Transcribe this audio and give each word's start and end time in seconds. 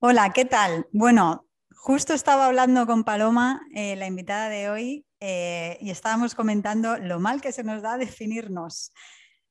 Hola, 0.00 0.32
¿qué 0.32 0.44
tal? 0.46 0.88
Bueno, 0.90 1.46
justo 1.70 2.12
estaba 2.12 2.46
hablando 2.46 2.86
con 2.86 3.04
Paloma, 3.04 3.60
eh, 3.72 3.94
la 3.94 4.08
invitada 4.08 4.48
de 4.48 4.68
hoy, 4.68 5.06
eh, 5.20 5.78
y 5.80 5.90
estábamos 5.90 6.34
comentando 6.34 6.96
lo 6.98 7.20
mal 7.20 7.40
que 7.40 7.52
se 7.52 7.62
nos 7.62 7.82
da 7.82 7.98
definirnos. 7.98 8.92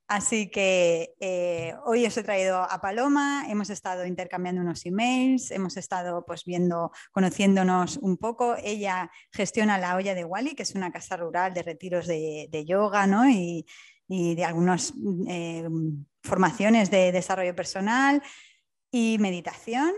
Así 0.07 0.51
que 0.51 1.15
eh, 1.19 1.73
hoy 1.83 2.05
os 2.05 2.15
he 2.15 2.23
traído 2.23 2.61
a 2.61 2.79
Paloma, 2.79 3.45
hemos 3.49 3.71
estado 3.71 4.05
intercambiando 4.05 4.61
unos 4.61 4.85
emails, 4.85 5.49
hemos 5.49 5.77
estado 5.77 6.23
pues 6.25 6.45
viendo, 6.45 6.91
conociéndonos 7.11 7.97
un 7.97 8.17
poco. 8.17 8.55
Ella 8.63 9.09
gestiona 9.31 9.79
la 9.79 9.95
olla 9.95 10.13
de 10.13 10.23
Wally, 10.23 10.53
que 10.53 10.63
es 10.63 10.75
una 10.75 10.91
casa 10.91 11.17
rural 11.17 11.53
de 11.55 11.63
retiros 11.63 12.05
de, 12.05 12.65
yoga 12.67 13.07
¿no? 13.07 13.27
y, 13.27 13.65
de 14.07 14.45
algunas 14.45 14.93
formaciones 16.21 16.91
de 16.91 17.11
desarrollo 17.11 17.55
personal 17.55 18.21
y 18.91 19.17
meditación 19.19 19.93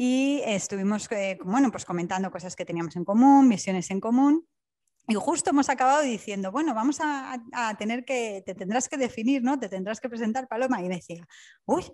y 0.00 0.40
estuvimos 0.44 1.10
eh, 1.10 1.38
bueno, 1.44 1.72
pues 1.72 1.84
comentando 1.84 2.30
cosas 2.30 2.54
que 2.54 2.64
teníamos 2.64 2.94
en 2.94 3.04
común, 3.04 3.48
misiones 3.48 3.90
en 3.90 4.00
común. 4.00 4.46
Y 5.10 5.14
justo 5.14 5.50
hemos 5.50 5.70
acabado 5.70 6.02
diciendo, 6.02 6.52
bueno, 6.52 6.74
vamos 6.74 6.98
a, 7.00 7.40
tener 7.78 8.04
que, 8.04 8.42
te 8.44 8.54
tendrás 8.54 8.90
que 8.90 8.98
definir, 8.98 9.42
¿no? 9.42 9.58
Te 9.58 9.70
tendrás 9.70 10.00
que 10.00 10.08
presentar, 10.10 10.46
Paloma. 10.46 10.82
Y 10.82 10.88
decía, 10.88 11.26
uy, 11.64 11.84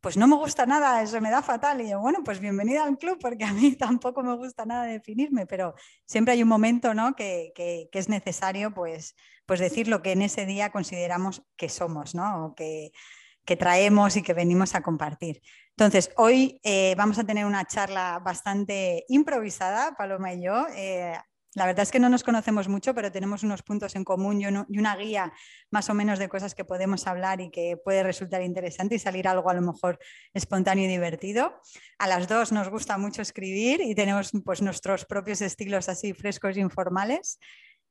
pues 0.00 0.16
no 0.16 0.26
me 0.26 0.34
gusta 0.34 0.66
nada, 0.66 1.00
eso 1.00 1.20
me 1.20 1.30
da 1.30 1.40
fatal. 1.40 1.80
Y 1.82 1.90
yo, 1.90 2.00
bueno, 2.00 2.18
pues 2.24 2.40
bienvenida 2.40 2.84
al 2.84 2.98
club, 2.98 3.18
porque 3.20 3.44
a 3.44 3.52
mí 3.52 3.76
tampoco 3.76 4.24
me 4.24 4.34
gusta 4.34 4.66
nada 4.66 4.86
definirme, 4.86 5.46
pero 5.46 5.76
siempre 6.04 6.34
hay 6.34 6.42
un 6.42 6.48
momento, 6.48 6.94
¿no? 6.94 7.14
Que, 7.14 7.52
que, 7.54 7.88
es 7.92 8.08
necesario, 8.08 8.74
pues, 8.74 9.14
pues 9.46 9.60
decir 9.60 9.86
lo 9.86 10.02
que 10.02 10.10
en 10.10 10.22
ese 10.22 10.44
día 10.44 10.72
consideramos 10.72 11.44
que 11.56 11.68
somos, 11.68 12.16
¿no? 12.16 12.46
O 12.46 12.54
que, 12.56 12.90
que 13.44 13.56
traemos 13.56 14.16
y 14.16 14.22
que 14.22 14.34
venimos 14.34 14.74
a 14.74 14.82
compartir. 14.82 15.42
Entonces, 15.76 16.10
hoy 16.16 16.60
eh, 16.64 16.96
vamos 16.96 17.20
a 17.20 17.24
tener 17.24 17.46
una 17.46 17.66
charla 17.66 18.18
bastante 18.18 19.04
improvisada, 19.06 19.94
Paloma 19.96 20.32
y 20.32 20.42
yo. 20.42 20.66
Eh, 20.74 21.16
la 21.54 21.66
verdad 21.66 21.82
es 21.82 21.90
que 21.90 22.00
no 22.00 22.08
nos 22.08 22.22
conocemos 22.22 22.68
mucho, 22.68 22.94
pero 22.94 23.12
tenemos 23.12 23.42
unos 23.42 23.62
puntos 23.62 23.94
en 23.96 24.04
común 24.04 24.40
y, 24.40 24.46
una 24.78 24.96
guía 24.96 25.32
más 25.70 25.88
o 25.90 25.94
menos 25.94 26.18
de 26.18 26.28
cosas 26.28 26.54
que 26.54 26.64
podemos 26.64 27.06
hablar 27.06 27.40
y 27.40 27.50
que 27.50 27.76
puede 27.76 28.02
resultar 28.02 28.42
interesante 28.42 28.96
y 28.96 28.98
salir 28.98 29.28
algo 29.28 29.50
a 29.50 29.54
lo 29.54 29.62
mejor 29.62 29.98
espontáneo 30.32 30.84
y 30.84 30.88
divertido. 30.88 31.60
A 31.98 32.06
las 32.06 32.28
dos 32.28 32.52
nos 32.52 32.68
gusta 32.68 32.98
mucho 32.98 33.22
escribir 33.22 33.80
y 33.80 33.94
tenemos 33.94 34.32
pues, 34.44 34.62
nuestros 34.62 35.04
propios 35.04 35.40
estilos 35.40 35.88
así 35.88 36.12
frescos 36.12 36.56
e 36.56 36.60
informales. 36.60 37.38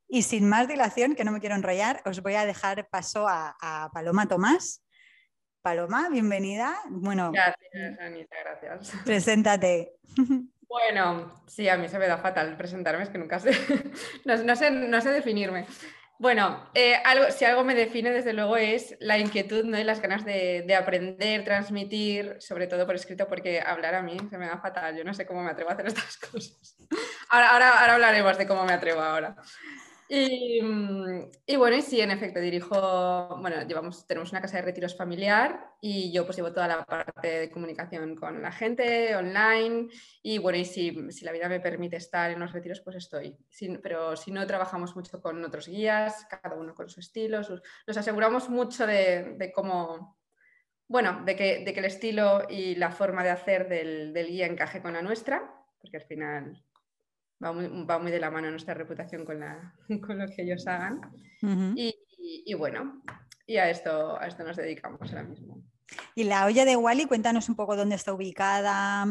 Y 0.07 0.23
sin 0.23 0.47
más 0.47 0.67
dilación, 0.67 1.15
que 1.15 1.23
no 1.23 1.31
me 1.31 1.39
quiero 1.39 1.55
enrollar, 1.55 2.01
os 2.05 2.21
voy 2.21 2.35
a 2.35 2.45
dejar 2.45 2.87
paso 2.89 3.25
a 3.27 3.89
Paloma 3.93 4.27
Tomás, 4.27 4.83
Paloma, 5.63 6.09
bienvenida. 6.09 6.75
Bueno, 6.89 7.31
gracias, 7.31 7.97
Anita, 7.97 8.35
gracias. 8.43 8.91
Preséntate. 9.05 9.93
Bueno, 10.73 11.31
sí, 11.45 11.69
a 11.69 11.77
mí 11.77 11.87
se 11.87 11.99
me 11.99 12.07
da 12.07 12.17
fatal 12.17 12.57
presentarme, 12.57 13.03
es 13.03 13.09
que 13.09 13.19
nunca 13.19 13.37
sé, 13.39 13.51
no, 14.71 15.01
sé, 15.01 15.09
definirme. 15.11 15.67
Bueno, 16.17 16.67
eh, 16.73 16.95
algo, 17.05 17.29
si 17.29 17.45
algo 17.45 17.63
me 17.63 17.75
define, 17.75 18.09
desde 18.09 18.33
luego, 18.33 18.57
es 18.57 18.97
la 18.99 19.19
inquietud 19.19 19.65
¿no? 19.65 19.77
y 19.77 19.83
las 19.83 20.01
ganas 20.01 20.25
de, 20.25 20.65
aprender, 20.75 21.43
transmitir, 21.43 22.37
sobre 22.39 22.65
todo 22.65 22.87
por 22.87 22.95
escrito, 22.95 23.27
porque 23.27 23.61
hablar 23.61 23.93
a 23.93 24.01
mí 24.01 24.17
se 24.31 24.39
me 24.39 24.47
da 24.47 24.57
fatal. 24.57 24.97
Yo 24.97 25.03
no 25.03 25.13
sé 25.13 25.27
cómo 25.27 25.43
me 25.43 25.51
atrevo 25.51 25.69
a 25.69 25.73
hacer 25.73 25.85
estas 25.85 26.17
cosas. 26.31 26.75
Ahora, 27.29 27.51
ahora, 27.51 27.79
ahora 27.81 27.93
hablaremos 27.93 28.35
de 28.39 28.47
cómo 28.47 28.65
me 28.65 28.73
atrevo 28.73 29.01
ahora. 29.01 29.35
Mm, 30.15 31.21
y, 31.47 31.55
bueno, 31.55 31.75
y 31.75 31.81
sí, 31.81 31.99
en 31.99 32.11
efecto, 32.11 32.39
dirijo, 32.39 33.35
bueno, 33.41 33.63
llevamos, 33.63 34.05
tenemos 34.05 34.31
una 34.31 34.41
casa 34.41 34.57
de 34.57 34.61
retiros 34.61 34.95
familiar 34.95 35.71
y 35.81 36.11
yo 36.11 36.23
pues 36.23 36.37
llevo 36.37 36.53
toda 36.53 36.67
la 36.67 36.85
parte 36.85 37.27
de 37.27 37.49
comunicación 37.49 38.15
con 38.15 38.39
la 38.39 38.51
gente 38.51 39.15
online 39.15 39.87
y 40.21 40.37
bueno, 40.37 40.59
y 40.59 40.65
si, 40.65 40.91
la 41.23 41.31
vida 41.31 41.49
me 41.49 41.59
permite 41.59 41.95
estar 41.95 42.29
en 42.29 42.39
los 42.39 42.51
retiros, 42.51 42.81
pues 42.81 42.97
estoy. 42.97 43.35
pero 43.81 44.15
si 44.15 44.29
no, 44.29 44.45
trabajamos 44.45 44.95
mucho 44.95 45.19
con 45.19 45.43
otros 45.43 45.67
guías, 45.67 46.27
cada 46.29 46.55
uno 46.57 46.75
con 46.75 46.89
su 46.89 46.99
estilo, 46.99 47.41
nos 47.87 47.97
aseguramos 47.97 48.49
mucho 48.49 48.85
de, 48.85 49.51
cómo, 49.55 50.19
bueno, 50.87 51.23
de 51.25 51.35
que, 51.35 51.65
de 51.65 51.73
que, 51.73 51.79
el 51.79 51.85
estilo 51.87 52.43
y 52.47 52.75
la 52.75 52.91
forma 52.91 53.23
de 53.23 53.31
hacer 53.31 53.67
del, 53.67 54.13
del 54.13 54.27
guía 54.27 54.45
encaje 54.45 54.79
con 54.79 54.93
la 54.93 55.01
nuestra, 55.01 55.65
porque 55.79 55.97
al 55.97 56.03
final 56.03 56.63
va 57.43 57.99
muy, 57.99 58.11
de 58.11 58.19
la 58.19 58.31
mano 58.31 58.49
nuestra 58.49 58.73
reputación 58.73 59.25
con, 59.25 59.43
con 60.01 60.17
lo 60.17 60.27
que 60.27 60.43
ellos 60.43 60.65
hagan. 60.67 61.01
y, 61.75 62.53
bueno, 62.53 63.03
y 63.45 63.57
a 63.57 63.69
esto, 63.69 64.19
a 64.19 64.27
esto 64.27 64.43
nos 64.43 64.55
dedicamos 64.55 65.11
ahora 65.11 65.23
mismo. 65.23 65.63
Y 66.15 66.23
la 66.23 66.45
olla 66.45 66.65
de 66.65 66.75
Wally, 66.75 67.05
cuéntanos 67.05 67.49
un 67.49 67.55
poco 67.55 67.75
dónde 67.75 67.95
está 67.95 68.13
ubicada. 68.13 69.05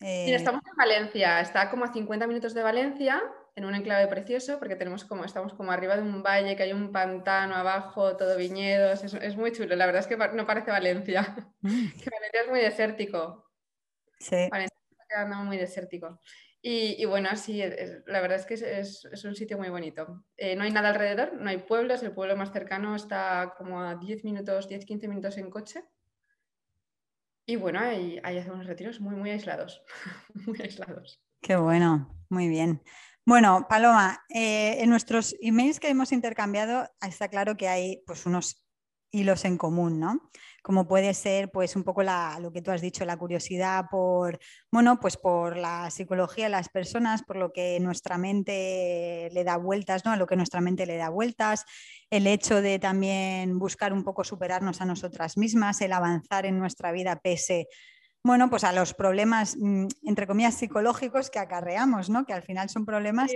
Eh, 0.00 0.34
estamos 0.34 0.62
en 0.66 0.76
Valencia, 0.76 1.40
está 1.40 1.70
como 1.70 1.84
a 1.84 1.92
50 1.92 2.26
minutos 2.26 2.52
de 2.52 2.62
Valencia, 2.62 3.22
en 3.54 3.64
un 3.64 3.74
enclave 3.74 4.06
precioso, 4.08 4.58
porque 4.58 4.76
tenemos 4.76 5.04
como, 5.04 5.24
estamos 5.24 5.54
como 5.54 5.72
arriba 5.72 5.96
de 5.96 6.02
un 6.02 6.22
valle, 6.22 6.56
que 6.56 6.64
hay 6.64 6.72
un 6.72 6.92
pantano 6.92 7.54
abajo, 7.54 8.16
todo 8.16 8.36
viñedos, 8.36 9.02
es, 9.04 9.36
muy 9.36 9.52
chulo. 9.52 9.74
La 9.76 9.86
verdad 9.86 10.00
es 10.02 10.06
que 10.06 10.16
no 10.16 10.46
parece 10.46 10.70
Valencia, 10.70 11.34
mm. 11.60 11.88
que 12.02 12.10
Valencia 12.10 12.42
es 12.42 12.48
muy 12.48 12.60
desértico. 12.60 13.50
Sí. 14.18 14.48
Valencia 14.50 14.76
está 14.90 15.04
quedando 15.08 15.36
muy 15.44 15.56
desértico. 15.56 16.20
Y, 16.68 17.04
bueno, 17.04 17.28
sí, 17.36 17.62
la 18.06 18.20
verdad 18.20 18.40
es 18.40 18.44
que 18.44 18.54
es, 18.54 19.24
un 19.24 19.36
sitio 19.36 19.56
muy 19.56 19.68
bonito. 19.68 20.24
Eh, 20.36 20.56
no 20.56 20.64
hay 20.64 20.72
nada 20.72 20.88
alrededor, 20.88 21.34
no 21.34 21.48
hay 21.48 21.58
pueblos, 21.58 22.02
el 22.02 22.10
pueblo 22.10 22.36
más 22.36 22.52
cercano 22.52 22.96
está 22.96 23.54
como 23.56 23.80
a 23.80 23.94
10 23.94 24.24
minutos, 24.24 24.68
10-15 24.68 25.06
minutos 25.06 25.38
en 25.38 25.48
coche. 25.48 25.84
Y 27.46 27.54
bueno, 27.54 27.78
ahí, 27.78 28.18
hacemos 28.18 28.66
retiros 28.66 29.00
muy, 29.00 29.14
muy 29.14 29.30
aislados, 29.30 29.84
muy 30.44 30.60
aislados. 30.60 31.22
Qué 31.40 31.54
bueno, 31.54 32.12
muy 32.30 32.48
bien. 32.48 32.82
Bueno, 33.24 33.68
Paloma, 33.68 34.24
eh, 34.28 34.82
en 34.82 34.90
nuestros 34.90 35.36
emails 35.40 35.78
que 35.78 35.88
hemos 35.88 36.10
intercambiado 36.10 36.90
está 37.00 37.28
claro 37.28 37.56
que 37.56 37.68
hay 37.68 38.02
pues, 38.08 38.26
unos 38.26 38.66
hilos 39.12 39.44
en 39.44 39.56
común, 39.56 40.00
¿no? 40.00 40.32
Como 40.66 40.88
puede 40.88 41.14
ser 41.14 41.52
pues 41.52 41.76
un 41.76 41.84
poco 41.84 42.02
lo 42.02 42.50
que 42.52 42.60
tú 42.60 42.72
has 42.72 42.80
dicho, 42.80 43.04
la 43.04 43.16
curiosidad 43.16 43.84
por, 43.88 44.40
bueno, 44.72 44.98
pues 44.98 45.16
por 45.16 45.56
la 45.56 45.88
psicología 45.92 46.46
de 46.46 46.50
las 46.50 46.70
personas, 46.70 47.22
por 47.22 47.36
lo 47.36 47.52
que 47.52 47.78
nuestra 47.78 48.18
mente 48.18 49.28
le 49.32 49.44
da 49.44 49.58
vueltas, 49.58 50.04
¿no? 50.04 50.10
A 50.10 50.16
lo 50.16 50.26
que 50.26 50.34
nuestra 50.34 50.60
mente 50.60 50.84
le 50.84 50.96
da 50.96 51.08
vueltas, 51.08 51.64
el 52.10 52.26
hecho 52.26 52.62
de 52.62 52.80
también 52.80 53.60
buscar 53.60 53.92
un 53.92 54.02
poco 54.02 54.24
superarnos 54.24 54.80
a 54.80 54.86
nosotras 54.86 55.36
mismas, 55.36 55.80
el 55.82 55.92
avanzar 55.92 56.46
en 56.46 56.58
nuestra 56.58 56.90
vida 56.90 57.20
pese 57.22 57.68
bueno, 58.24 58.50
pues 58.50 58.64
a 58.64 58.72
los 58.72 58.92
problemas, 58.92 59.56
mm, 59.56 59.86
entre 60.02 60.26
comillas, 60.26 60.54
psicológicos 60.54 61.30
que 61.30 61.38
acarreamos, 61.38 62.10
¿no? 62.10 62.26
Que 62.26 62.32
al 62.32 62.42
final 62.42 62.68
son 62.68 62.84
problemas 62.84 63.30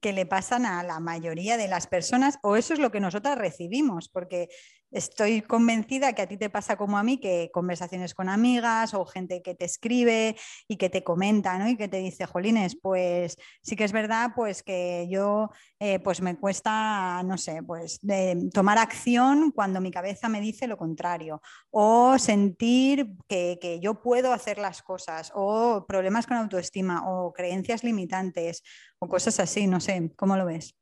que 0.00 0.12
le 0.12 0.24
pasan 0.24 0.66
a 0.66 0.84
la 0.84 1.00
mayoría 1.00 1.56
de 1.56 1.66
las 1.66 1.88
personas, 1.88 2.38
o 2.44 2.54
eso 2.54 2.74
es 2.74 2.78
lo 2.78 2.92
que 2.92 3.00
nosotras 3.00 3.36
recibimos, 3.36 4.08
porque 4.08 4.46
estoy 4.92 5.42
convencida 5.42 6.12
que 6.12 6.22
a 6.22 6.26
ti 6.26 6.36
te 6.36 6.50
pasa 6.50 6.76
como 6.76 6.98
a 6.98 7.02
mí, 7.02 7.18
que 7.18 7.50
conversaciones 7.52 8.14
con 8.14 8.28
amigas 8.28 8.94
o 8.94 9.04
gente 9.04 9.42
que 9.42 9.54
te 9.54 9.64
escribe 9.64 10.36
y 10.68 10.76
que 10.76 10.90
te 10.90 11.02
comenta, 11.02 11.58
¿no? 11.58 11.68
Y 11.68 11.76
que 11.76 11.88
te 11.88 11.98
dice, 11.98 12.26
Jolines, 12.26 12.76
pues 12.80 13.36
sí 13.62 13.76
que 13.76 13.84
es 13.84 13.92
verdad, 13.92 14.32
pues 14.36 14.62
que 14.62 15.08
yo, 15.10 15.50
eh, 15.80 15.98
pues 16.00 16.20
me 16.20 16.36
cuesta, 16.36 17.22
no 17.24 17.38
sé, 17.38 17.62
pues 17.62 17.98
de 18.02 18.50
tomar 18.52 18.78
acción 18.78 19.50
cuando 19.50 19.80
mi 19.80 19.90
cabeza 19.90 20.28
me 20.28 20.40
dice 20.40 20.66
lo 20.66 20.76
contrario, 20.76 21.40
o 21.70 22.18
sentir 22.18 23.08
que, 23.28 23.58
que 23.60 23.80
yo 23.80 24.02
puedo 24.02 24.32
hacer 24.32 24.58
las 24.58 24.82
cosas, 24.82 25.32
o 25.34 25.84
problemas 25.86 26.26
con 26.26 26.36
autoestima, 26.36 27.10
o 27.10 27.32
creencias 27.32 27.84
limitantes, 27.84 28.62
o 28.98 29.08
cosas 29.08 29.40
así, 29.40 29.66
no 29.66 29.80
sé, 29.80 30.12
¿cómo 30.16 30.36
lo 30.36 30.46
ves? 30.46 30.81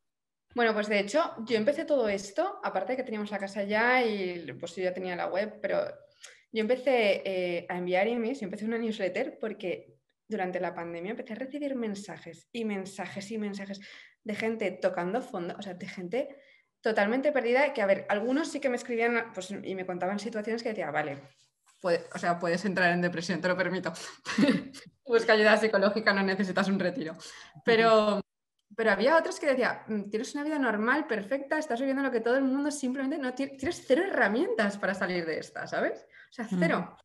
Bueno, 0.55 0.75
pues 0.75 0.89
de 0.89 0.99
hecho, 0.99 1.35
yo 1.47 1.57
empecé 1.57 1.85
todo 1.85 2.09
esto, 2.09 2.61
aparte 2.65 2.93
de 2.93 2.97
que 2.97 3.05
teníamos 3.05 3.31
la 3.31 3.39
casa 3.39 3.63
ya 3.63 4.05
y 4.05 4.53
pues 4.59 4.75
yo 4.75 4.83
ya 4.83 4.93
tenía 4.93 5.15
la 5.15 5.29
web, 5.29 5.59
pero 5.63 5.85
yo 6.53 6.61
empecé 6.61 7.23
eh, 7.25 7.67
a 7.69 7.79
enviar 7.79 8.09
emails, 8.09 8.41
yo 8.41 8.47
empecé 8.47 8.65
una 8.65 8.79
newsletter 8.79 9.39
porque 9.39 9.97
durante 10.27 10.59
la 10.59 10.75
pandemia 10.75 11.13
empecé 11.13 11.35
a 11.35 11.37
recibir 11.37 11.77
mensajes 11.77 12.49
y 12.53 12.65
mensajes 12.65 13.31
y 13.31 13.39
mensajes 13.39 13.81
de 14.25 14.35
gente 14.35 14.71
tocando 14.73 15.23
fondo, 15.23 15.55
o 15.57 15.63
sea, 15.63 15.75
de 15.75 15.89
gente 15.89 16.37
totalmente 16.81 17.31
perdida, 17.31 17.73
que 17.73 17.83
a 17.83 17.87
ver, 17.87 18.07
algunos 18.09 18.51
sí 18.51 18.59
que 18.59 18.69
me 18.69 18.77
escribían 18.77 19.33
pues, 19.33 19.51
y 19.51 19.75
me 19.75 19.87
contaban 19.87 20.19
situaciones 20.19 20.63
que 20.63 20.71
decía, 20.71 20.91
vale, 20.91 21.21
o 21.83 22.19
sea, 22.19 22.39
puedes 22.39 22.65
entrar 22.65 22.93
en 22.93 23.01
depresión, 23.01 23.41
te 23.41 23.49
lo 23.49 23.57
permito. 23.57 23.93
Busca 25.07 25.33
ayuda 25.33 25.57
psicológica, 25.57 26.13
no 26.13 26.23
necesitas 26.23 26.69
un 26.69 26.79
retiro. 26.79 27.17
Pero 27.65 28.21
pero 28.77 28.93
había 28.93 29.17
otros 29.17 29.41
que 29.41 29.47
decía, 29.47 29.85
mm, 29.87 30.11
tienes 30.11 30.35
una 30.35 30.45
vida 30.45 30.59
normal, 30.59 31.07
perfecta, 31.07 31.59
estás 31.59 31.81
viviendo 31.81 32.03
lo 32.03 32.11
que 32.11 32.21
todo 32.21 32.37
el 32.37 32.45
mundo 32.45 32.71
simplemente 32.71 33.19
no 33.19 33.35
tiene, 33.35 33.57
tienes 33.57 33.85
cero 33.87 34.03
herramientas 34.07 34.79
para 34.79 34.95
salir 34.95 35.27
de 35.27 35.39
esta, 35.39 35.67
¿sabes? 35.67 36.07
O 36.31 36.33
sea, 36.33 36.47
cero. 36.59 36.97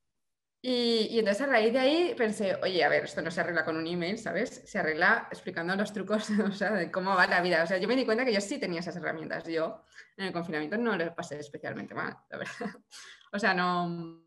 Y, 0.67 1.19
entonces 1.19 1.43
a 1.43 1.45
raíz 1.45 1.71
de 1.71 1.77
ahí 1.77 2.15
pensé, 2.17 2.55
oye, 2.55 2.83
a 2.83 2.89
ver, 2.89 3.03
esto 3.03 3.21
no 3.21 3.29
se 3.29 3.39
arregla 3.39 3.63
con 3.63 3.77
un 3.77 3.85
email, 3.85 4.17
¿sabes? 4.17 4.63
Se 4.65 4.79
arregla 4.79 5.27
explicando 5.31 5.75
los 5.75 5.93
trucos, 5.93 6.27
o 6.43 6.51
sea, 6.51 6.71
de 6.71 6.89
cómo 6.89 7.15
va 7.15 7.27
la 7.27 7.41
vida. 7.41 7.63
O 7.63 7.67
sea, 7.67 7.77
yo 7.77 7.87
me 7.87 7.95
di 7.95 8.03
cuenta 8.03 8.25
que 8.25 8.33
yo 8.33 8.41
sí 8.41 8.57
tenía 8.57 8.79
esas 8.79 8.95
herramientas. 8.95 9.43
Yo 9.45 9.83
en 10.17 10.25
el 10.25 10.33
confinamiento 10.33 10.75
no 10.77 10.95
lo 10.95 11.13
pasé 11.13 11.37
especialmente 11.37 11.93
mal, 11.93 12.17
la 12.29 12.37
verdad. 12.39 12.51
O 13.31 13.39
sea, 13.39 13.53
no, 13.53 14.23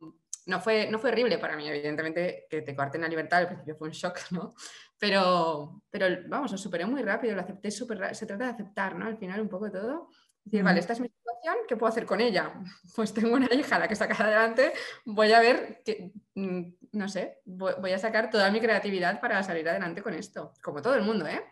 no, 0.47 0.61
fue, 0.61 0.87
no 0.91 0.99
fue 0.99 1.11
horrible 1.11 1.39
para 1.39 1.57
mí, 1.57 1.67
evidentemente, 1.67 2.47
que 2.51 2.61
te 2.61 2.77
corten 2.77 3.01
la 3.01 3.09
libertad, 3.09 3.39
al 3.39 3.47
principio 3.47 3.75
fue 3.75 3.89
un 3.89 3.95
shock, 3.95 4.19
¿no? 4.33 4.55
Pero, 4.99 5.83
pero 5.91 6.07
vamos, 6.29 6.53
lo 6.53 6.59
superé 6.59 6.85
muy 6.87 7.03
rápido, 7.03 7.35
lo 7.35 7.43
acepté 7.43 7.71
súper 7.71 7.99
rápido. 7.99 8.15
Se 8.19 8.27
trata 8.27 8.45
de 8.45 8.51
aceptar, 8.51 8.97
¿no? 8.97 9.07
Al 9.07 9.17
final 9.17 9.41
un 9.41 9.49
poco 9.49 9.71
todo. 9.71 10.09
Decir, 10.45 10.63
vale, 10.65 10.81
esta 10.81 10.95
es 10.95 11.01
mi 11.01 11.09
situación, 11.09 11.57
¿qué 11.69 11.77
puedo 11.77 11.91
hacer 11.91 12.07
con 12.07 12.21
ella? 12.21 12.55
Pues 12.97 13.13
tengo 13.13 13.35
una 13.35 13.53
hija 13.55 13.79
la 13.79 13.87
que 13.87 13.95
sacar 13.95 14.23
adelante, 14.23 14.73
voy 15.05 15.33
a 15.33 15.41
ver, 15.41 15.83
que, 15.85 16.13
mm, 16.35 16.63
no 16.93 17.09
sé, 17.09 17.39
voy 17.45 17.93
a 17.93 17.99
sacar 17.99 18.31
toda 18.31 18.51
mi 18.51 18.61
creatividad 18.61 19.21
para 19.21 19.43
salir 19.43 19.69
adelante 19.69 20.03
con 20.03 20.15
esto, 20.15 20.55
como 20.63 20.81
todo 20.81 20.95
el 20.95 21.03
mundo, 21.03 21.27
¿eh? 21.27 21.45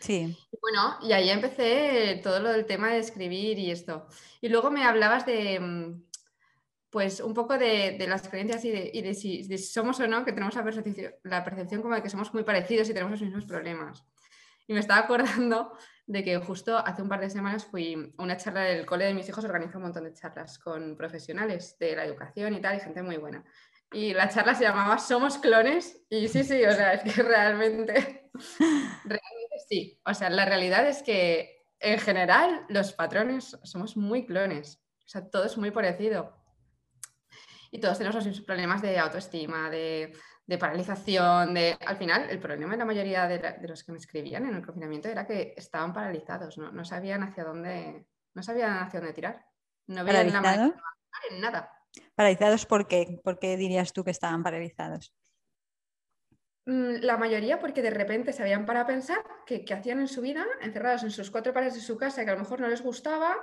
Sí. 0.00 0.36
Bueno, 0.60 0.98
y 1.02 1.12
ahí 1.12 1.30
empecé 1.30 2.20
todo 2.24 2.40
lo 2.40 2.50
del 2.50 2.66
tema 2.66 2.90
de 2.90 2.98
escribir 2.98 3.56
y 3.60 3.70
esto. 3.70 4.08
Y 4.40 4.48
luego 4.48 4.72
me 4.72 4.84
hablabas 4.84 5.24
de, 5.24 5.60
mm, 5.60 6.02
pues 6.92 7.20
un 7.20 7.32
poco 7.32 7.56
de, 7.56 7.96
las 8.06 8.28
creencias 8.28 8.62
y, 8.66 8.70
de, 8.70 9.14
si, 9.14 9.42
somos 9.56 9.98
o 9.98 10.06
no, 10.06 10.26
que 10.26 10.32
tenemos 10.32 10.54
la 10.54 10.62
percepción, 10.62 11.14
la 11.24 11.42
percepción 11.42 11.80
como 11.80 11.94
de 11.94 12.02
que 12.02 12.10
somos 12.10 12.34
muy 12.34 12.44
parecidos 12.44 12.88
y 12.90 12.92
tenemos 12.92 13.12
los 13.12 13.22
mismos 13.22 13.46
problemas. 13.46 14.04
Y 14.66 14.74
me 14.74 14.80
estaba 14.80 15.00
acordando 15.00 15.72
de 16.06 16.22
que 16.22 16.36
justo 16.36 16.76
hace 16.76 17.00
un 17.00 17.08
par 17.08 17.20
de 17.20 17.30
semanas 17.30 17.64
fui 17.64 18.12
a 18.18 18.22
una 18.22 18.36
charla 18.36 18.60
del 18.64 18.84
cole 18.84 19.06
de 19.06 19.14
mis 19.14 19.26
hijos, 19.26 19.42
organiza 19.42 19.78
un 19.78 19.84
montón 19.84 20.04
de 20.04 20.12
charlas 20.12 20.58
con 20.58 20.94
profesionales 20.94 21.78
de 21.78 21.96
la 21.96 22.04
educación 22.04 22.52
y 22.54 22.60
tal, 22.60 22.76
y 22.76 22.80
gente 22.80 23.02
muy 23.02 23.16
buena. 23.16 23.42
Y 23.90 24.12
la 24.12 24.28
charla 24.28 24.54
se 24.54 24.64
llamaba 24.64 24.98
Somos 24.98 25.38
clones, 25.38 26.04
y 26.10 26.28
sí, 26.28 26.44
sí, 26.44 26.62
o 26.62 26.72
sea, 26.72 26.92
es 26.92 27.02
que 27.10 27.22
realmente, 27.22 28.30
realmente 29.04 29.58
sí. 29.66 29.98
O 30.04 30.12
sea, 30.12 30.28
la 30.28 30.44
realidad 30.44 30.86
es 30.86 31.02
que 31.02 31.64
en 31.80 31.98
general 31.98 32.66
los 32.68 32.92
patrones 32.92 33.58
somos 33.62 33.96
muy 33.96 34.26
clones, 34.26 34.82
o 35.06 35.08
sea, 35.08 35.30
todo 35.30 35.46
es 35.46 35.56
muy 35.56 35.70
parecido 35.70 36.41
y 37.74 37.80
todos 37.80 37.96
tenemos 37.96 38.24
los 38.24 38.40
problemas 38.42 38.82
de 38.82 38.98
autoestima, 38.98 39.70
de, 39.70 40.12
paralización, 40.60 41.54
de... 41.54 41.74
Al 41.86 41.96
final, 41.96 42.28
el 42.28 42.38
problema 42.38 42.72
de 42.72 42.78
la 42.78 42.84
mayoría 42.84 43.26
de, 43.26 43.66
los 43.66 43.82
que 43.82 43.92
me 43.92 43.98
escribían 43.98 44.44
en 44.44 44.54
el 44.54 44.64
confinamiento 44.64 45.08
era 45.08 45.26
que 45.26 45.54
estaban 45.56 45.94
paralizados, 45.94 46.58
no, 46.58 46.84
sabían 46.84 47.22
hacia 47.22 47.44
dónde, 47.44 48.06
no 48.34 48.42
sabían 48.42 48.76
hacia 48.76 49.00
dónde 49.00 49.14
tirar. 49.14 49.46
No 49.86 50.04
veían 50.04 50.30
la 50.30 50.42
manera 50.42 50.66
de 50.66 51.34
en 51.34 51.40
nada. 51.40 51.72
¿Paralizados 52.14 52.66
por 52.66 52.86
qué? 52.86 53.18
¿Por 53.24 53.38
qué 53.38 53.56
dirías 53.56 53.94
tú 53.94 54.04
que 54.04 54.10
estaban 54.10 54.42
paralizados? 54.42 55.14
Mm, 56.66 56.96
la 57.00 57.16
mayoría 57.16 57.58
porque 57.58 57.80
de 57.80 57.90
repente 57.90 58.34
se 58.34 58.42
habían 58.42 58.66
para 58.66 58.86
pensar 58.86 59.24
qué 59.46 59.64
hacían 59.72 60.00
en 60.00 60.08
su 60.08 60.20
vida, 60.20 60.44
encerrados 60.60 61.04
en 61.04 61.10
sus 61.10 61.30
cuatro 61.30 61.54
paredes 61.54 61.74
de 61.74 61.80
su 61.80 61.96
casa, 61.96 62.22
que 62.22 62.30
a 62.30 62.34
lo 62.34 62.40
mejor 62.40 62.60
no 62.60 62.68
les 62.68 62.82
gustaba, 62.82 63.34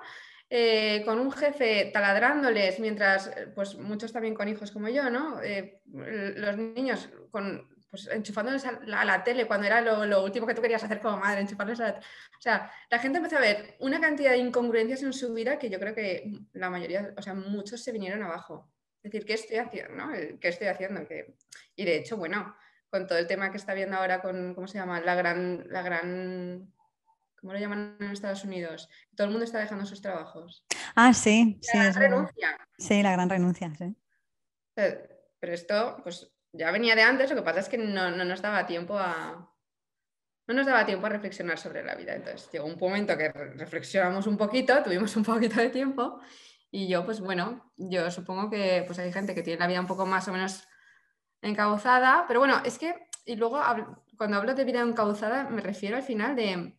eh, 0.52 1.04
con 1.06 1.20
un 1.20 1.32
jefe 1.32 1.92
taladrándoles, 1.94 2.80
mientras, 2.80 3.28
eh, 3.28 3.48
pues 3.54 3.76
muchos 3.76 4.12
también 4.12 4.34
con 4.34 4.48
hijos 4.48 4.72
como 4.72 4.90
yo, 4.90 5.10
¿no? 5.12 5.42
Eh, 5.44 5.82
los 5.86 6.58
niños 6.58 7.10
con, 7.30 7.70
pues, 7.92 8.08
enchufándoles 8.08 8.66
a 8.66 8.80
la, 8.84 9.24
tele 9.24 9.46
cuando 9.46 9.68
era 9.68 9.82
lo, 9.82 10.24
último 10.24 10.48
que 10.48 10.56
tú 10.56 10.62
querías 10.62 10.84
hacer 10.84 11.02
como 11.02 11.18
madre, 11.18 11.42
enchufarles 11.42 11.80
a 11.82 11.84
la 11.84 12.00
O 12.00 12.42
sea, 12.42 12.72
la 12.90 12.98
gente 12.98 13.18
empezó 13.18 13.38
a 13.38 13.42
ver 13.42 13.76
una 13.80 14.02
cantidad 14.02 14.32
de 14.32 14.38
incongruencias 14.38 15.04
en 15.04 15.14
su 15.14 15.32
vida 15.34 15.60
que 15.60 15.70
yo 15.70 15.80
creo 15.80 15.94
que 15.94 16.32
la 16.54 16.72
mayoría, 16.72 17.14
o 17.16 17.22
sea, 17.22 17.36
muchos 17.36 17.84
se 17.84 17.92
vinieron 17.92 18.24
abajo. 18.24 18.72
Es 19.04 19.12
decir, 19.12 19.28
¿qué 19.28 19.34
estoy 19.34 19.58
haciendo? 19.58 20.04
¿Qué 20.42 20.48
estoy 20.48 20.68
haciendo? 20.68 21.02
Y 21.76 21.86
de 21.86 21.98
hecho, 21.98 22.18
bueno, 22.18 22.56
con 22.90 23.06
todo 23.06 23.20
el 23.20 23.28
tema 23.28 23.52
que 23.52 23.58
está 23.58 23.76
viendo 23.76 23.98
ahora 23.98 24.22
con, 24.22 24.56
¿cómo 24.56 24.68
se 24.68 24.80
llama? 24.80 25.00
La 25.00 25.14
gran, 25.14 25.66
la 25.70 25.84
gran 25.84 26.74
¿cómo 27.40 27.54
lo 27.54 27.60
llaman 27.60 27.98
en 28.00 28.12
Estados 28.12 28.44
Unidos? 28.44 28.90
Todo 29.16 29.26
el 29.26 29.32
mundo 29.32 29.46
está 29.46 29.60
dejando 29.60 29.86
sus 29.86 30.02
trabajos. 30.02 30.66
Ah, 30.96 31.14
sí, 31.14 31.60
la 31.74 31.92
Gran 31.92 31.94
renuncia. 31.96 32.58
Sí, 32.78 33.04
la 33.04 33.12
gran 33.12 33.30
renuncia, 33.30 33.74
sí. 33.78 33.96
Pero, 34.76 35.54
esto, 35.54 35.98
pues 36.04 36.32
ya 36.54 36.72
venía 36.72 36.96
de 36.96 37.04
antes, 37.04 37.30
lo 37.30 37.36
que 37.36 37.42
pasa 37.42 37.60
es 37.60 37.70
que 37.70 37.78
no, 37.78 38.12
nos 38.12 38.42
daba 38.42 38.66
tiempo 38.66 38.98
a. 38.98 39.54
No 40.48 40.56
nos 40.56 40.66
daba 40.66 40.86
tiempo 40.86 41.06
a 41.06 41.10
reflexionar 41.10 41.60
sobre 41.60 41.84
la 41.84 41.94
vida. 41.94 42.16
Entonces 42.16 42.50
llegó 42.52 42.66
un 42.66 42.78
momento 42.80 43.16
que 43.16 43.30
reflexionamos 43.30 44.26
un 44.26 44.36
poquito, 44.36 44.82
tuvimos 44.82 45.16
un 45.16 45.24
poquito 45.24 45.62
de 45.62 45.70
tiempo. 45.70 46.20
Y 46.72 46.88
yo, 46.88 47.06
pues 47.06 47.20
bueno, 47.20 47.72
yo 47.78 48.10
supongo 48.10 48.50
que 48.50 48.84
pues 48.86 48.98
hay 49.00 49.12
gente 49.12 49.36
que 49.36 49.44
tiene 49.44 49.60
la 49.60 49.68
vida 49.68 49.80
un 49.80 49.88
poco 49.88 50.06
más 50.06 50.28
o 50.28 50.32
menos 50.32 50.68
encauzada, 51.42 52.26
pero 52.28 52.40
bueno, 52.40 52.62
es 52.66 52.78
que, 52.78 53.08
y 53.26 53.36
luego 53.36 53.62
cuando 54.18 54.38
hablo 54.38 54.54
de 54.54 54.66
vida 54.66 54.82
encauzada 54.82 55.50
me 55.50 55.62
refiero 55.62 55.98
al 55.98 56.04
final 56.04 56.36
de, 56.36 56.79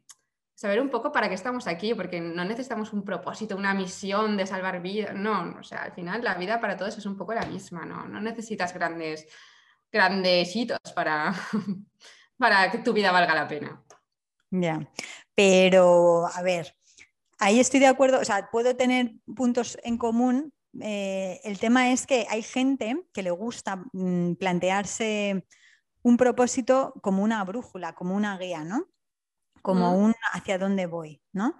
saber 0.61 0.79
un 0.83 0.91
poco 0.91 1.11
para 1.11 1.27
qué 1.27 1.35
estamos 1.35 1.67
aquí, 1.67 1.95
porque 1.95 2.21
no 2.21 2.45
necesitamos 2.45 2.93
un 2.93 3.03
propósito, 3.03 3.57
una 3.57 3.73
misión 3.73 4.37
de 4.37 4.47
salvar 4.47 4.83
vidas, 4.83 5.15
no, 5.15 5.55
o 5.59 5.63
sea, 5.63 5.85
al 5.85 5.93
final 5.93 6.23
la 6.23 6.35
vida 6.35 6.61
para 6.61 6.77
todos 6.77 6.99
es 6.99 7.07
un 7.07 7.17
poco 7.17 7.33
la 7.33 7.47
misma, 7.47 7.87
no, 7.87 8.07
no 8.07 8.21
necesitas 8.21 8.75
grandes, 8.75 9.27
grandes 9.91 10.55
hitos 10.55 10.79
para, 10.95 11.33
para 12.37 12.71
que 12.71 12.77
tu 12.77 12.93
vida 12.93 13.11
valga 13.11 13.35
la 13.35 13.49
pena. 13.49 13.83
Ya, 14.51 14.87
pero 15.35 16.27
a 16.27 16.43
ver, 16.43 16.77
ahí 17.39 17.59
estoy 17.59 17.81
de 17.81 17.87
acuerdo, 17.87 18.21
o 18.21 18.25
sea, 18.27 18.51
puedo 18.53 18.77
tener 18.77 19.13
puntos 19.35 19.79
en 19.83 19.97
común. 19.97 20.53
Eh, 20.79 21.41
el 21.43 21.59
tema 21.59 21.91
es 21.91 22.07
que 22.07 22.27
hay 22.29 22.43
gente 22.43 23.03
que 23.15 23.23
le 23.23 23.31
gusta 23.31 23.83
mm, 23.95 24.35
plantearse 24.35 25.47
un 26.03 26.19
propósito 26.19 26.93
como 27.01 27.23
una 27.23 27.43
brújula, 27.45 27.95
como 27.95 28.15
una 28.15 28.37
guía, 28.37 28.63
¿no? 28.63 28.91
Como 29.63 29.97
un 29.97 30.15
hacia 30.33 30.59
dónde 30.59 30.87
voy, 30.87 31.23
¿no? 31.33 31.57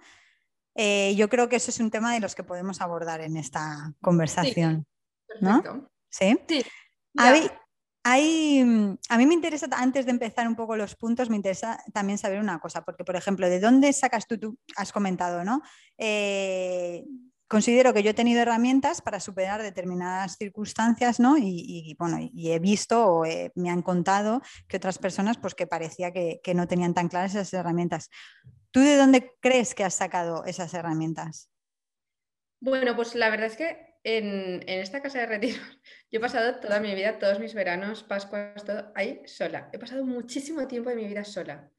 Eh, 0.75 1.15
yo 1.15 1.29
creo 1.29 1.49
que 1.49 1.57
eso 1.57 1.71
es 1.71 1.79
un 1.79 1.91
tema 1.91 2.13
de 2.13 2.19
los 2.19 2.35
que 2.35 2.43
podemos 2.43 2.81
abordar 2.81 3.21
en 3.21 3.37
esta 3.37 3.93
conversación. 4.01 4.85
¿no? 5.39 5.89
Sí. 6.09 6.37
Hay, 8.03 8.61
a 9.09 9.17
mí 9.17 9.25
me 9.27 9.33
interesa, 9.35 9.67
antes 9.73 10.05
de 10.05 10.11
empezar 10.11 10.47
un 10.47 10.55
poco 10.55 10.75
los 10.75 10.95
puntos, 10.95 11.29
me 11.29 11.35
interesa 11.35 11.83
también 11.93 12.17
saber 12.17 12.39
una 12.39 12.59
cosa, 12.59 12.83
porque, 12.83 13.03
por 13.03 13.15
ejemplo, 13.15 13.47
¿de 13.47 13.59
dónde 13.59 13.93
sacas 13.93 14.25
tú, 14.25 14.39
tú 14.39 14.57
has 14.75 14.91
comentado, 14.91 15.43
¿no? 15.43 15.61
Eh, 15.99 17.05
considero 17.51 17.93
que 17.93 18.01
yo 18.01 18.11
he 18.11 18.13
tenido 18.13 18.41
herramientas 18.41 19.01
para 19.01 19.19
superar 19.19 19.61
determinadas 19.61 20.37
circunstancias, 20.37 21.19
¿no? 21.19 21.35
Y, 21.37 21.97
bueno, 21.99 22.17
y 22.33 22.51
he 22.51 22.59
visto 22.59 23.05
o 23.05 23.25
me 23.55 23.69
han 23.69 23.81
contado 23.81 24.41
que 24.69 24.77
otras 24.77 24.97
personas, 24.97 25.37
pues 25.37 25.53
que 25.53 25.67
parecía 25.67 26.13
que, 26.13 26.39
no 26.55 26.65
tenían 26.65 26.93
tan 26.93 27.09
claras 27.09 27.35
esas 27.35 27.53
herramientas. 27.53 28.09
¿Tú 28.71 28.79
de 28.79 28.95
dónde 28.95 29.33
crees 29.41 29.75
que 29.75 29.83
has 29.83 29.95
sacado 29.95 30.45
esas 30.45 30.73
herramientas? 30.73 31.51
Bueno, 32.61 32.95
pues 32.95 33.15
la 33.15 33.29
verdad 33.29 33.47
es 33.47 33.57
que 33.57 33.97
en, 34.05 34.63
en, 34.65 34.79
esta 34.79 35.01
casa 35.01 35.19
de 35.19 35.25
retiro 35.25 35.61
yo 36.09 36.19
he 36.19 36.21
pasado 36.21 36.57
toda 36.61 36.79
mi 36.79 36.95
vida, 36.95 37.19
todos 37.19 37.41
mis 37.41 37.53
veranos, 37.53 38.03
Pascuas, 38.03 38.63
todo 38.63 38.93
ahí 38.95 39.23
sola. 39.25 39.69
He 39.73 39.77
pasado 39.77 40.05
muchísimo 40.05 40.67
tiempo 40.67 40.89
de 40.89 40.95
mi 40.95 41.05
vida 41.05 41.25
sola. 41.25 41.69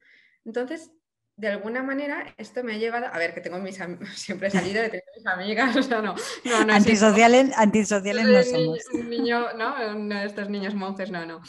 Entonces, 0.45 0.91
de 1.35 1.47
alguna 1.47 1.81
manera 1.81 2.33
esto 2.37 2.63
me 2.63 2.73
ha 2.73 2.77
llevado, 2.77 3.07
a 3.07 3.17
ver, 3.17 3.33
que 3.33 3.41
tengo 3.41 3.57
mis 3.59 3.77
siempre 4.15 4.47
he 4.47 4.51
salido 4.51 4.81
de 4.81 4.89
tener 4.89 5.05
mis 5.15 5.25
amigas, 5.25 5.75
o 5.75 5.83
sea, 5.83 6.01
no, 6.01 6.15
no, 6.45 6.65
no 6.65 6.73
antisociales, 6.73 7.51
antisociales 7.57 8.25
no 8.25 8.43
somos. 8.43 8.79
Un 8.93 9.09
niño, 9.09 9.53
¿no? 9.53 9.75
Uno 9.95 10.19
de 10.19 10.25
estos 10.25 10.49
niños 10.49 10.75
monjes, 10.75 11.11
no, 11.11 11.25
no. 11.25 11.41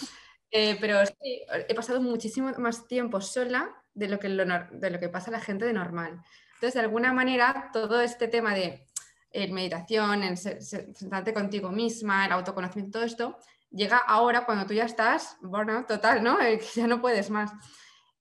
Eh, 0.51 0.79
pero 0.81 1.05
sí, 1.05 1.43
he 1.69 1.75
pasado 1.75 2.01
muchísimo 2.01 2.53
más 2.59 2.87
tiempo 2.87 3.21
sola 3.21 3.75
de 3.93 4.09
lo, 4.09 4.19
que 4.19 4.29
de 4.29 4.91
lo 4.91 5.01
que 5.01 5.09
pasa 5.09 5.31
a 5.31 5.33
la 5.33 5.41
gente 5.41 5.65
de 5.65 5.73
normal. 5.73 6.23
Entonces, 6.55 6.75
de 6.75 6.81
alguna 6.81 7.13
manera, 7.13 7.71
todo 7.73 8.01
este 8.01 8.29
tema 8.29 8.55
de 8.55 8.87
eh, 9.33 9.53
meditación, 9.53 10.23
el 10.23 10.39
sentarte 10.39 11.35
contigo 11.35 11.71
misma, 11.71 12.27
el 12.27 12.33
autoconocimiento, 12.33 12.99
todo 12.99 13.05
esto, 13.05 13.39
llega 13.71 13.99
ahora 13.99 14.47
cuando 14.47 14.65
tú 14.65 14.75
ya 14.75 14.85
estás, 14.85 15.37
bueno, 15.43 15.85
total, 15.87 16.23
¿no? 16.23 16.41
Eh, 16.41 16.61
ya 16.75 16.87
no 16.87 17.01
puedes 17.01 17.31
más. 17.31 17.51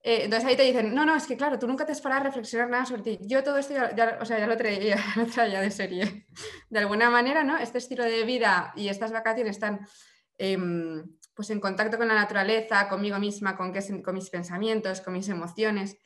Eh, 0.05 0.25
entonces 0.25 0.47
ahí 0.47 0.57
te 0.57 0.63
dicen, 0.63 0.93
no, 0.93 1.05
no, 1.05 1.15
es 1.15 1.25
que 1.25 1.37
claro, 1.37 1.57
tú 1.57 1.65
nunca 1.65 1.85
te 1.85 1.93
has 1.93 2.05
a 2.05 2.19
reflexionar 2.19 2.69
nada 2.69 2.85
sobre 2.85 3.03
ti. 3.03 3.19
Yo 3.21 3.41
todo 3.41 3.57
esto 3.57 3.73
ya, 3.73 4.17
o 4.19 4.25
sea, 4.25 4.37
ya 4.37 4.47
lo, 4.47 4.57
traía, 4.57 4.97
lo 5.15 5.25
traía 5.25 5.61
de 5.61 5.71
serie. 5.71 6.27
De 6.69 6.79
alguna 6.79 7.09
manera, 7.09 7.45
¿no? 7.45 7.57
Este 7.57 7.77
estilo 7.77 8.03
de 8.03 8.23
vida 8.25 8.73
y 8.75 8.89
estas 8.89 9.13
vacaciones 9.13 9.55
están 9.55 9.87
em, 10.37 11.03
pues 11.33 11.49
en 11.51 11.61
contacto 11.61 11.97
con 11.97 12.09
la 12.09 12.15
naturaleza, 12.15 12.89
conmigo 12.89 13.17
misma, 13.17 13.55
con, 13.55 13.73
con 14.03 14.15
mis 14.15 14.29
pensamientos, 14.29 14.99
con 14.99 15.13
mis 15.13 15.29
emociones. 15.29 15.97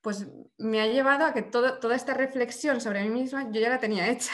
Pues 0.00 0.28
me 0.58 0.80
ha 0.80 0.86
llevado 0.86 1.26
a 1.26 1.34
que 1.34 1.42
todo, 1.42 1.80
toda 1.80 1.96
esta 1.96 2.14
reflexión 2.14 2.80
sobre 2.80 3.02
mí 3.02 3.10
misma 3.10 3.50
yo 3.50 3.60
ya 3.60 3.68
la 3.68 3.80
tenía 3.80 4.08
hecha. 4.08 4.32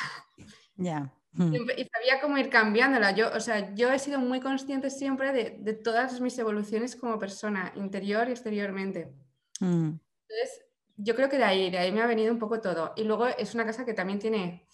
Ya. 0.77 1.18
Mm. 1.39 1.55
Y 1.55 1.85
sabía 1.85 2.21
cómo 2.21 2.37
ir 2.37 2.51
cambiándola. 2.51 3.13
Yo, 3.13 3.31
o 3.33 3.41
sea, 3.41 3.73
yo 3.75 3.91
he 3.91 3.99
sido 3.99 4.19
muy 4.19 4.41
consciente 4.41 4.91
siempre 4.91 5.33
de, 5.33 5.73
todas 5.73 6.21
mis 6.21 6.39
evoluciones 6.39 6.97
como 6.97 7.19
persona, 7.19 7.73
interior 7.77 8.29
y 8.29 8.33
exteriormente. 8.33 9.13
Mm. 9.61 9.93
Entonces, 10.29 10.65
yo 10.97 11.15
creo 11.15 11.29
que 11.29 11.39
de 11.39 11.45
ahí, 11.45 11.71
de 11.71 11.79
ahí 11.79 11.93
me 11.93 12.03
ha 12.03 12.07
venido 12.07 12.33
un 12.33 12.41
poco 12.41 12.61
todo. 12.61 12.93
Y 12.97 13.05
luego 13.05 13.29
es 13.29 13.55
una 13.55 13.65
casa 13.65 13.87
que 13.87 13.95
también 13.95 14.19
tiene 14.19 14.67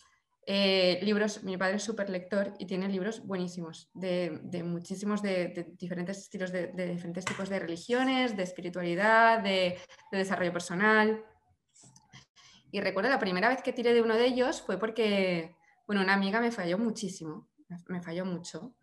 eh, 0.47 0.99
libros, 1.03 1.43
mi 1.43 1.57
padre 1.57 1.77
es 1.77 1.83
súper 1.83 2.11
lector 2.11 2.53
y 2.59 2.67
tiene 2.67 2.89
libros 2.89 3.27
buenísimos 3.27 3.91
de, 3.95 4.63
muchísimos 4.65 5.23
de, 5.23 5.75
diferentes 5.79 6.19
estilos, 6.19 6.53
de, 6.53 6.67
diferentes 6.69 7.25
tipos 7.25 7.49
de 7.49 7.59
religiones, 7.59 8.37
de 8.37 8.43
espiritualidad, 8.43 9.41
de, 9.41 9.79
desarrollo 10.13 10.53
personal. 10.53 11.23
Y 12.73 12.81
recuerdo 12.81 13.11
la 13.11 13.19
primera 13.19 13.49
vez 13.49 13.63
que 13.63 13.73
tiré 13.73 13.95
de 13.95 14.03
uno 14.03 14.17
de 14.17 14.27
ellos 14.27 14.63
fue 14.63 14.79
porque, 14.79 15.55
bueno, 15.87 16.03
una 16.03 16.15
amiga 16.15 16.41
me 16.41 16.51
falló 16.51 16.79
muchísimo, 16.79 17.49
me 17.89 18.01
falló 18.03 18.25
mucho. 18.25 18.75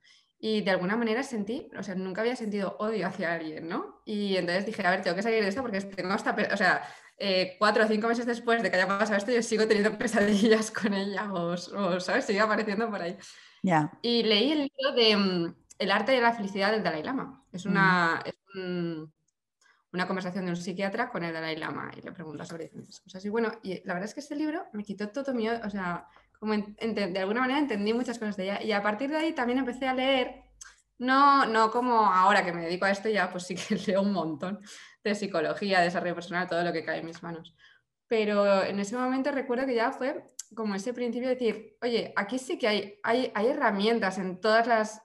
Y 0.43 0.61
de 0.61 0.71
alguna 0.71 0.97
manera 0.97 1.21
sentí, 1.21 1.69
o 1.77 1.83
sea, 1.83 1.93
nunca 1.93 2.21
había 2.21 2.35
sentido 2.35 2.75
odio 2.79 3.05
hacia 3.05 3.33
alguien, 3.33 3.69
¿no? 3.69 4.01
Y 4.05 4.37
entonces 4.37 4.65
dije, 4.65 4.85
a 4.85 4.89
ver, 4.89 5.03
tengo 5.03 5.15
que 5.15 5.21
salir 5.21 5.43
de 5.43 5.49
esto 5.49 5.61
porque 5.61 5.79
tengo 5.81 6.13
hasta, 6.13 6.35
o 6.51 6.57
sea, 6.57 6.83
eh, 7.23 7.57
cuatro 7.59 7.85
o 7.85 7.87
cinco 7.87 8.07
meses 8.07 8.25
después 8.25 8.63
de 8.63 8.71
que 8.71 8.77
haya 8.77 8.87
pasado 8.87 9.17
esto, 9.17 9.31
yo 9.31 9.43
sigo 9.43 9.67
teniendo 9.67 9.95
pesadillas 9.99 10.71
con 10.71 10.95
ella, 10.95 11.31
o, 11.31 11.55
¿sabes? 11.99 12.25
Sigue 12.25 12.39
apareciendo 12.39 12.89
por 12.89 12.99
ahí. 12.99 13.15
Ya. 13.61 13.91
Y 14.01 14.23
leí 14.23 14.51
el 14.51 14.59
libro 14.61 14.95
de 14.95 15.15
mm, 15.15 15.55
El 15.77 15.91
arte 15.91 16.13
de 16.13 16.21
la 16.21 16.33
felicidad 16.33 16.71
del 16.71 16.81
Dalai 16.81 17.03
Lama. 17.03 17.45
Es 17.51 17.67
una, 17.67 18.23
mm. 18.55 19.03
una 19.93 20.07
conversación 20.07 20.45
de 20.45 20.51
un 20.51 20.57
psiquiatra 20.57 21.11
con 21.11 21.23
el 21.23 21.33
Dalai 21.33 21.57
Lama 21.57 21.91
y 21.95 22.01
le 22.01 22.11
pregunta 22.11 22.45
sobre 22.45 22.63
diferentes 22.63 22.99
cosas. 22.99 23.23
Y 23.23 23.29
bueno, 23.29 23.51
y 23.61 23.75
la 23.85 23.93
verdad 23.93 24.09
es 24.09 24.15
que 24.15 24.21
este 24.21 24.35
libro 24.35 24.65
me 24.73 24.83
quitó 24.83 25.09
todo 25.09 25.35
mío, 25.35 25.53
o 25.63 25.69
sea, 25.69 26.07
de 26.41 27.19
alguna 27.19 27.41
manera 27.41 27.59
entendí 27.59 27.93
muchas 27.93 28.17
cosas 28.17 28.37
de 28.37 28.43
ella. 28.43 28.63
Y 28.63 28.71
a 28.71 28.81
partir 28.81 29.09
de 29.09 29.17
ahí 29.17 29.33
también 29.33 29.59
empecé 29.59 29.87
a 29.87 29.93
leer, 29.93 30.43
no, 30.97 31.45
no 31.45 31.71
como 31.71 31.93
ahora 32.05 32.43
que 32.43 32.51
me 32.51 32.63
dedico 32.63 32.85
a 32.85 32.91
esto, 32.91 33.09
ya 33.09 33.31
pues 33.31 33.43
sí 33.43 33.55
que 33.55 33.75
leo 33.87 34.01
un 34.01 34.11
montón 34.11 34.59
de 35.03 35.15
psicología, 35.15 35.81
desarrollo 35.81 36.15
personal, 36.15 36.47
todo 36.47 36.63
lo 36.63 36.73
que 36.73 36.83
cae 36.83 36.99
en 36.99 37.05
mis 37.05 37.21
manos. 37.23 37.55
Pero 38.07 38.63
en 38.63 38.79
ese 38.79 38.97
momento 38.97 39.31
recuerdo 39.31 39.65
que 39.65 39.75
ya 39.75 39.91
fue 39.91 40.25
como 40.55 40.75
ese 40.75 40.93
principio 40.93 41.29
de 41.29 41.35
decir, 41.35 41.77
oye, 41.81 42.13
aquí 42.15 42.39
sí 42.39 42.57
que 42.57 42.67
hay, 42.67 42.99
hay, 43.03 43.31
hay 43.33 43.47
herramientas 43.47 44.17
en 44.17 44.41
todas 44.41 44.67
las, 44.67 45.01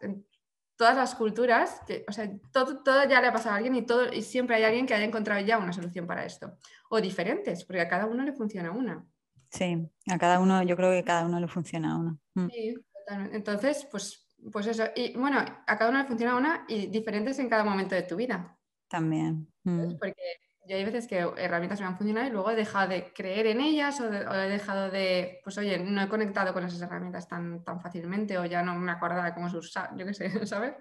todas 0.76 0.96
las 0.96 1.14
culturas, 1.14 1.80
que, 1.86 2.04
o 2.08 2.12
sea, 2.12 2.28
todo, 2.52 2.82
todo 2.82 3.08
ya 3.08 3.20
le 3.20 3.28
ha 3.28 3.32
pasado 3.32 3.54
a 3.54 3.58
alguien 3.58 3.76
y, 3.76 3.86
todo, 3.86 4.12
y 4.12 4.22
siempre 4.22 4.56
hay 4.56 4.64
alguien 4.64 4.86
que 4.86 4.94
haya 4.94 5.04
encontrado 5.04 5.40
ya 5.44 5.58
una 5.58 5.72
solución 5.72 6.06
para 6.06 6.24
esto. 6.24 6.58
O 6.90 7.00
diferentes, 7.00 7.64
porque 7.64 7.82
a 7.82 7.88
cada 7.88 8.06
uno 8.06 8.24
le 8.24 8.32
funciona 8.32 8.72
una. 8.72 9.06
Sí, 9.50 9.88
a 10.10 10.18
cada 10.18 10.40
uno, 10.40 10.62
yo 10.62 10.76
creo 10.76 10.90
que 10.90 10.98
a 10.98 11.04
cada 11.04 11.26
uno 11.26 11.40
le 11.40 11.48
funciona 11.48 11.96
una. 11.96 12.16
Mm. 12.34 12.48
Sí, 12.48 12.74
totalmente. 12.92 13.36
Entonces, 13.36 13.86
pues, 13.90 14.26
pues 14.52 14.66
eso. 14.66 14.84
Y 14.94 15.16
bueno, 15.16 15.38
a 15.38 15.78
cada 15.78 15.90
uno 15.90 16.00
le 16.00 16.06
funciona 16.06 16.36
una 16.36 16.64
y 16.68 16.86
diferentes 16.86 17.38
en 17.38 17.48
cada 17.48 17.64
momento 17.64 17.94
de 17.94 18.02
tu 18.02 18.16
vida. 18.16 18.58
También. 18.88 19.48
Mm. 19.64 19.98
Porque 19.98 20.40
yo 20.66 20.76
hay 20.76 20.84
veces 20.84 21.06
que 21.06 21.18
herramientas 21.36 21.80
me 21.80 21.86
han 21.86 21.96
funcionado 21.96 22.26
y 22.26 22.30
luego 22.30 22.50
he 22.50 22.56
dejado 22.56 22.88
de 22.88 23.12
creer 23.12 23.46
en 23.46 23.60
ellas 23.60 24.00
o, 24.00 24.12
he 24.12 24.48
dejado 24.48 24.90
de, 24.90 25.40
pues 25.44 25.56
oye, 25.58 25.78
no 25.78 26.02
he 26.02 26.08
conectado 26.08 26.52
con 26.52 26.64
esas 26.64 26.80
herramientas 26.82 27.28
tan, 27.28 27.62
tan 27.62 27.80
fácilmente 27.80 28.36
o 28.38 28.44
ya 28.44 28.62
no 28.62 28.74
me 28.74 28.90
acordaba 28.90 29.26
de 29.26 29.34
cómo 29.34 29.48
se 29.48 29.58
usa, 29.58 29.90
yo 29.96 30.04
qué 30.04 30.14
sé, 30.14 30.28
¿sabes? 30.46 30.74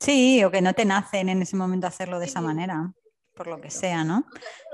Sí, 0.00 0.42
o 0.44 0.50
que 0.50 0.62
no 0.62 0.72
te 0.74 0.84
nacen 0.84 1.28
en 1.28 1.42
ese 1.42 1.56
momento 1.56 1.86
hacerlo 1.86 2.18
de 2.18 2.26
esa 2.26 2.40
manera, 2.40 2.92
por 3.34 3.46
lo 3.46 3.60
que 3.60 3.70
sea, 3.70 4.04
¿no? 4.04 4.26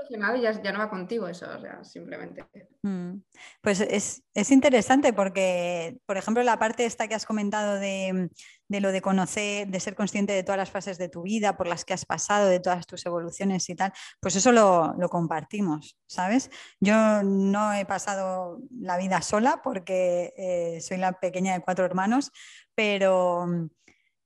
Y 0.09 0.41
ya, 0.41 0.71
no 0.71 0.79
va 0.79 0.89
contigo 0.89 1.27
eso, 1.27 1.45
simplemente. 1.83 2.45
Mm. 2.81 3.21
Pues 3.61 3.81
es, 3.81 4.51
interesante 4.51 5.13
porque, 5.13 5.97
por 6.05 6.17
ejemplo, 6.17 6.43
la 6.43 6.59
parte 6.59 6.85
esta 6.85 7.07
que 7.07 7.15
has 7.15 7.25
comentado 7.25 7.79
de, 7.79 8.29
lo 8.69 8.91
de 8.91 9.01
conocer, 9.01 9.67
de 9.67 9.79
ser 9.79 9.95
consciente 9.95 10.33
de 10.33 10.43
todas 10.43 10.57
las 10.57 10.71
fases 10.71 10.97
de 10.97 11.09
tu 11.09 11.23
vida, 11.23 11.55
por 11.57 11.67
las 11.67 11.85
que 11.85 11.93
has 11.93 12.05
pasado, 12.05 12.47
de 12.47 12.59
todas 12.59 12.85
tus 12.87 13.05
evoluciones 13.05 13.69
y 13.69 13.75
tal, 13.75 13.93
pues 14.19 14.35
eso 14.35 14.51
lo, 14.51 14.95
compartimos, 15.09 15.97
¿sabes? 16.07 16.49
Yo 16.79 17.23
no 17.23 17.73
he 17.73 17.85
pasado 17.85 18.59
la 18.79 18.97
vida 18.97 19.21
sola 19.21 19.61
porque 19.63 20.33
eh, 20.37 20.81
soy 20.81 20.97
la 20.97 21.13
pequeña 21.13 21.53
de 21.53 21.61
cuatro 21.61 21.85
hermanos, 21.85 22.31
pero 22.75 23.69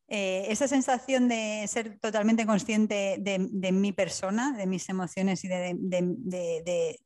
eh, 0.09 0.45
esa 0.47 0.69
sensación 0.69 1.27
de 1.27 1.65
ser 1.67 1.99
totalmente 1.99 2.45
consciente 2.45 3.17
de, 3.19 3.71
mi 3.73 3.91
persona, 3.91 4.53
de 4.53 4.65
mis 4.65 4.87
emociones 4.87 5.43
y 5.43 5.49
de, 5.49 6.99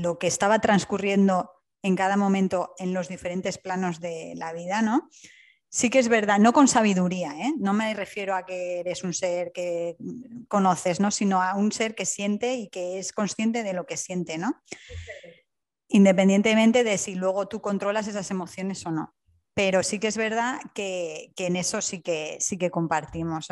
lo 0.00 0.18
que 0.18 0.28
estaba 0.28 0.60
transcurriendo 0.60 1.50
en 1.82 1.96
cada 1.96 2.16
momento 2.16 2.74
en 2.78 2.94
los 2.94 3.08
diferentes 3.08 3.58
planos 3.58 3.98
de 3.98 4.34
la 4.36 4.52
vida, 4.52 4.82
¿no? 4.82 5.08
Sí 5.68 5.90
que 5.90 5.98
es 5.98 6.08
verdad, 6.08 6.38
no 6.38 6.52
con 6.52 6.68
sabiduría, 6.68 7.32
¿eh? 7.40 7.52
no 7.58 7.72
me 7.72 7.92
refiero 7.94 8.36
a 8.36 8.46
que 8.46 8.78
eres 8.78 9.02
un 9.02 9.12
ser 9.12 9.50
que 9.50 9.96
conoces, 10.46 11.00
¿no? 11.00 11.10
sino 11.10 11.42
a 11.42 11.56
un 11.56 11.72
ser 11.72 11.96
que 11.96 12.06
siente 12.06 12.54
y 12.54 12.68
que 12.68 13.00
es 13.00 13.12
consciente 13.12 13.64
de 13.64 13.72
lo 13.72 13.84
que 13.84 13.96
siente, 13.96 14.38
¿no? 14.38 14.62
Independientemente 15.88 16.84
de 16.84 16.96
si 16.96 17.16
luego 17.16 17.48
tú 17.48 17.60
controlas 17.60 18.06
esas 18.06 18.30
emociones 18.30 18.86
o 18.86 18.92
no 18.92 19.16
pero 19.54 19.82
sí 19.82 20.00
que 20.00 20.08
es 20.08 20.16
verdad 20.16 20.60
que, 20.74 21.32
en 21.36 21.56
eso 21.56 21.80
sí 21.80 22.02
que, 22.02 22.36
sí 22.40 22.58
que 22.58 22.70
compartimos. 22.70 23.48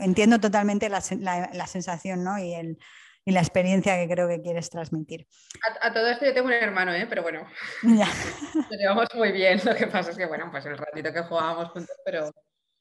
entiendo 0.00 0.40
totalmente 0.40 0.88
la, 0.88 1.00
sensación 1.00 2.24
¿no? 2.24 2.38
y, 2.38 2.54
el, 2.54 2.78
y, 3.24 3.30
la 3.30 3.40
experiencia 3.40 3.96
que 3.96 4.12
creo 4.12 4.28
que 4.28 4.42
quieres 4.42 4.68
transmitir. 4.70 5.26
A, 5.80 5.92
todo 5.92 6.08
esto 6.08 6.26
yo 6.26 6.34
tengo 6.34 6.48
un 6.48 6.52
hermano, 6.52 6.92
¿eh? 6.92 7.06
pero 7.08 7.22
bueno, 7.22 7.46
ya. 7.82 8.08
lo 8.70 8.76
llevamos 8.76 9.06
muy 9.14 9.30
bien. 9.30 9.60
Lo 9.64 9.74
que 9.74 9.86
pasa 9.86 10.10
es 10.10 10.16
que, 10.16 10.26
bueno, 10.26 10.50
pues 10.50 10.66
el 10.66 10.76
ratito 10.76 11.12
que 11.12 11.22
jugábamos 11.22 11.70
juntos, 11.70 11.96
pero... 12.04 12.32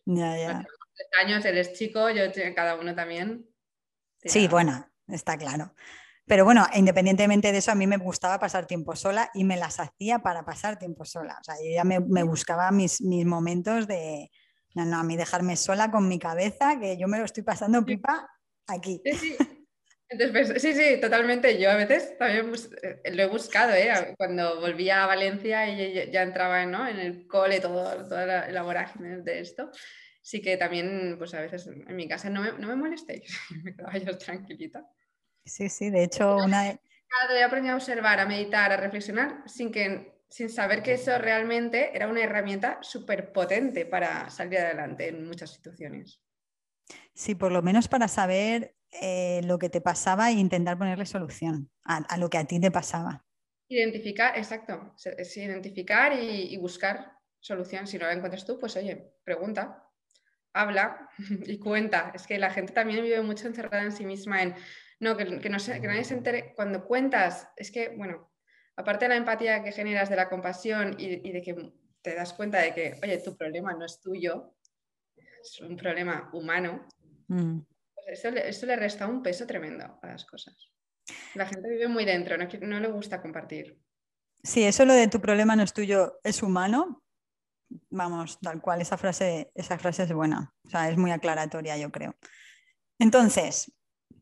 Ya, 0.05 0.38
ya. 0.38 0.65
Tres 0.95 1.09
años, 1.24 1.45
él 1.45 1.57
es 1.57 1.74
chico, 1.74 2.09
yo 2.09 2.24
cada 2.55 2.75
uno 2.75 2.95
también. 2.95 3.45
Sí, 4.24 4.47
bueno, 4.47 4.89
está 5.07 5.38
claro. 5.38 5.74
Pero 6.27 6.43
bueno, 6.43 6.67
independientemente 6.75 7.51
de 7.53 7.60
eso, 7.60 7.72
a 7.72 7.75
mí 7.75 7.88
me 7.88 7.98
gustaba 7.98 8.38
pasar 8.38 8.67
tiempo 8.67 8.96
sola 8.96 9.31
y 9.34 9.46
me 9.46 9.55
las 9.55 9.79
hacía 9.79 10.19
para 10.19 10.43
pasar 10.43 10.77
tiempo 10.77 11.05
sola. 11.05 11.38
O 11.39 11.43
sea, 11.43 11.55
yo 11.55 11.74
ya 11.74 11.86
me, 11.86 12.24
buscaba 12.24 12.69
mis, 12.72 13.01
mis, 13.01 13.25
momentos 13.25 13.88
de, 13.88 14.29
no, 14.75 14.86
no, 14.86 14.98
a 14.98 15.03
mí 15.03 15.15
dejarme 15.15 15.55
sola 15.55 15.89
con 15.89 16.07
mi 16.07 16.19
cabeza, 16.19 16.77
que 16.79 16.98
yo 16.98 17.07
me 17.07 17.17
lo 17.17 17.24
estoy 17.24 17.43
pasando 17.43 17.86
pipa 17.86 18.29
aquí. 18.67 19.01
Sí, 19.05 19.13
sí. 19.13 19.38
Entonces, 20.10 20.31
pues, 20.31 20.62
sí, 20.62 20.74
sí, 20.74 21.00
totalmente. 21.00 21.60
Yo 21.60 21.72
a 21.72 21.75
veces 21.75 22.17
también 22.17 22.51
eh, 22.81 23.12
lo 23.13 23.24
he 23.24 23.27
buscado, 23.27 23.74
¿eh? 23.74 24.13
cuando 24.17 24.60
volvía 24.60 25.03
a 25.03 25.07
Valencia 25.07 25.69
y 25.69 26.12
ya 26.12 26.24
entraba 26.24 26.65
¿no? 26.65 26.88
en 26.88 27.00
el 27.00 27.27
cole, 27.27 27.60
todo, 27.62 28.05
toda 28.07 28.25
la, 28.25 28.51
la 28.51 28.63
vorágine 28.63 29.22
de 29.22 29.39
esto 29.39 29.72
sí 30.27 30.41
que 30.41 30.57
también, 30.57 31.15
pues 31.17 31.34
a 31.34 31.39
veces 31.39 31.67
en 31.67 31.96
mi 31.96 32.05
casa 32.05 32.29
no 32.29 32.41
me, 32.41 32.51
no 32.51 32.67
me 32.67 32.75
molestéis, 32.75 33.39
me 33.63 33.74
quedaba 33.74 33.98
yo 33.98 34.17
tranquilita. 34.17 34.86
Sí, 35.48 35.70
sí, 35.70 35.89
de 35.89 36.04
hecho, 36.04 36.38
una... 36.38 36.70
He 36.70 37.44
aprendido 37.44 37.74
a 37.74 37.77
observar, 37.77 38.20
a 38.20 38.25
meditar, 38.25 38.72
a 38.72 38.77
reflexionar 38.77 39.44
sin, 39.48 39.72
que, 39.72 40.22
sin 40.30 40.50
saber 40.50 40.84
que 40.84 40.94
eso 40.94 41.18
realmente 41.18 41.96
era 41.96 42.08
una 42.08 42.22
herramienta 42.22 42.80
súper 42.82 43.32
potente 43.32 43.86
para 43.86 44.30
salir 44.30 44.60
adelante 44.60 45.08
en 45.08 45.25
muchas 45.25 45.54
situaciones. 45.54 46.22
Sí, 47.13 47.34
por 47.34 47.51
lo 47.51 47.62
menos 47.62 47.88
para 47.88 48.08
saber 48.08 48.75
eh, 48.92 49.42
lo 49.46 49.58
que 49.58 49.70
te 49.70 49.82
pasaba 49.82 50.30
e 50.30 50.34
intentar 50.34 50.77
ponerle 50.77 51.06
solución 51.06 51.72
a, 51.84 52.18
lo 52.18 52.30
que 52.30 52.38
a 52.38 52.46
ti 52.46 52.60
te 52.60 52.72
pasaba. 52.72 53.25
Identificar, 53.70 54.38
exacto, 54.38 54.94
es 55.18 55.36
identificar 55.38 56.13
y, 56.13 56.54
y 56.54 56.58
buscar 56.58 57.13
solución. 57.39 57.88
Si 57.88 57.98
no 57.98 58.06
la 58.06 58.13
encuentras 58.13 58.46
tú, 58.46 58.60
pues 58.60 58.75
oye, 58.75 59.13
pregunta, 59.24 59.88
habla 60.54 61.10
y 61.46 61.58
cuenta. 61.60 62.12
Es 62.13 62.27
que 62.27 62.38
la 62.38 62.51
gente 62.51 62.74
también 62.74 63.04
vive 63.04 63.22
mucho 63.22 63.48
encerrada 63.48 63.84
en 63.84 63.92
sí 63.92 64.06
misma 64.06 64.44
en 64.44 64.56
no, 65.00 65.16
que, 65.16 65.25
no 65.25 65.39
que 65.39 65.50
nadie 65.50 66.04
se 66.04 66.13
entere. 66.13 66.54
Cuando 66.56 66.86
cuentas, 66.86 67.50
es 67.56 67.72
que, 67.72 67.89
bueno, 67.89 68.32
aparte 68.75 69.06
de 69.06 69.10
la 69.10 69.18
empatía 69.18 69.63
que 69.63 69.72
generas, 69.72 70.10
de 70.10 70.16
la 70.16 70.30
compasión 70.30 70.96
y, 70.98 71.32
de 71.32 71.42
que 71.42 71.74
te 72.01 72.16
das 72.16 72.34
cuenta 72.34 72.60
de 72.60 72.74
que, 72.74 73.00
oye, 73.04 73.18
tu 73.20 73.36
problema 73.36 73.74
no 73.74 73.86
es 73.86 74.00
tuyo, 74.00 74.56
es 75.16 75.60
un 75.62 75.75
problema 75.75 76.30
humano, 76.34 76.88
mm. 77.27 77.60
pues 77.94 78.25
eso, 78.25 78.66
le 78.66 78.75
resta 78.75 79.08
un 79.08 79.22
peso 79.22 79.46
tremendo 79.46 80.00
a 80.01 80.08
las 80.08 80.25
cosas. 80.25 80.72
La 81.36 81.46
gente 81.46 81.70
vive 81.70 81.88
muy 81.88 82.06
dentro, 82.06 82.38
no, 82.38 82.48
no 82.62 82.80
le 82.80 82.88
gusta 82.88 83.22
compartir. 83.22 83.77
Sí, 84.44 84.63
eso 84.63 84.86
lo 84.86 84.94
de 84.94 85.08
tu 85.08 85.20
problema 85.20 85.56
no 85.56 85.63
es 85.63 85.74
tuyo, 85.74 86.20
es 86.24 86.42
humano. 86.44 87.04
Vamos, 87.89 88.39
tal 88.39 88.62
cual, 88.62 88.80
esa 88.80 88.98
frase, 88.98 89.51
esa 89.54 89.77
frase 89.77 90.04
es 90.04 90.13
buena, 90.13 90.54
o 90.63 90.70
sea, 90.70 90.89
es 90.89 90.98
muy 90.98 91.12
aclaratoria, 91.12 91.75
yo 91.77 91.92
creo. 91.92 92.16
Entonces, 92.98 93.74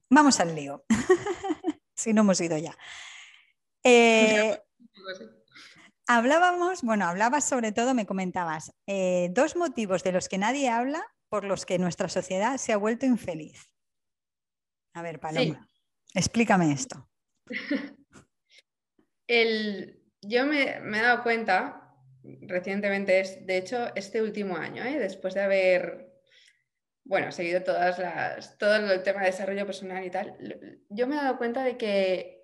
Vamos 0.10 0.40
al 0.40 0.56
lío. 0.56 0.86
si 1.96 2.14
no 2.14 2.22
hemos 2.22 2.40
ido 2.42 2.58
ya. 2.58 2.78
Eh, 3.84 4.60
hablábamos, 6.08 6.82
bueno, 6.82 7.06
hablabas 7.06 7.48
sobre 7.48 7.72
todo, 7.72 7.94
me 7.94 8.06
comentabas, 8.06 8.74
eh, 8.88 9.30
dos 9.32 9.56
motivos 9.56 10.04
de 10.04 10.12
los 10.12 10.30
que 10.30 10.38
nadie 10.38 10.70
habla 10.70 11.04
por 11.30 11.44
los 11.44 11.66
que 11.66 11.80
nuestra 11.80 12.10
sociedad 12.10 12.58
se 12.58 12.74
ha 12.74 12.78
vuelto 12.78 13.06
infeliz. 13.06 13.72
A 14.94 15.02
ver, 15.02 15.20
Paloma, 15.20 15.68
explícame 16.14 16.72
esto. 16.72 17.10
yo 20.22 20.46
me, 20.46 20.78
he 20.78 21.02
dado 21.02 21.24
cuenta 21.24 21.82
recientemente, 22.24 23.20
es, 23.20 23.46
de 23.46 23.58
hecho, 23.58 23.94
este 23.96 24.22
último 24.22 24.56
año, 24.58 24.84
¿eh? 24.84 24.98
después 24.98 25.34
de 25.34 25.42
haber 25.42 26.05
bueno, 27.06 27.32
seguido 27.32 27.64
todas 27.64 28.00
las, 28.00 28.58
todo 28.58 28.76
el 28.76 29.04
tema 29.04 29.22
de 29.22 29.28
desarrollo 29.28 29.66
personal 29.66 30.04
y 30.04 30.10
tal, 30.10 30.36
yo 30.90 31.08
me 31.08 31.16
he 31.16 31.20
dado 31.20 31.38
cuenta 31.38 31.64
de 31.64 31.78
que 31.78 32.44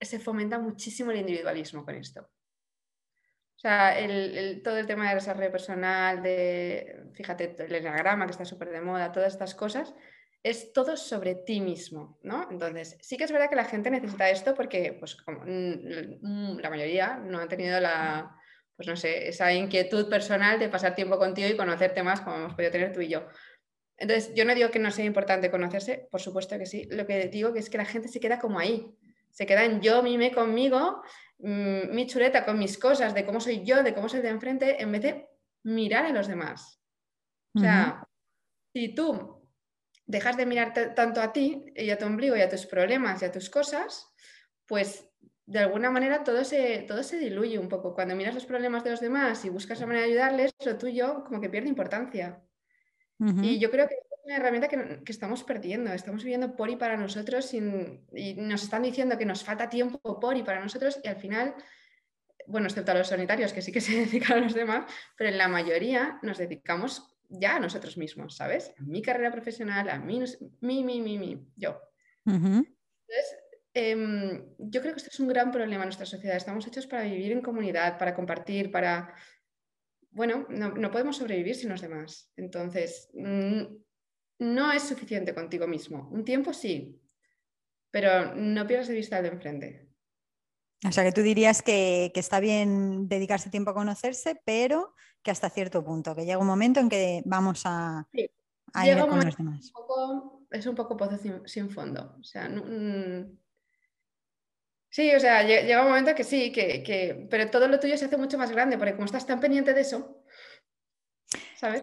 se 0.00 0.18
fomenta 0.18 0.58
muchísimo 0.58 1.10
el 1.10 1.18
individualismo 1.18 1.84
con 1.84 1.94
esto. 1.94 2.22
O 2.22 3.60
sea, 3.60 3.96
todo 4.62 4.78
el 4.78 4.86
tema 4.86 5.08
de 5.08 5.16
desarrollo 5.16 5.50
personal, 5.50 6.22
de, 6.22 7.08
fíjate, 7.12 7.56
el 7.58 7.74
enneagrama 7.74 8.24
que 8.24 8.30
está 8.32 8.44
súper 8.44 8.70
de 8.70 8.80
moda, 8.80 9.12
todas 9.12 9.32
estas 9.32 9.54
cosas, 9.54 9.94
es 10.42 10.72
todo 10.72 10.96
sobre 10.96 11.34
ti 11.34 11.60
mismo, 11.60 12.18
¿no? 12.22 12.48
Entonces, 12.50 12.96
sí 13.00 13.16
que 13.16 13.24
es 13.24 13.32
verdad 13.32 13.50
que 13.50 13.56
la 13.56 13.64
gente 13.64 13.90
necesita 13.90 14.30
esto 14.30 14.54
porque, 14.54 14.96
pues, 14.98 15.16
como 15.16 15.44
la 15.44 16.70
mayoría 16.70 17.16
no 17.16 17.40
ha 17.40 17.48
tenido 17.48 17.80
la, 17.80 18.34
pues 18.76 18.86
no 18.86 18.94
sé, 18.94 19.28
esa 19.28 19.52
inquietud 19.52 20.08
personal 20.08 20.60
de 20.60 20.68
pasar 20.68 20.94
tiempo 20.94 21.18
contigo 21.18 21.48
y 21.48 21.56
conocerte 21.56 22.04
más 22.04 22.20
como 22.20 22.36
hemos 22.36 22.54
podido 22.54 22.70
tener 22.70 22.92
tú 22.92 23.00
y 23.00 23.08
yo. 23.08 23.26
Entonces, 23.98 24.32
yo 24.34 24.44
no 24.44 24.54
digo 24.54 24.70
que 24.70 24.78
no 24.78 24.90
sea 24.90 25.04
importante 25.04 25.50
conocerse, 25.50 26.08
por 26.10 26.20
supuesto 26.20 26.56
que 26.56 26.66
sí. 26.66 26.88
Lo 26.90 27.06
que 27.06 27.28
digo 27.28 27.52
que 27.52 27.58
es 27.58 27.68
que 27.68 27.78
la 27.78 27.84
gente 27.84 28.08
se 28.08 28.20
queda 28.20 28.38
como 28.38 28.58
ahí. 28.58 28.96
Se 29.30 29.44
queda 29.44 29.64
en 29.64 29.80
yo, 29.80 30.02
mime 30.02 30.32
conmigo, 30.32 31.02
mm, 31.38 31.94
mi 31.94 32.06
chuleta 32.06 32.44
con 32.44 32.58
mis 32.58 32.78
cosas, 32.78 33.12
de 33.12 33.26
cómo 33.26 33.40
soy 33.40 33.64
yo, 33.64 33.82
de 33.82 33.94
cómo 33.94 34.08
soy 34.08 34.20
de 34.20 34.28
enfrente, 34.28 34.80
en 34.80 34.92
vez 34.92 35.02
de 35.02 35.28
mirar 35.64 36.06
a 36.06 36.12
los 36.12 36.28
demás. 36.28 36.80
O 37.54 37.60
sea, 37.60 38.06
si 38.72 38.94
tú 38.94 39.42
dejas 40.06 40.36
de 40.36 40.46
mirarte 40.46 40.90
tanto 40.90 41.20
a 41.20 41.32
ti 41.32 41.66
y 41.74 41.90
a 41.90 41.98
tu 41.98 42.06
ombligo 42.06 42.36
y 42.36 42.40
a 42.40 42.48
tus 42.48 42.66
problemas 42.66 43.20
y 43.20 43.24
a 43.24 43.32
tus 43.32 43.50
cosas, 43.50 44.12
pues 44.66 45.08
de 45.44 45.58
alguna 45.58 45.90
manera 45.90 46.22
todo 46.22 46.44
se, 46.44 46.84
todo 46.86 47.02
se 47.02 47.18
diluye 47.18 47.58
un 47.58 47.68
poco. 47.68 47.94
Cuando 47.94 48.14
miras 48.14 48.34
los 48.34 48.46
problemas 48.46 48.84
de 48.84 48.90
los 48.90 49.00
demás 49.00 49.44
y 49.44 49.48
buscas 49.48 49.80
la 49.80 49.86
manera 49.86 50.06
de 50.06 50.12
ayudarles, 50.12 50.52
lo 50.64 50.76
tuyo 50.78 51.24
como 51.24 51.40
que 51.40 51.50
pierde 51.50 51.68
importancia. 51.68 52.42
Y 53.20 53.58
yo 53.58 53.70
creo 53.70 53.88
que 53.88 53.94
es 53.94 54.24
una 54.24 54.36
herramienta 54.36 54.68
que, 54.68 55.02
que, 55.04 55.12
estamos 55.12 55.42
perdiendo. 55.42 55.92
Estamos 55.92 56.22
viviendo 56.22 56.54
por 56.54 56.70
y 56.70 56.76
para 56.76 56.96
nosotros 56.96 57.52
y 57.52 57.60
nos 58.36 58.62
están 58.62 58.82
diciendo 58.82 59.18
que 59.18 59.26
nos 59.26 59.42
falta 59.42 59.68
tiempo 59.68 60.20
por 60.20 60.36
y 60.36 60.42
para 60.44 60.60
nosotros 60.60 61.00
y 61.02 61.08
al 61.08 61.16
final, 61.16 61.54
bueno, 62.46 62.68
excepto 62.68 62.92
a 62.92 62.94
los 62.94 63.08
sanitarios 63.08 63.52
que 63.52 63.62
sí 63.62 63.72
que 63.72 63.80
se 63.82 64.04
dedican 64.04 64.38
a 64.38 64.40
los 64.42 64.54
demás, 64.54 64.90
pero 65.16 65.30
en 65.30 65.38
la 65.38 65.48
mayoría 65.48 66.18
nos 66.22 66.38
dedicamos 66.38 67.18
ya 67.28 67.56
a 67.56 67.60
nosotros 67.60 67.96
mismos, 67.96 68.36
¿sabes? 68.36 68.72
A 68.78 68.82
mi 68.82 69.02
carrera 69.02 69.30
profesional, 69.30 69.88
a 69.90 69.98
mí, 69.98 70.22
mi, 70.60 70.84
mi, 70.84 71.00
mi, 71.00 71.18
mi, 71.18 71.46
yo. 71.56 71.80
Entonces, 72.24 73.36
em, 73.74 74.44
yo 74.58 74.80
creo 74.80 74.94
que 74.94 74.98
esto 74.98 75.10
es 75.12 75.20
un 75.20 75.28
gran 75.28 75.50
problema 75.50 75.82
en 75.84 75.88
nuestra 75.88 76.06
sociedad. 76.06 76.36
Estamos 76.36 76.66
hechos 76.66 76.86
para 76.86 77.02
vivir 77.02 77.32
en 77.32 77.42
comunidad, 77.42 77.98
para 77.98 78.14
compartir, 78.14 78.70
para... 78.70 79.14
Bueno, 80.10 80.46
no, 80.48 80.90
podemos 80.90 81.16
sobrevivir 81.16 81.54
sin 81.54 81.68
los 81.68 81.80
demás. 81.80 82.32
Entonces, 82.36 83.10
no 83.14 84.72
es 84.72 84.82
suficiente 84.82 85.34
contigo 85.34 85.66
mismo. 85.66 86.08
Un 86.10 86.24
tiempo 86.24 86.52
sí, 86.52 87.00
pero 87.90 88.34
no 88.34 88.66
pierdas 88.66 88.88
de 88.88 88.94
vista 88.94 89.16
al 89.16 89.24
de 89.24 89.28
enfrente. 89.28 89.88
O 90.86 90.92
sea, 90.92 91.02
que 91.02 91.12
tú 91.12 91.22
dirías 91.22 91.62
que, 91.62 92.12
está 92.14 92.38
bien 92.38 93.08
dedicarse 93.08 93.50
tiempo 93.50 93.70
a 93.70 93.74
conocerse, 93.74 94.40
pero 94.44 94.94
que 95.22 95.30
hasta 95.30 95.50
cierto 95.50 95.84
punto, 95.84 96.14
que 96.14 96.24
llega 96.24 96.38
un 96.38 96.46
momento 96.46 96.78
en 96.78 96.88
que 96.88 97.22
vamos 97.24 97.62
a, 97.64 98.06
ir 98.12 98.30
con 98.98 99.24
los 99.24 99.36
demás. 99.36 99.72
es 100.50 100.66
un 100.66 100.74
poco 100.76 100.96
pozo 100.96 101.18
sin, 101.44 101.70
fondo. 101.70 102.16
O 102.20 102.24
sea, 102.24 102.48
sí, 104.90 105.14
o 105.14 105.20
sea, 105.20 105.42
llega 105.42 105.82
un 105.82 105.88
momento 105.88 106.14
que 106.14 106.24
sí, 106.24 106.52
que, 106.52 107.26
pero 107.30 107.50
todo 107.50 107.68
lo 107.68 107.80
tuyo 107.80 107.96
se 107.96 108.06
hace 108.06 108.16
mucho 108.16 108.38
más 108.38 108.50
grande, 108.50 108.78
porque 108.78 108.94
como 108.94 109.06
estás 109.06 109.26
tan 109.26 109.40
pendiente 109.40 109.74
de 109.74 109.80
eso, 109.80 110.24
¿sabes? 111.56 111.82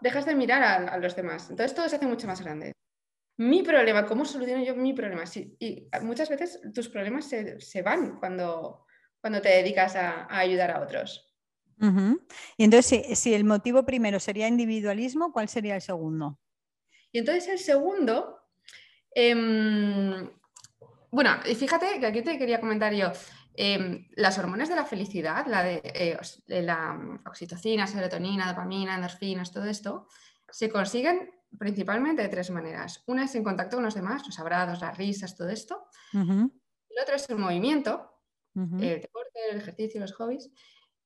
Dejas 0.00 0.26
de 0.26 0.34
mirar 0.34 0.88
a 0.88 0.98
los 0.98 1.14
demás. 1.16 1.50
Entonces 1.50 1.74
todo 1.74 1.88
se 1.88 1.96
hace 1.96 2.06
mucho 2.06 2.26
más 2.26 2.40
grande 2.40 2.72
mi 3.40 3.62
problema, 3.62 4.04
¿cómo 4.04 4.26
soluciono 4.26 4.62
yo 4.62 4.76
mi 4.76 4.92
problema? 4.92 5.24
y 5.34 5.88
muchas 6.02 6.28
veces 6.28 6.60
tus 6.74 6.90
problemas 6.90 7.24
se, 7.26 7.82
van 7.82 8.18
cuando, 8.18 8.84
cuando 9.18 9.40
te 9.40 9.48
dedicas 9.48 9.96
a, 9.96 10.26
ayudar 10.28 10.72
a 10.72 10.82
otros. 10.82 11.26
Y 12.58 12.64
entonces, 12.64 13.18
si, 13.18 13.32
el 13.32 13.44
motivo 13.44 13.86
primero 13.86 14.20
sería 14.20 14.46
individualismo, 14.46 15.32
¿cuál 15.32 15.48
sería 15.48 15.76
el 15.76 15.80
segundo? 15.80 16.38
Y 17.12 17.20
entonces 17.20 17.48
el 17.48 17.58
segundo, 17.58 18.42
em, 19.14 20.30
bueno, 21.10 21.30
y 21.44 21.54
fíjate 21.54 21.98
que 21.98 22.06
aquí 22.06 22.22
te 22.22 22.38
quería 22.38 22.60
comentar 22.60 22.92
yo, 22.94 23.10
em, 23.54 24.08
las 24.12 24.38
hormonas 24.38 24.68
de 24.68 24.76
la 24.76 24.84
felicidad, 24.84 25.46
la 25.46 25.62
de, 25.62 25.80
eh, 25.84 26.18
la 26.62 27.20
oxitocina, 27.26 27.86
serotonina, 27.86 28.48
dopamina, 28.48 28.94
endorfinas, 28.94 29.50
todo 29.50 29.64
esto, 29.64 30.06
se 30.48 30.68
consiguen 30.70 31.30
principalmente 31.58 32.22
de 32.22 32.28
tres 32.28 32.50
maneras. 32.50 33.02
Una 33.06 33.24
es 33.24 33.34
en 33.34 33.44
contacto 33.44 33.76
con 33.76 33.84
los 33.84 33.94
demás, 33.94 34.24
los 34.24 34.38
abrazos, 34.38 34.80
las 34.80 34.96
risas, 34.96 35.36
todo 35.36 35.48
esto. 35.48 35.86
El 36.12 37.02
otro 37.02 37.16
es 37.16 37.28
el 37.28 37.38
movimiento, 37.38 38.10
el 38.54 39.00
deporte, 39.00 39.40
el 39.50 39.58
ejercicio, 39.58 40.00
los 40.00 40.12
hobbies. 40.12 40.50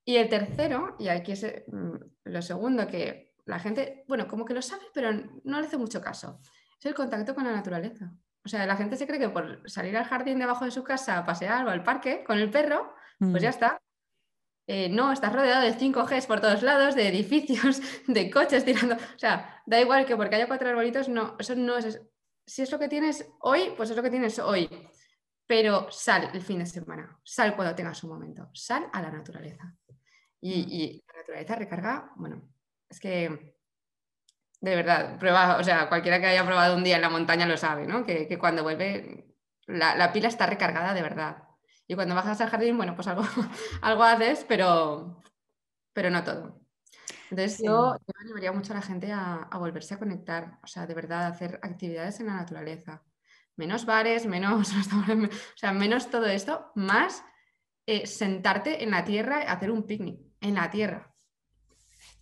Y 0.05 0.17
el 0.17 0.29
tercero, 0.29 0.97
y 0.99 1.09
aquí 1.09 1.33
es 1.33 1.45
mm, 1.67 1.97
lo 2.25 2.43
segundo 2.43 2.87
que 2.87 3.35
la 3.47 3.59
gente, 3.59 4.05
bueno, 4.07 4.29
como 4.29 4.45
que 4.45 4.55
lo 4.55 4.63
sabe, 4.63 4.85
pero 4.93 5.13
no 5.45 5.61
le 5.61 5.67
hace 5.67 5.79
mucho 5.79 6.01
caso, 6.01 6.41
es 6.79 6.87
el 6.87 6.95
contacto 6.95 7.35
con 7.35 7.45
la 7.45 7.53
naturaleza. 7.53 8.13
O 8.45 8.49
sea, 8.49 8.67
la 8.67 8.77
gente 8.77 8.97
se 8.97 9.07
cree 9.07 9.19
que 9.19 9.29
por 9.31 9.69
salir 9.71 9.97
al 9.97 10.05
jardín 10.05 10.39
debajo 10.39 10.65
de 10.65 10.71
su 10.71 10.85
casa 10.85 11.19
a 11.19 11.25
pasear 11.25 11.67
o 11.67 11.71
al 11.71 11.83
parque 11.83 12.25
con 12.25 12.39
el 12.39 12.51
perro, 12.51 12.95
pues 13.19 13.43
ya 13.43 13.49
mm. 13.49 13.51
está, 13.51 13.83
eh, 14.67 14.89
no, 14.89 15.13
estás 15.13 15.33
rodeado 15.33 15.63
de 15.63 15.75
5Gs 15.75 16.27
por 16.27 16.41
todos 16.41 16.63
lados, 16.63 16.95
de 16.95 17.09
edificios, 17.09 17.81
de 18.07 18.31
coches 18.31 18.65
tirando. 18.65 18.95
O 18.95 19.19
sea, 19.19 19.63
da 19.67 19.81
igual 19.81 20.07
que 20.07 20.17
porque 20.17 20.37
haya 20.37 20.47
cuatro 20.47 20.69
arbolitos, 20.69 21.09
no, 21.09 21.37
eso 21.39 21.55
no 21.55 21.77
es. 21.77 22.01
Si 22.47 22.63
es 22.63 22.71
lo 22.71 22.79
que 22.79 22.89
tienes 22.89 23.27
hoy, 23.41 23.73
pues 23.77 23.91
es 23.91 23.97
lo 23.97 24.03
que 24.03 24.11
tienes 24.11 24.39
hoy. 24.39 24.69
Pero 25.47 25.91
sal 25.91 26.31
el 26.33 26.41
fin 26.41 26.59
de 26.59 26.67
semana, 26.67 27.19
sal 27.23 27.55
cuando 27.55 27.75
tengas 27.75 28.03
un 28.05 28.11
momento, 28.11 28.49
sal 28.55 28.89
a 28.93 29.03
la 29.03 29.11
naturaleza. 29.11 29.75
Y, 30.41 31.03
mm. 31.03 31.13
la 31.13 31.19
naturaleza 31.21 31.57
recarga, 31.57 32.13
bueno, 32.17 32.51
es 32.89 33.01
que 33.01 33.55
de 34.61 34.77
verdad, 34.77 35.19
prueba, 35.19 35.59
o 35.59 35.65
sea, 35.65 35.89
cualquiera 35.89 36.21
que 36.21 36.27
haya 36.27 36.45
probado 36.45 36.77
un 36.77 36.85
día 36.85 36.97
en 36.97 37.03
la 37.03 37.11
montaña 37.11 37.47
lo 37.47 37.57
sabe, 37.57 37.87
¿no? 37.87 38.05
Que, 38.05 38.39
cuando 38.39 38.63
vuelve, 38.63 39.27
la 39.67 40.13
pila 40.13 40.29
está 40.29 40.47
recargada 40.47 40.95
de 40.95 41.03
verdad. 41.03 41.45
Y 41.87 41.95
cuando 41.95 42.15
bajas 42.15 42.41
al 42.41 42.49
jardín, 42.49 42.77
bueno, 42.77 42.95
pues 42.95 43.09
algo, 43.09 43.25
algo 43.83 44.05
haces, 44.05 44.45
pero, 44.49 45.23
pero 45.93 46.11
no 46.11 46.25
todo. 46.25 46.61
Entonces 47.31 47.61
yo, 47.65 47.97
animaría 48.21 48.53
mucho 48.53 48.73
a 48.73 48.77
la 48.77 48.83
gente 48.83 49.13
a, 49.13 49.49
volverse 49.55 49.95
a 49.95 49.99
conectar, 49.99 50.59
o 50.63 50.67
sea, 50.67 50.87
de 50.87 50.95
verdad, 50.95 51.27
hacer 51.27 51.59
actividades 51.63 52.21
en 52.21 52.27
la 52.27 52.35
naturaleza. 52.35 53.03
Menos 53.57 53.87
bares, 53.87 54.27
menos, 54.27 54.73
o 54.95 55.57
sea, 55.57 55.73
menos 55.73 56.11
todo 56.11 56.27
esto, 56.27 56.73
más 56.75 57.25
eh, 57.87 58.07
sentarte 58.07 58.83
en 58.83 58.91
la 58.91 59.05
tierra, 59.05 59.41
hacer 59.41 59.71
un 59.71 59.85
picnic 59.85 60.21
en 60.41 60.55
la 60.55 60.71
tierra. 60.71 61.14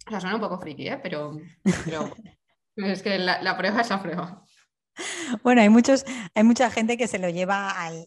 O 0.06 0.10
sea, 0.10 0.20
suena 0.20 0.36
un 0.36 0.40
poco 0.40 0.58
friki, 0.58 0.88
¿eh? 0.88 1.00
pero, 1.02 1.38
es 2.76 3.02
que 3.02 3.18
la, 3.18 3.42
la 3.42 3.56
prueba 3.56 3.80
es 3.80 3.90
la 3.90 4.02
prueba. 4.02 4.44
Bueno, 5.42 5.62
hay 5.62 5.68
muchos, 5.68 6.04
hay 6.34 6.44
mucha 6.44 6.70
gente 6.70 6.96
que 6.96 7.08
se 7.08 7.18
lo 7.18 7.28
lleva 7.30 7.70
al, 7.70 8.04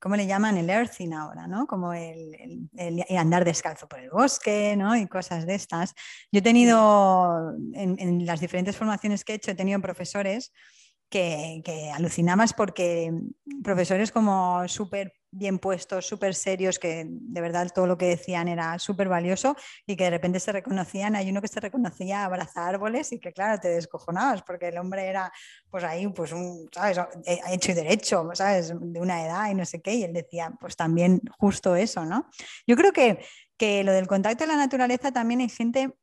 ¿cómo 0.00 0.16
le 0.16 0.26
llaman? 0.26 0.58
El 0.58 0.68
earthing 0.68 1.12
ahora, 1.12 1.46
¿no? 1.46 1.66
Como 1.66 1.92
el, 1.94 2.68
andar 3.16 3.44
descalzo 3.44 3.88
por 3.88 4.00
el 4.00 4.10
bosque, 4.10 4.74
¿no? 4.76 4.96
Y 4.96 5.06
cosas 5.06 5.46
de 5.46 5.54
estas. 5.54 5.94
Yo 6.30 6.40
he 6.40 6.42
tenido, 6.42 7.54
en, 7.72 8.26
las 8.26 8.40
diferentes 8.40 8.76
formaciones 8.76 9.24
que 9.24 9.32
he 9.32 9.36
hecho, 9.36 9.50
he 9.50 9.54
tenido 9.54 9.80
profesores 9.80 10.52
que, 11.08 11.62
que 11.64 11.90
alucinabas 11.90 12.52
porque 12.52 13.12
profesores 13.62 14.12
como 14.12 14.68
súper 14.68 15.14
bien 15.30 15.58
puestos, 15.58 16.06
súper 16.06 16.34
serios, 16.34 16.78
que 16.78 17.04
de 17.06 17.40
verdad 17.40 17.70
todo 17.74 17.86
lo 17.86 17.98
que 17.98 18.06
decían 18.06 18.48
era 18.48 18.78
súper 18.78 19.08
valioso 19.08 19.56
y 19.86 19.96
que 19.96 20.04
de 20.04 20.10
repente 20.10 20.40
se 20.40 20.52
reconocían, 20.52 21.16
hay 21.16 21.30
uno 21.30 21.42
que 21.42 21.48
se 21.48 21.60
reconocía 21.60 22.24
abrazar 22.24 22.74
árboles 22.74 23.12
y 23.12 23.20
que 23.20 23.32
claro, 23.32 23.60
te 23.60 23.68
descojonabas 23.68 24.42
porque 24.42 24.68
el 24.68 24.78
hombre 24.78 25.06
era 25.06 25.32
pues 25.70 25.84
ahí, 25.84 26.08
pues 26.08 26.32
un, 26.32 26.68
¿sabes? 26.72 26.98
Eh, 27.26 27.40
hecho 27.50 27.72
y 27.72 27.74
derecho, 27.74 28.28
¿sabes? 28.34 28.72
De 28.80 29.00
una 29.00 29.24
edad 29.24 29.50
y 29.50 29.54
no 29.54 29.64
sé 29.64 29.80
qué, 29.80 29.94
y 29.94 30.04
él 30.04 30.12
decía 30.12 30.52
pues 30.58 30.76
también 30.76 31.20
justo 31.38 31.76
eso, 31.76 32.04
¿no? 32.04 32.28
Yo 32.66 32.76
creo 32.76 32.92
que, 32.92 33.20
que 33.56 33.84
lo 33.84 33.92
del 33.92 34.06
contacto 34.06 34.44
con 34.44 34.48
la 34.48 34.56
naturaleza 34.56 35.12
también 35.12 35.40
hay 35.40 35.48
gente 35.48 35.94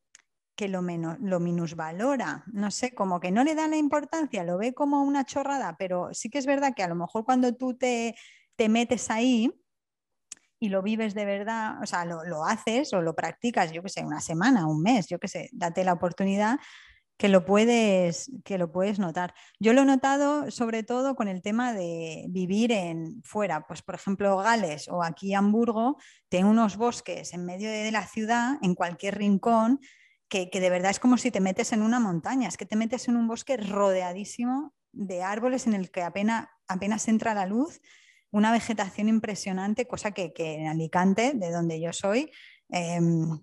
que 0.55 0.69
lo, 0.69 0.81
menos, 0.81 1.17
lo 1.19 1.39
minusvalora, 1.39 2.45
no 2.47 2.71
sé, 2.71 2.93
como 2.93 3.19
que 3.19 3.31
no 3.31 3.43
le 3.43 3.55
da 3.55 3.67
la 3.67 3.75
importancia, 3.75 4.43
lo 4.43 4.57
ve 4.57 4.73
como 4.73 5.03
una 5.03 5.25
chorrada, 5.25 5.75
pero 5.77 6.13
sí 6.13 6.29
que 6.29 6.37
es 6.37 6.45
verdad 6.45 6.73
que 6.73 6.83
a 6.83 6.87
lo 6.87 6.95
mejor 6.95 7.25
cuando 7.25 7.53
tú 7.55 7.75
te 7.75 8.15
te 8.55 8.69
metes 8.69 9.09
ahí 9.09 9.51
y 10.59 10.69
lo 10.69 10.81
vives 10.81 11.13
de 11.13 11.25
verdad, 11.25 11.81
o 11.81 11.85
sea, 11.85 12.05
lo, 12.05 12.45
haces 12.45 12.93
o 12.93 13.01
lo 13.01 13.13
practicas, 13.13 13.71
yo 13.71 13.83
que 13.83 13.89
sé, 13.89 14.03
una 14.03 14.21
semana, 14.21 14.67
un 14.67 14.81
mes, 14.81 15.07
yo 15.07 15.19
que 15.19 15.27
sé, 15.27 15.49
date 15.51 15.83
la 15.83 15.93
oportunidad 15.93 16.59
que 17.17 17.29
lo 17.29 17.45
puedes 17.45 18.29
que 18.43 18.57
lo 18.57 18.73
puedes 18.73 18.99
notar. 18.99 19.33
Yo 19.57 19.71
lo 19.71 19.83
he 19.83 19.85
notado 19.85 20.51
sobre 20.51 20.83
todo 20.83 21.15
con 21.15 21.29
el 21.29 21.41
tema 21.41 21.71
de 21.71 22.25
vivir 22.27 22.73
en 22.73 23.21
fuera, 23.23 23.65
pues 23.67 23.81
por 23.81 23.95
ejemplo 23.95 24.37
Gales 24.37 24.89
o 24.89 25.01
aquí 25.01 25.33
Hamburgo, 25.33 25.97
tiene 26.29 26.49
unos 26.49 26.75
bosques 26.75 27.33
en 27.33 27.45
medio 27.45 27.69
de 27.69 27.91
la 27.91 28.05
ciudad, 28.05 28.57
en 28.61 28.75
cualquier 28.75 29.17
rincón, 29.17 29.79
que, 30.27 30.49
que, 30.49 30.59
de 30.59 30.69
verdad 30.69 30.91
es 30.91 30.99
como 30.99 31.17
si 31.17 31.31
te 31.31 31.39
metes 31.39 31.71
en 31.71 31.83
una 31.83 31.99
montaña, 31.99 32.49
es 32.49 32.57
que 32.57 32.65
te 32.65 32.75
metes 32.75 33.07
en 33.07 33.15
un 33.15 33.27
bosque 33.27 33.55
rodeadísimo 33.57 34.73
de 34.91 35.23
árboles 35.23 35.67
en 35.67 35.73
el 35.75 35.91
que 35.91 36.01
apenas, 36.01 36.47
apenas 36.67 37.07
entra 37.07 37.33
la 37.33 37.45
luz 37.45 37.79
una 38.35 38.51
vegetación 38.51 39.07
impresionante, 39.07 39.87
cosa 39.87 40.11
que, 40.11 40.33
en 40.37 40.67
Alicante, 40.67 41.33
de 41.35 41.51
donde 41.51 41.79
yo 41.79 41.93
soy, 41.93 42.31
Em, 42.69 43.39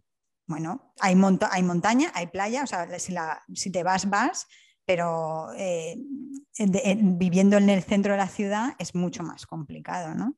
bueno, 0.46 0.92
hay, 1.00 1.16
hay 1.50 1.62
montaña, 1.62 2.10
hay 2.14 2.26
playa, 2.26 2.64
o 2.64 2.66
sea, 2.66 2.98
si, 2.98 3.14
si 3.54 3.72
te 3.72 3.82
vas, 3.82 4.08
vas, 4.10 4.46
pero 4.84 5.52
eh, 5.56 5.96
viviendo 6.58 7.56
en 7.56 7.70
el 7.70 7.82
centro 7.82 8.12
de 8.12 8.18
la 8.18 8.28
ciudad 8.28 8.74
es 8.78 8.94
mucho 8.94 9.22
más 9.22 9.46
complicado, 9.46 10.14
¿no? 10.14 10.36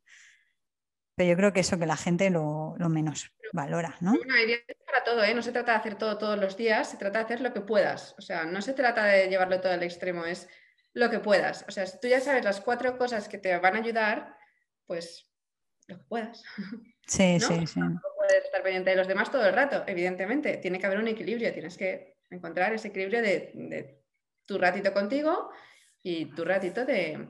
Pero 1.16 1.30
yo 1.30 1.36
creo 1.36 1.52
que 1.52 1.60
eso 1.60 1.78
que 1.78 1.86
la 1.86 1.96
gente 1.96 2.28
lo, 2.28 2.76
menos 2.88 3.32
valora, 3.52 3.96
¿no? 4.00 4.12
Bueno, 4.12 4.34
hay 4.34 4.56
para 4.84 5.04
todo, 5.04 5.22
¿eh? 5.22 5.32
No 5.32 5.42
se 5.42 5.52
trata 5.52 5.72
de 5.72 5.78
hacer 5.78 5.94
todo 5.94 6.18
todos 6.18 6.38
los 6.38 6.56
días, 6.56 6.90
se 6.90 6.96
trata 6.96 7.20
de 7.20 7.24
hacer 7.24 7.40
lo 7.40 7.52
que 7.52 7.60
puedas. 7.60 8.14
O 8.18 8.22
sea, 8.22 8.44
no 8.44 8.60
se 8.60 8.72
trata 8.72 9.04
de 9.04 9.28
llevarlo 9.28 9.60
todo 9.60 9.72
al 9.72 9.82
extremo, 9.84 10.24
es 10.24 10.48
lo 10.92 11.10
que 11.10 11.20
puedas. 11.20 11.64
O 11.68 11.70
sea, 11.70 11.86
si 11.86 11.98
tú 12.00 12.08
ya 12.08 12.20
sabes 12.20 12.44
las 12.44 12.60
cuatro 12.60 12.98
cosas 12.98 13.28
que 13.28 13.38
te 13.38 13.56
van 13.58 13.76
a 13.76 13.78
ayudar, 13.78 14.36
pues 14.86 15.30
lo 15.86 15.98
que 15.98 16.04
puedas. 16.04 16.42
Sí, 17.06 17.38
sí, 17.38 17.66
sí. 17.66 17.80
No 17.80 18.00
puedes 18.16 18.44
estar 18.44 18.62
pendiente 18.62 18.90
de 18.90 18.96
los 18.96 19.06
demás 19.06 19.30
todo 19.30 19.46
el 19.46 19.54
rato, 19.54 19.84
evidentemente. 19.86 20.56
Tiene 20.56 20.78
que 20.78 20.86
haber 20.86 20.98
un 20.98 21.08
equilibrio, 21.08 21.52
tienes 21.52 21.76
que 21.76 22.16
encontrar 22.30 22.72
ese 22.72 22.88
equilibrio 22.88 23.20
de 23.20 24.02
tu 24.46 24.56
ratito 24.58 24.92
contigo 24.92 25.50
y 26.02 26.26
tu 26.34 26.44
ratito 26.44 26.84
de, 26.84 27.28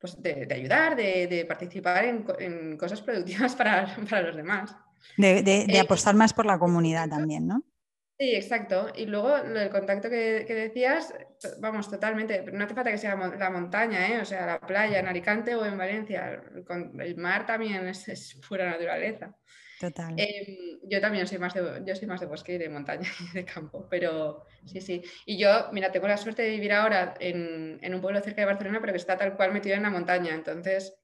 pues 0.00 0.20
de, 0.22 0.48
ayudar, 0.50 0.96
de, 0.96 1.44
participar 1.46 2.04
en, 2.04 2.76
cosas 2.78 3.02
productivas 3.02 3.54
para, 3.56 3.96
los 4.22 4.34
demás. 4.34 4.74
De, 5.16 5.40
eh, 5.46 5.80
apostar 5.80 6.14
más 6.14 6.32
por 6.32 6.46
la 6.46 6.58
comunidad 6.58 7.08
también, 7.08 7.46
¿no? 7.46 7.62
Sí, 8.20 8.34
exacto. 8.34 8.88
Y 8.94 9.06
luego 9.06 9.34
el 9.34 9.70
contacto 9.70 10.10
que, 10.10 10.44
decías, 10.44 11.14
vamos, 11.58 11.90
totalmente. 11.90 12.44
No 12.52 12.64
hace 12.64 12.74
falta 12.74 12.90
que 12.90 12.98
sea 12.98 13.16
la 13.16 13.48
montaña, 13.48 14.08
¿eh? 14.08 14.20
o 14.20 14.26
sea, 14.26 14.44
la 14.44 14.60
playa 14.60 14.98
en 14.98 15.08
Alicante 15.08 15.54
o 15.54 15.64
en 15.64 15.78
Valencia. 15.78 16.38
El 16.98 17.16
mar 17.16 17.46
también 17.46 17.88
es, 17.88 18.06
es 18.08 18.38
pura 18.46 18.68
naturaleza. 18.68 19.34
Total. 19.80 20.12
Em, 20.18 20.80
yo 20.82 21.00
también 21.00 21.26
soy 21.26 21.38
más 21.38 21.54
de, 21.54 21.82
yo 21.86 21.96
soy 21.96 22.06
más 22.06 22.20
de 22.20 22.26
bosque 22.26 22.56
y 22.56 22.58
de 22.58 22.68
montaña 22.68 23.08
y 23.32 23.36
de 23.36 23.46
campo, 23.46 23.88
pero 23.88 24.44
sí, 24.66 24.82
sí. 24.82 25.02
Y 25.24 25.38
yo, 25.38 25.70
mira, 25.72 25.90
tengo 25.90 26.06
la 26.06 26.18
suerte 26.18 26.42
de 26.42 26.50
vivir 26.50 26.74
ahora 26.74 27.14
en, 27.18 27.80
un 27.82 28.00
pueblo 28.02 28.20
cerca 28.20 28.42
de 28.42 28.46
Barcelona, 28.48 28.82
pero 28.82 28.92
que 28.92 28.98
está 28.98 29.16
tal 29.16 29.34
cual 29.34 29.54
metido 29.54 29.76
en 29.76 29.84
la 29.84 29.90
montaña. 29.90 30.34
Entonces, 30.34 30.94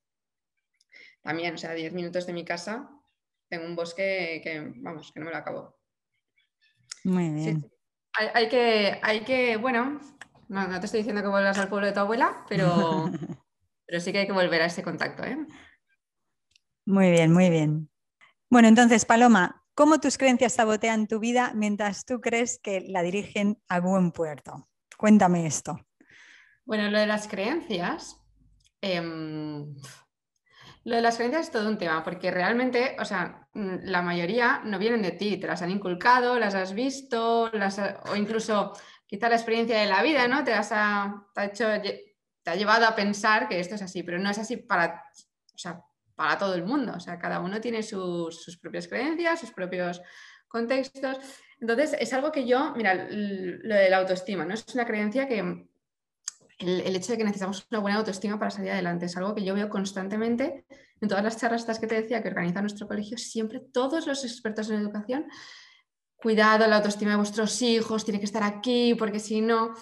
también, 1.23 1.55
o 1.55 1.57
sea, 1.57 1.73
10 1.73 1.95
minutos 1.95 2.27
de 2.27 2.35
mi 2.35 2.45
casa, 2.45 2.91
tengo 3.49 3.65
un 3.65 3.75
bosque 3.75 4.43
que, 4.45 4.71
vamos, 4.77 5.13
que 5.13 5.21
no 5.21 5.25
me 5.25 5.33
lo 5.33 5.39
acabo. 5.39 5.76
Muy 7.07 7.31
bien. 7.31 7.71
Hay, 8.35 8.49
que, 8.49 8.99
hay 9.01 9.21
que, 9.21 9.57
bueno, 9.59 10.01
no, 10.49 10.81
te 10.81 10.87
estoy 10.87 10.99
diciendo 10.99 11.23
que 11.23 11.29
vuelvas 11.29 11.57
al 11.57 11.69
pueblo 11.69 11.87
de 11.87 11.93
tu 11.93 12.01
abuela, 12.01 12.45
pero, 12.49 13.05
pero 13.87 14.01
sí 14.01 14.11
que 14.11 14.19
hay 14.19 14.27
que 14.27 14.33
volver 14.33 14.63
a 14.63 14.67
ese 14.67 14.83
contacto, 14.83 15.23
¿eh? 15.23 15.39
Muy 16.85 17.13
bien, 17.13 17.33
muy 17.33 17.49
bien. 17.49 17.89
Bueno, 18.51 18.67
entonces, 18.67 19.05
Paloma, 19.05 19.63
¿cómo 19.75 20.01
tus 20.01 20.19
creencias 20.19 20.55
sabotean 20.55 21.07
tu 21.07 21.21
vida 21.21 21.53
mientras 21.55 22.05
tú 22.05 22.21
crees 22.21 22.59
que 22.59 22.81
la 22.81 23.03
dirigen 23.03 23.63
a 23.69 23.79
buen 23.79 24.11
puerto? 24.11 24.69
Cuéntame 24.97 25.47
esto. 25.47 25.79
Bueno, 26.65 26.91
lo 26.91 26.99
de 26.99 27.07
las 27.07 27.29
creencias, 27.29 28.21
em, 28.81 29.77
lo 30.87 30.95
de 30.95 31.03
las 31.03 31.17
creencias 31.17 31.47
es 31.47 31.51
todo 31.51 31.69
un 31.69 31.79
tema, 31.79 32.05
porque 32.05 32.31
realmente, 32.31 32.97
o 33.01 33.05
sea, 33.05 33.49
mm, 33.55 33.79
la 33.87 34.03
mayoría 34.03 34.63
no 34.65 34.79
vienen 34.79 35.03
de 35.03 35.11
ti, 35.11 35.37
te 35.37 35.49
las 35.49 35.61
han 35.61 35.71
inculcado, 35.71 36.39
las 36.39 36.55
has 36.55 36.75
visto, 36.75 37.51
las 37.53 37.81
o 38.09 38.15
incluso 38.15 38.73
quizá 39.05 39.29
la 39.29 39.35
experiencia 39.35 39.81
de 39.81 39.87
la 39.87 40.01
vida, 40.05 40.29
¿no? 40.29 40.45
Te, 40.45 40.55
has 40.55 40.71
ha, 40.71 41.27
hecho, 41.43 41.67
te 41.83 42.51
ha 42.51 42.55
llevado 42.55 42.87
a 42.87 42.95
pensar 42.95 43.49
que 43.49 43.59
esto 43.59 43.75
es 43.75 43.83
así, 43.83 44.05
pero 44.05 44.21
no 44.21 44.31
es 44.31 44.39
así 44.39 44.59
para, 44.59 45.03
o 45.53 45.59
sea, 45.59 45.83
para 46.15 46.39
todo 46.39 46.55
el 46.55 46.65
mundo. 46.65 46.93
O 46.95 47.01
sea, 47.01 47.19
cada 47.19 47.41
uno 47.41 47.61
tiene 47.61 47.83
sus, 47.83 48.57
propias 48.63 48.87
creencias, 48.87 49.41
sus 49.41 49.51
propios 49.51 50.01
contextos. 50.47 51.19
Entonces, 51.61 51.97
es 51.99 52.13
algo 52.13 52.31
que 52.31 52.47
yo, 52.47 52.75
mira, 52.77 53.09
lo 53.11 53.75
de 53.75 53.91
la 53.91 53.97
autoestima, 53.97 54.45
¿no? 54.45 54.55
Es 54.55 54.65
una 54.73 54.87
creencia 54.87 55.27
que 55.27 55.67
el, 56.59 56.97
hecho 56.97 57.13
de 57.13 57.19
que 57.19 57.25
necesitamos 57.25 57.67
una 57.71 57.81
buena 57.81 57.99
autoestima 57.99 58.39
para 58.39 58.51
salir 58.51 58.71
adelante 58.71 59.07
es 59.07 59.17
algo 59.17 59.35
que 59.35 59.45
yo 59.45 59.55
veo 59.55 59.69
constantemente 59.69 60.65
en 61.01 61.09
todas 61.09 61.23
las 61.23 61.37
charlas 61.37 61.79
que 61.79 61.87
te 61.87 62.01
decía 62.01 62.23
que 62.23 62.29
organiza 62.29 62.61
nuestro 62.61 62.89
colegio, 62.89 63.19
siempre 63.19 63.61
todos 63.61 64.07
los 64.07 64.25
expertos 64.25 64.71
en 64.71 64.81
educación, 64.81 65.27
cuidado, 66.17 66.67
la 66.67 66.77
autoestima 66.77 67.13
de 67.13 67.19
vuestros 67.19 67.61
hijos, 67.63 68.05
tiene 68.05 68.19
que 68.19 68.25
estar 68.25 68.43
aquí, 68.43 68.95
porque 68.95 69.21
si 69.21 69.41
no... 69.41 69.75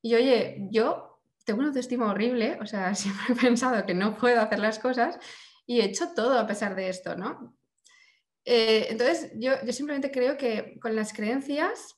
Y 0.00 0.14
oye, 0.14 0.66
yo 0.70 1.20
tengo 1.44 1.60
una 1.60 1.68
autoestima 1.68 2.10
horrible, 2.10 2.58
o 2.60 2.66
sea, 2.66 2.94
siempre 2.94 3.34
he 3.34 3.36
pensado 3.36 3.84
que 3.86 3.94
no 3.94 4.16
puedo 4.16 4.40
hacer 4.40 4.58
las 4.58 4.78
cosas 4.78 5.18
y 5.66 5.80
he 5.80 5.84
hecho 5.84 6.12
todo 6.14 6.38
a 6.38 6.46
pesar 6.46 6.74
de 6.74 6.88
esto, 6.88 7.16
¿no? 7.16 7.56
Eh, 8.44 8.88
entonces, 8.90 9.32
yo, 9.36 9.52
simplemente 9.70 10.10
creo 10.10 10.36
que 10.36 10.78
con 10.80 10.96
las 10.96 11.12
creencias, 11.12 11.96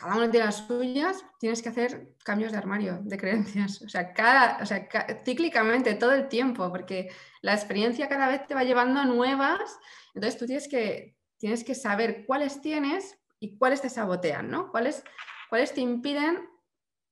cada 0.00 0.16
uno 0.16 0.30
tiene 0.30 0.46
las 0.46 0.66
suyas, 0.66 1.24
tienes 1.38 1.62
que 1.62 1.68
hacer 1.68 2.14
cambios 2.24 2.52
de 2.52 2.58
armario, 2.58 3.00
de 3.02 3.18
creencias, 3.18 3.82
o 3.82 3.88
sea, 3.88 4.12
cada, 4.14 4.58
o 4.62 4.66
sea 4.66 4.88
cíclicamente, 5.24 5.94
todo 5.94 6.12
el 6.12 6.28
tiempo, 6.28 6.70
porque 6.70 7.10
la 7.42 7.52
experiencia 7.52 8.08
cada 8.08 8.28
vez 8.28 8.46
te 8.46 8.54
va 8.54 8.64
llevando 8.64 9.00
a 9.00 9.04
nuevas, 9.04 9.78
entonces 10.14 10.38
tú 10.38 10.46
tienes 10.46 10.68
que, 10.68 11.16
tienes 11.38 11.64
que 11.64 11.74
saber 11.74 12.24
cuáles 12.26 12.60
tienes 12.60 13.18
y 13.38 13.58
cuáles 13.58 13.82
te 13.82 13.90
sabotean, 13.90 14.50
¿no? 14.50 14.70
Cuáles, 14.70 15.04
cuáles 15.48 15.72
te 15.74 15.80
impiden 15.80 16.48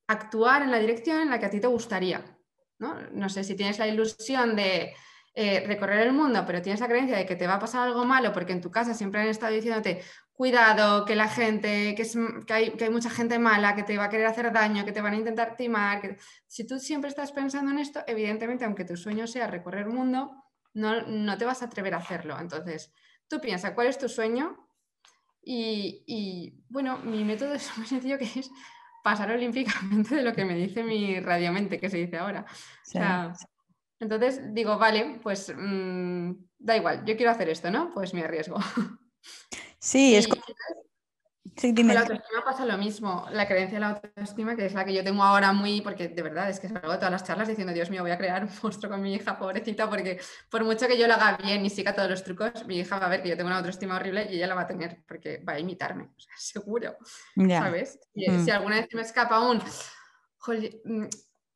actuar 0.06 0.62
en 0.62 0.70
la 0.70 0.78
dirección 0.78 1.20
en 1.20 1.30
la 1.30 1.38
que 1.38 1.46
a 1.46 1.50
ti 1.50 1.60
te 1.60 1.66
gustaría, 1.66 2.38
¿no? 2.78 3.00
No 3.12 3.28
sé 3.28 3.44
si 3.44 3.54
tienes 3.54 3.78
la 3.78 3.86
ilusión 3.86 4.56
de 4.56 4.94
eh, 5.34 5.64
recorrer 5.66 6.06
el 6.06 6.12
mundo, 6.12 6.42
pero 6.46 6.62
tienes 6.62 6.80
la 6.80 6.88
creencia 6.88 7.16
de 7.16 7.26
que 7.26 7.36
te 7.36 7.46
va 7.46 7.54
a 7.54 7.58
pasar 7.58 7.86
algo 7.86 8.04
malo 8.04 8.32
porque 8.32 8.52
en 8.52 8.60
tu 8.60 8.70
casa 8.70 8.94
siempre 8.94 9.20
han 9.20 9.28
estado 9.28 9.52
diciéndote, 9.52 10.02
cuidado, 10.38 11.04
que 11.04 11.16
la 11.16 11.28
gente, 11.28 11.96
que, 11.96 12.06
que, 12.46 12.84
hay, 12.84 12.90
mucha 12.90 13.10
gente 13.10 13.40
mala, 13.40 13.74
que 13.74 13.82
te 13.82 13.98
va 13.98 14.04
a 14.04 14.08
querer 14.08 14.26
hacer 14.26 14.52
daño, 14.52 14.84
que 14.84 14.92
te 14.92 15.00
van 15.00 15.14
a 15.14 15.16
intentar 15.16 15.56
timar. 15.56 16.00
Que... 16.00 16.16
Si 16.46 16.64
tú 16.64 16.78
siempre 16.78 17.10
estás 17.10 17.32
pensando 17.32 17.72
en 17.72 17.80
esto, 17.80 18.04
evidentemente, 18.06 18.64
aunque 18.64 18.84
tu 18.84 18.96
sueño 18.96 19.26
sea 19.26 19.48
recorrer 19.48 19.88
el 19.88 19.92
mundo, 19.92 20.44
no, 20.74 21.02
no 21.08 21.36
te 21.36 21.44
vas 21.44 21.60
a 21.60 21.64
atrever 21.64 21.92
a 21.94 21.96
hacerlo. 21.96 22.38
Entonces, 22.38 22.92
tú 23.26 23.40
piensas, 23.40 23.72
¿cuál 23.72 23.88
es 23.88 23.98
tu 23.98 24.08
sueño? 24.08 24.68
Y, 25.42 26.62
bueno, 26.68 26.98
mi 26.98 27.24
método 27.24 27.54
es 27.54 27.68
muy 27.76 27.86
sencillo 27.88 28.16
que 28.16 28.30
es 28.38 28.48
pasar 29.02 29.32
olímpicamente 29.32 30.14
de 30.14 30.22
lo 30.22 30.32
que 30.34 30.44
me 30.44 30.54
dice 30.54 30.84
mi 30.84 31.18
radiomente, 31.18 31.80
que 31.80 31.90
se 31.90 31.96
dice 31.96 32.16
ahora. 32.16 32.46
O 32.48 32.84
sea, 32.84 33.32
entonces 33.98 34.54
digo, 34.54 34.78
vale, 34.78 35.18
pues 35.20 35.52
mm, 35.52 36.30
da 36.60 36.76
igual, 36.76 37.04
yo 37.04 37.16
quiero 37.16 37.32
hacer 37.32 37.48
esto, 37.48 37.72
¿no? 37.72 37.90
Pues 37.92 38.14
me 38.14 38.22
arriesgo. 38.22 38.56
Sí, 39.78 40.16
es 40.16 40.28
como... 40.28 40.42
Sí, 41.58 41.74
Con 41.74 41.88
la 41.88 42.00
autoestima 42.00 42.44
pasa 42.44 42.64
lo 42.64 42.78
mismo. 42.78 43.26
La 43.32 43.48
creencia 43.48 43.76
de 43.76 43.80
la 43.80 43.88
autoestima, 43.90 44.54
que 44.54 44.66
es 44.66 44.74
la 44.74 44.84
que 44.84 44.94
yo 44.94 45.02
tengo 45.02 45.24
ahora 45.24 45.52
muy, 45.52 45.80
porque 45.80 46.06
de 46.06 46.22
verdad 46.22 46.48
es 46.48 46.60
que 46.60 46.68
salgo 46.68 46.92
de 46.92 46.98
todas 46.98 47.10
las 47.10 47.24
charlas 47.24 47.48
diciendo, 47.48 47.72
Dios 47.72 47.90
mío, 47.90 48.02
voy 48.02 48.12
a 48.12 48.16
crear 48.16 48.44
un 48.44 48.50
monstruo 48.62 48.92
con 48.92 49.02
mi 49.02 49.14
hija, 49.14 49.36
pobrecita, 49.36 49.90
porque 49.90 50.20
por 50.48 50.62
mucho 50.62 50.86
que 50.86 50.96
yo 50.96 51.08
lo 51.08 51.14
haga 51.14 51.36
bien 51.36 51.66
y 51.66 51.70
siga 51.70 51.96
todos 51.96 52.08
los 52.08 52.22
trucos, 52.22 52.64
mi 52.66 52.78
hija 52.78 53.00
va 53.00 53.06
a 53.06 53.08
ver 53.08 53.22
que 53.22 53.30
yo 53.30 53.36
tengo 53.36 53.48
una 53.48 53.56
autoestima 53.56 53.96
horrible 53.96 54.28
y 54.30 54.36
ella 54.36 54.46
la 54.46 54.54
va 54.54 54.62
a 54.62 54.66
tener, 54.68 55.02
porque 55.08 55.38
va 55.38 55.54
a 55.54 55.58
imitarme, 55.58 56.04
o 56.04 56.20
sea, 56.20 56.32
seguro. 56.38 56.96
¿Sabes? 57.34 57.98
Y, 58.14 58.30
mm. 58.30 58.44
Si 58.44 58.50
alguna 58.52 58.76
vez 58.76 58.88
me 58.94 59.02
escapa 59.02 59.40
un, 59.40 59.58
mm, 59.58 61.06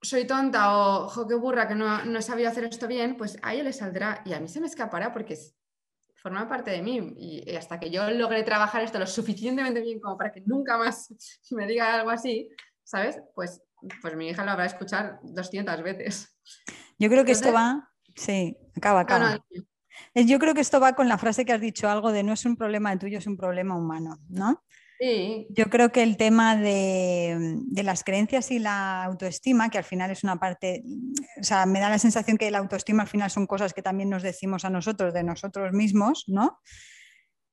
soy 0.00 0.26
tonta 0.26 0.76
o 0.76 1.08
jo, 1.08 1.28
qué 1.28 1.36
burra 1.36 1.68
que 1.68 1.76
no, 1.76 2.04
no 2.04 2.18
he 2.18 2.22
sabido 2.22 2.48
hacer 2.48 2.64
esto 2.64 2.88
bien, 2.88 3.16
pues 3.16 3.38
a 3.40 3.54
ella 3.54 3.62
le 3.62 3.72
saldrá 3.72 4.22
y 4.24 4.32
a 4.32 4.40
mí 4.40 4.48
se 4.48 4.60
me 4.60 4.66
escapará 4.66 5.12
porque 5.12 5.36
forma 6.22 6.48
parte 6.48 6.70
de 6.70 6.82
mí 6.82 7.14
y, 7.16 7.56
hasta 7.56 7.80
que 7.80 7.90
yo 7.90 8.08
logre 8.10 8.44
trabajar 8.44 8.82
esto 8.82 8.98
lo 8.98 9.06
suficientemente 9.06 9.80
bien 9.80 10.00
como 10.00 10.16
para 10.16 10.32
que 10.32 10.40
nunca 10.42 10.78
más 10.78 11.12
me 11.50 11.66
diga 11.66 11.94
algo 11.94 12.10
así, 12.10 12.48
¿sabes? 12.84 13.20
Pues, 13.34 13.60
pues 14.00 14.16
mi 14.16 14.28
hija 14.28 14.44
lo 14.44 14.52
habrá 14.52 14.66
escuchar 14.66 15.18
200 15.22 15.82
veces. 15.82 16.36
Yo 16.98 17.08
creo 17.08 17.24
que 17.24 17.32
esto 17.32 17.52
va, 17.52 17.90
sí, 18.14 18.56
acaba, 18.76 19.00
acaba. 19.00 19.44
Yo 20.14 20.38
creo 20.38 20.54
que 20.54 20.60
esto 20.60 20.80
va 20.80 20.94
con 20.94 21.08
la 21.08 21.18
frase 21.18 21.44
que 21.44 21.52
has 21.52 21.60
dicho, 21.60 21.88
algo 21.88 22.12
de 22.12 22.22
no 22.22 22.32
es 22.32 22.44
un 22.44 22.56
problema 22.56 22.96
tuyo, 22.98 23.18
es 23.18 23.26
un 23.26 23.36
problema 23.36 23.76
humano, 23.76 24.18
¿no? 24.28 24.62
Yo 25.48 25.64
creo 25.66 25.90
que 25.90 26.04
el 26.04 26.16
tema 26.16 26.56
de, 26.56 27.58
las 27.82 28.04
creencias 28.04 28.52
y 28.52 28.60
la 28.60 29.02
autoestima, 29.02 29.68
que 29.68 29.78
al 29.78 29.84
final 29.84 30.12
es 30.12 30.22
una 30.22 30.38
parte, 30.38 30.84
o 31.40 31.42
sea, 31.42 31.66
me 31.66 31.80
da 31.80 31.90
la 31.90 31.98
sensación 31.98 32.36
que 32.36 32.50
la 32.52 32.58
autoestima 32.58 33.02
al 33.02 33.08
final 33.08 33.28
son 33.28 33.48
cosas 33.48 33.74
que 33.74 33.82
también 33.82 34.10
nos 34.10 34.22
decimos 34.22 34.64
a 34.64 34.70
nosotros, 34.70 35.12
de 35.12 35.24
nosotros 35.24 35.72
mismos, 35.72 36.24
¿no? 36.28 36.60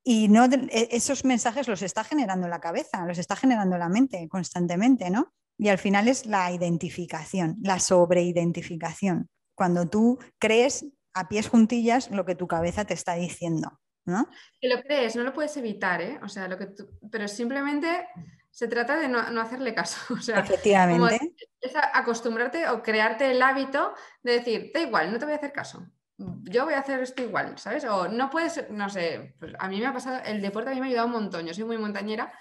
Y 0.04 0.28
no, 0.28 0.46
e, 0.46 0.90
esos 0.92 1.26
mensajes 1.26 1.68
los 1.68 1.82
está 1.82 2.04
generando 2.04 2.48
la 2.48 2.60
cabeza, 2.60 3.04
los 3.06 3.18
está 3.18 3.36
generando 3.36 3.80
la 3.80 3.90
mente 3.90 4.28
constantemente, 4.30 5.10
¿no? 5.10 5.34
Y 5.58 5.70
al 5.70 5.80
final 5.80 6.08
es 6.08 6.28
la 6.28 6.52
identificación, 6.52 7.58
la 7.64 7.80
sobreidentificación, 7.80 9.28
cuando 9.56 9.90
tú 9.90 10.20
crees 10.38 10.86
a 11.16 11.28
pies 11.28 11.50
juntillas 11.50 12.12
lo 12.12 12.26
que 12.26 12.36
tu 12.36 12.48
cabeza 12.48 12.86
te 12.86 12.94
está 12.94 13.16
diciendo. 13.16 13.80
¿No? 14.06 14.28
lo 14.62 14.82
crees, 14.82 15.16
no 15.16 15.24
lo 15.24 15.34
puedes 15.34 15.56
evitar, 15.58 16.02
¿eh? 16.02 16.20
O 16.24 16.30
sea, 16.30 16.48
lo 16.48 16.58
que 16.58 16.70
pero 17.12 17.28
simplemente 17.28 18.08
se 18.52 18.68
trata 18.68 18.98
de 19.00 19.08
no, 19.08 19.20
hacerle 19.42 19.74
caso. 19.74 19.98
O 20.14 20.22
sea, 20.22 20.40
Efectivamente. 20.40 21.36
Es 21.62 21.74
acostumbrarte 21.94 22.68
o 22.70 22.82
crearte 22.82 23.32
el 23.32 23.42
hábito 23.42 23.94
de 24.24 24.34
decir, 24.34 24.72
da 24.74 24.82
igual, 24.82 25.12
no 25.12 25.20
te 25.20 25.26
voy 25.26 25.34
a 25.34 25.38
hacer 25.38 25.52
caso. 25.52 25.86
yo 26.18 26.66
voy 26.66 26.74
a 26.74 26.80
hacer 26.80 27.00
esto 27.02 27.24
igual, 27.24 27.58
¿sabes? 27.58 27.86
O 27.86 28.08
no 28.08 28.30
puedes, 28.30 28.70
no 28.70 28.90
sé, 28.90 29.36
pues 29.40 29.54
a 29.58 29.68
mí 29.68 29.80
me 29.80 29.88
ha 29.88 29.94
pasado, 29.94 30.22
el 30.26 30.42
deporte 30.42 30.70
a 30.70 30.74
mí 30.74 30.80
me 30.80 30.88
ha 30.88 30.90
ayudado 30.90 31.08
un 31.08 31.14
montón, 31.14 31.46
yo 31.46 31.54
soy 31.54 31.66
muy 31.66 31.78
montañera 31.78 32.34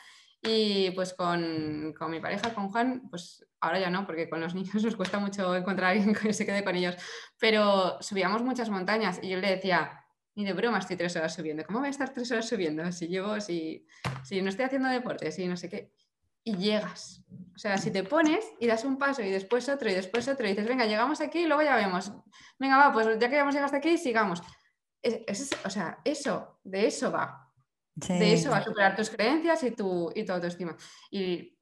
y 0.42 0.90
pues 0.92 1.14
con, 1.14 1.94
con, 1.98 2.10
mi 2.10 2.20
pareja, 2.20 2.54
con 2.54 2.68
Juan, 2.68 3.08
pues 3.10 3.44
ahora 3.60 3.80
ya 3.80 3.90
no, 3.90 4.06
porque 4.06 4.28
con 4.28 4.40
los 4.40 4.54
niños 4.56 4.82
nos 4.82 4.96
cuesta 4.96 5.18
mucho 5.18 5.54
encontrar 5.54 5.88
a 5.88 5.92
alguien 5.92 6.14
que 6.14 6.32
se 6.32 6.46
quede 6.46 6.64
con 6.64 6.76
ellos, 6.76 6.96
pero 7.38 8.00
subíamos 8.00 8.42
muchas 8.42 8.70
montañas 8.70 9.18
y 9.22 9.28
yo 9.28 9.38
le 9.38 9.50
decía, 9.50 10.04
ni 10.38 10.44
de 10.44 10.52
broma 10.52 10.78
estoy 10.78 10.96
tres 10.96 11.16
horas 11.16 11.34
subiendo, 11.34 11.64
¿cómo 11.66 11.80
voy 11.80 11.88
a 11.88 11.90
estar 11.90 12.10
tres 12.14 12.30
horas 12.30 12.48
subiendo 12.48 12.92
si 12.92 13.08
llevo, 13.08 13.40
si, 13.40 13.84
si 14.22 14.40
no 14.40 14.50
estoy 14.50 14.66
haciendo 14.66 14.88
deporte, 14.88 15.32
si 15.32 15.48
no 15.48 15.56
sé 15.56 15.68
qué? 15.68 15.92
Y 16.44 16.56
llegas. 16.56 17.24
O 17.56 17.58
sea, 17.58 17.76
si 17.76 17.90
te 17.90 18.04
pones 18.04 18.44
y 18.60 18.68
das 18.68 18.84
un 18.84 18.98
paso 18.98 19.20
y 19.20 19.30
después 19.32 19.68
otro 19.68 19.90
y 19.90 19.94
después 19.94 20.28
otro 20.28 20.46
y 20.46 20.50
dices, 20.50 20.68
venga, 20.68 20.86
llegamos 20.86 21.20
aquí 21.20 21.40
y 21.40 21.46
luego 21.46 21.62
ya 21.62 21.74
vemos. 21.74 22.12
Venga, 22.56 22.76
va, 22.76 22.92
pues 22.92 23.18
ya 23.18 23.28
que 23.28 23.36
hemos 23.36 23.52
llegado 23.52 23.64
hasta 23.66 23.78
aquí, 23.78 23.98
sigamos. 23.98 24.40
o 25.64 25.70
sea, 25.70 25.98
eso, 26.04 26.60
de 26.62 26.86
eso 26.86 27.10
va. 27.10 27.50
De 27.96 28.32
eso 28.32 28.50
va 28.50 28.58
a 28.58 28.64
superar 28.64 28.94
tus 28.94 29.10
creencias 29.10 29.64
y 29.64 29.72
tu, 29.72 30.12
y 30.14 30.24
tu 30.24 30.32
autoestima. 30.34 30.76
Y, 31.10 31.58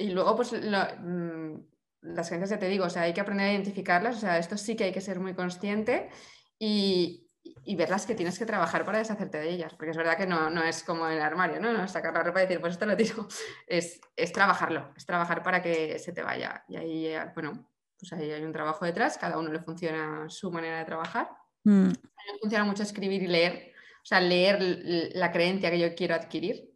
luego, 0.00 0.34
pues, 0.34 0.52
mm, 0.52 1.54
las 2.02 2.26
creencias 2.26 2.50
ya 2.50 2.58
te 2.58 2.68
digo, 2.68 2.86
o 2.86 2.90
sea, 2.90 3.02
hay 3.02 3.14
que 3.14 3.20
aprender 3.20 3.46
a 3.46 3.52
identificarlas, 3.52 4.16
o 4.16 4.20
sea, 4.20 4.36
esto 4.36 4.56
sí 4.56 4.74
que 4.74 4.82
hay 4.82 4.92
que 4.92 5.00
ser 5.00 5.20
muy 5.20 5.34
consciente 5.34 6.10
y, 6.58 7.25
y 7.66 7.74
ver 7.74 7.90
las 7.90 8.06
que 8.06 8.14
tienes 8.14 8.38
que 8.38 8.46
trabajar 8.46 8.84
para 8.84 8.98
deshacerte 8.98 9.38
de 9.38 9.50
ellas, 9.50 9.74
porque 9.74 9.90
es 9.90 9.96
verdad 9.96 10.16
que 10.16 10.26
no, 10.26 10.48
no 10.50 10.62
es 10.62 10.84
como 10.84 11.06
en 11.08 11.14
el 11.14 11.22
armario, 11.22 11.60
¿no? 11.60 11.86
Sacar 11.88 12.14
la 12.14 12.22
ropa 12.22 12.40
y 12.40 12.46
decir, 12.46 12.60
pues 12.60 12.74
esto 12.74 12.86
lo 12.86 12.96
tiro, 12.96 13.26
es, 13.66 14.00
es 14.14 14.32
trabajarlo, 14.32 14.92
es 14.96 15.04
trabajar 15.04 15.42
para 15.42 15.60
que 15.60 15.98
se 15.98 16.12
te 16.12 16.22
vaya. 16.22 16.64
Y 16.68 16.76
ahí, 16.76 17.06
eh, 17.06 17.30
bueno, 17.34 17.68
pues 17.98 18.12
ahí 18.12 18.30
hay 18.30 18.44
un 18.44 18.52
trabajo 18.52 18.84
detrás, 18.84 19.18
cada 19.18 19.36
uno 19.36 19.52
le 19.52 19.58
funciona 19.58 20.28
su 20.28 20.50
manera 20.52 20.78
de 20.78 20.84
trabajar. 20.84 21.28
Mm. 21.64 21.88
A 21.88 21.88
mí 21.88 22.32
me 22.32 22.38
funciona 22.40 22.64
mucho 22.64 22.84
escribir 22.84 23.22
y 23.22 23.26
leer, 23.26 23.72
o 24.02 24.06
sea, 24.06 24.20
leer 24.20 24.58
la 25.14 25.32
creencia 25.32 25.70
que 25.70 25.80
yo 25.80 25.94
quiero 25.96 26.14
adquirir. 26.14 26.72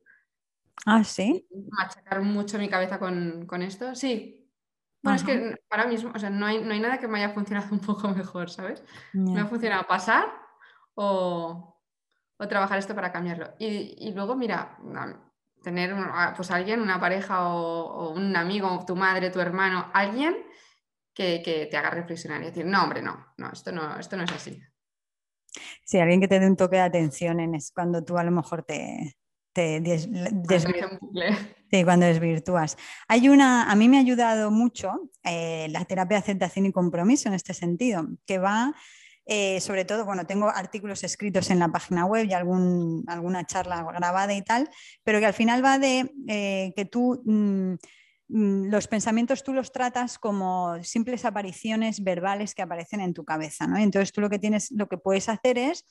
Ah, 0.87 1.05
sí. 1.05 1.47
Machacar 1.71 2.21
mucho 2.23 2.59
mi 2.59 2.69
cabeza 2.69 2.99
con, 2.99 3.63
esto, 3.63 3.95
sí. 3.95 4.37
Bueno, 5.03 5.17
es 5.17 5.25
que 5.25 5.57
ahora 5.71 5.87
mismo, 5.87 6.11
o 6.15 6.19
sea, 6.19 6.31
no 6.31 6.47
hay, 6.47 6.63
no 6.63 6.73
hay, 6.73 6.81
nada 6.81 6.99
que 6.99 7.07
me 7.07 7.23
haya 7.23 7.33
funcionado 7.33 7.69
un 7.71 7.81
poco 7.81 8.09
mejor, 8.09 8.51
¿sabes? 8.51 8.83
Me 9.13 9.41
ha 9.41 9.47
funcionado 9.47 9.87
pasar 9.87 10.50
o, 10.95 11.77
trabajar 12.49 12.79
esto 12.79 12.95
para 12.95 13.13
cambiarlo. 13.13 13.55
Y, 13.59 14.13
luego, 14.15 14.35
mira, 14.35 14.79
tener 15.63 15.95
pues 16.37 16.51
alguien, 16.51 16.81
una 16.81 16.99
pareja 16.99 17.49
o, 17.49 18.13
un 18.13 18.35
amigo, 18.37 18.85
tu 18.87 18.97
madre, 18.97 19.31
tu 19.31 19.41
hermano, 19.41 19.91
alguien 19.93 20.37
que, 21.15 21.43
que, 21.43 21.67
te 21.67 21.77
haga 21.77 21.91
reflexionar 21.91 22.41
y 22.43 22.47
decir, 22.47 22.65
no, 22.65 22.83
hombre, 22.83 23.03
no, 23.03 23.35
no, 23.37 23.53
esto 23.53 23.73
no, 23.73 23.99
esto 23.99 24.17
no 24.17 24.25
es 24.25 24.33
así. 24.33 24.61
Sí, 25.85 25.99
alguien 25.99 26.21
que 26.21 26.29
te 26.29 26.39
dé 26.39 26.47
un 26.47 26.57
toque 26.57 26.77
de 26.77 26.83
atención 26.83 27.41
en 27.41 27.55
es 27.55 27.73
cuando 27.73 28.05
tú 28.05 28.17
a 28.17 28.25
lo 28.25 28.31
mejor 28.31 28.63
te, 28.63 29.17
te 29.53 29.99
Sí, 31.71 31.85
cuando 31.85 32.07
desvirtúas. 32.07 32.77
Hay 33.07 33.29
una, 33.29 33.71
a 33.71 33.77
mí 33.77 33.89
me 33.89 33.99
ha 33.99 34.01
ayudado 34.01 34.51
mucho 34.51 35.11
eh, 35.23 35.69
la 35.71 35.85
terapia 35.85 36.17
de 36.17 36.23
aceptación 36.23 36.67
y 36.67 36.73
compromiso 36.73 37.29
en 37.29 37.35
este 37.35 37.55
sentido, 37.55 38.09
que 38.27 38.39
va 38.39 38.75
eh, 39.31 39.61
sobre 39.61 39.85
todo, 39.85 40.05
bueno, 40.05 40.27
tengo 40.27 40.51
artículos 40.51 41.05
escritos 41.05 41.51
en 41.51 41.61
la 41.61 41.69
página 41.69 42.05
web 42.05 42.27
y 42.29 42.35
alguna 42.35 43.47
charla 43.47 43.83
grabada 43.85 44.35
y 44.35 44.43
tal, 44.43 44.69
pero 45.05 45.21
que 45.21 45.27
al 45.27 45.35
final 45.35 45.65
va 45.65 45.79
de 45.79 46.13
eh, 46.29 46.73
que 46.77 46.85
tú 46.85 47.23
mm, 47.25 47.77
Mm, 48.33 48.71
los 48.71 48.87
pensamientos 48.87 49.43
tú 49.43 49.53
los 49.53 49.73
tratas 49.73 50.17
como 50.17 50.81
simples 50.85 51.25
apariciones 51.25 52.05
verbales 52.05 52.55
que 52.55 52.63
aparecen 52.63 53.01
en 53.01 53.13
tu 53.13 53.25
cabeza, 53.25 53.67
¿no? 53.67 53.77
Entonces 53.77 54.13
tú 54.13 54.21
lo 54.21 54.31
que 54.31 54.39
tienes, 54.39 54.71
lo 54.71 54.89
que 54.89 54.99
puedes 54.99 55.29
hacer 55.29 55.59
es 55.59 55.85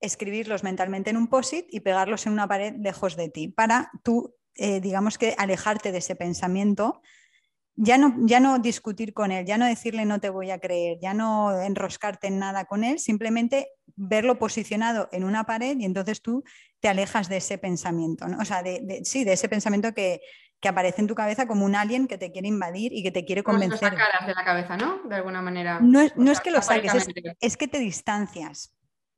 escribirlos 0.00 0.64
mentalmente 0.64 1.10
en 1.10 1.16
un 1.16 1.28
post-it 1.28 1.66
y 1.70 1.80
pegarlos 1.80 2.26
en 2.26 2.32
una 2.32 2.48
pared 2.48 2.74
lejos 2.80 3.14
de 3.14 3.28
ti 3.28 3.48
para 3.48 3.92
tú, 4.02 4.34
eh, 4.56 4.80
digamos 4.80 5.16
que 5.16 5.36
alejarte 5.38 5.92
de 5.92 5.98
ese 5.98 6.16
pensamiento, 6.16 7.02
ya 7.76 7.98
no, 7.98 8.14
ya 8.20 8.40
no 8.40 8.58
discutir 8.58 9.12
con 9.12 9.30
él, 9.30 9.44
ya 9.44 9.58
no 9.58 9.66
decirle 9.66 10.06
no 10.06 10.18
te 10.18 10.30
voy 10.30 10.50
a 10.50 10.58
creer, 10.58 10.98
ya 11.00 11.12
no 11.12 11.60
enroscarte 11.60 12.26
en 12.26 12.38
nada 12.38 12.64
con 12.64 12.84
él, 12.84 12.98
simplemente 12.98 13.68
verlo 13.94 14.38
posicionado 14.38 15.08
en 15.12 15.24
una 15.24 15.44
pared 15.44 15.76
y 15.78 15.84
entonces 15.84 16.22
tú 16.22 16.42
te 16.80 16.88
alejas 16.88 17.28
de 17.28 17.36
ese 17.36 17.58
pensamiento, 17.58 18.26
¿no? 18.28 18.38
O 18.38 18.44
sea, 18.44 18.62
de, 18.62 19.02
sí, 19.04 19.24
de 19.24 19.34
ese 19.34 19.48
pensamiento 19.48 19.92
que, 19.92 20.20
que 20.60 20.68
aparece 20.68 21.02
en 21.02 21.06
tu 21.06 21.14
cabeza 21.14 21.46
como 21.46 21.64
un 21.64 21.74
alien 21.74 22.06
que 22.06 22.16
te 22.16 22.32
quiere 22.32 22.48
invadir 22.48 22.92
y 22.94 23.02
que 23.02 23.10
te 23.10 23.24
quiere 23.24 23.42
convencer. 23.42 23.90
De 23.90 24.34
la 24.34 24.44
cabeza, 24.44 24.76
¿no? 24.76 25.02
De 25.08 25.14
alguna 25.14 25.42
manera. 25.42 25.78
No 25.80 26.00
es, 26.00 26.16
no 26.16 26.32
es 26.32 26.40
que 26.40 26.50
lo 26.50 26.62
saques, 26.62 27.08
es, 27.40 27.56
que 27.56 27.68
te 27.68 27.78
distancias. 27.78 28.74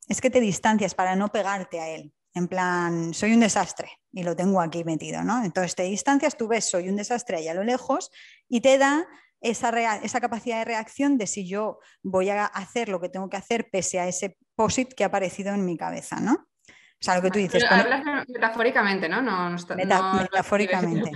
Es 0.09 0.21
que 0.21 0.31
te 0.31 0.41
distancias 0.41 0.95
para 0.95 1.15
no 1.15 1.29
pegarte 1.29 1.81
a 1.81 1.89
él. 1.91 2.13
En 2.35 2.49
plan, 2.49 3.15
soy 3.15 3.33
un 3.33 3.41
desastre 3.41 3.89
y 4.19 4.25
lo 4.25 4.35
tengo 4.35 4.61
aquí 4.61 4.83
metido, 4.83 5.23
¿no? 5.23 5.45
Entonces 5.45 5.77
te 5.77 5.85
distancias, 5.85 6.37
tú 6.37 6.49
ves, 6.49 6.69
soy 6.69 6.89
un 6.89 6.97
desastre 6.97 7.37
allá 7.37 7.53
a 7.53 7.55
lo 7.55 7.63
lejos 7.63 8.11
y 8.49 8.61
te 8.61 8.77
da 8.77 9.07
esa, 9.41 9.71
esa 9.99 10.21
capacidad 10.21 10.59
de 10.59 10.65
reacción 10.65 11.19
de 11.19 11.29
si 11.29 11.47
yo 11.47 11.79
voy 12.03 12.29
a 12.31 12.45
hacer 12.45 12.89
lo 12.89 13.01
que 13.01 13.09
tengo 13.09 13.31
que 13.31 13.37
hacer 13.37 13.69
pese 13.71 14.01
a 14.01 14.09
ese 14.09 14.37
POSIT 14.57 14.95
que 14.95 15.05
ha 15.05 15.07
aparecido 15.07 15.55
en 15.55 15.65
mi 15.65 15.77
cabeza, 15.77 16.19
¿no? 16.21 16.33
O 16.33 17.05
sea, 17.05 17.15
lo 17.15 17.23
que 17.23 17.31
tú 17.31 17.39
dices. 17.39 17.65
hablas 17.71 18.05
metafóricamente, 18.27 19.09
¿no? 19.09 19.23
no, 19.23 19.57
metafóricamente. 19.77 21.13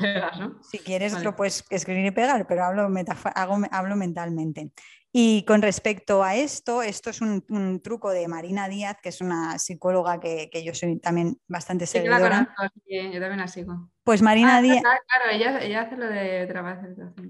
Si 0.63 0.79
quieres, 0.79 1.21
lo 1.25 1.35
puedes 1.35 1.65
escribir 1.71 2.07
y 2.07 2.13
pegar, 2.13 2.47
pero 2.47 2.65
hablo, 2.65 2.89
hablo 3.73 3.97
mentalmente. 3.97 4.71
Y 5.15 5.45
con 5.45 5.61
respecto 5.61 6.25
a 6.25 6.37
esto, 6.37 6.83
esto 6.83 7.11
es 7.11 7.21
un, 7.21 7.81
truco 7.83 8.11
de 8.11 8.27
Marina 8.29 8.67
Díaz, 8.69 8.97
que 9.03 9.11
es 9.11 9.21
una 9.21 9.59
psicóloga 9.59 10.19
que, 10.19 10.49
yo 10.65 10.75
soy 10.75 10.99
también 10.99 11.39
bastante 11.47 11.87
seguidora. 11.87 12.55
yo 12.89 13.21
también 13.21 13.39
la 13.39 13.49
sigo. 13.49 13.91
Pues 14.05 14.21
Marina 14.21 14.57
ah, 14.57 14.63
Díaz. 14.63 14.83
Claro, 14.83 15.59
ella, 15.61 15.81
hace 15.83 15.97
lo 15.97 16.07
de 16.07 16.47
trabajo. 16.47 16.83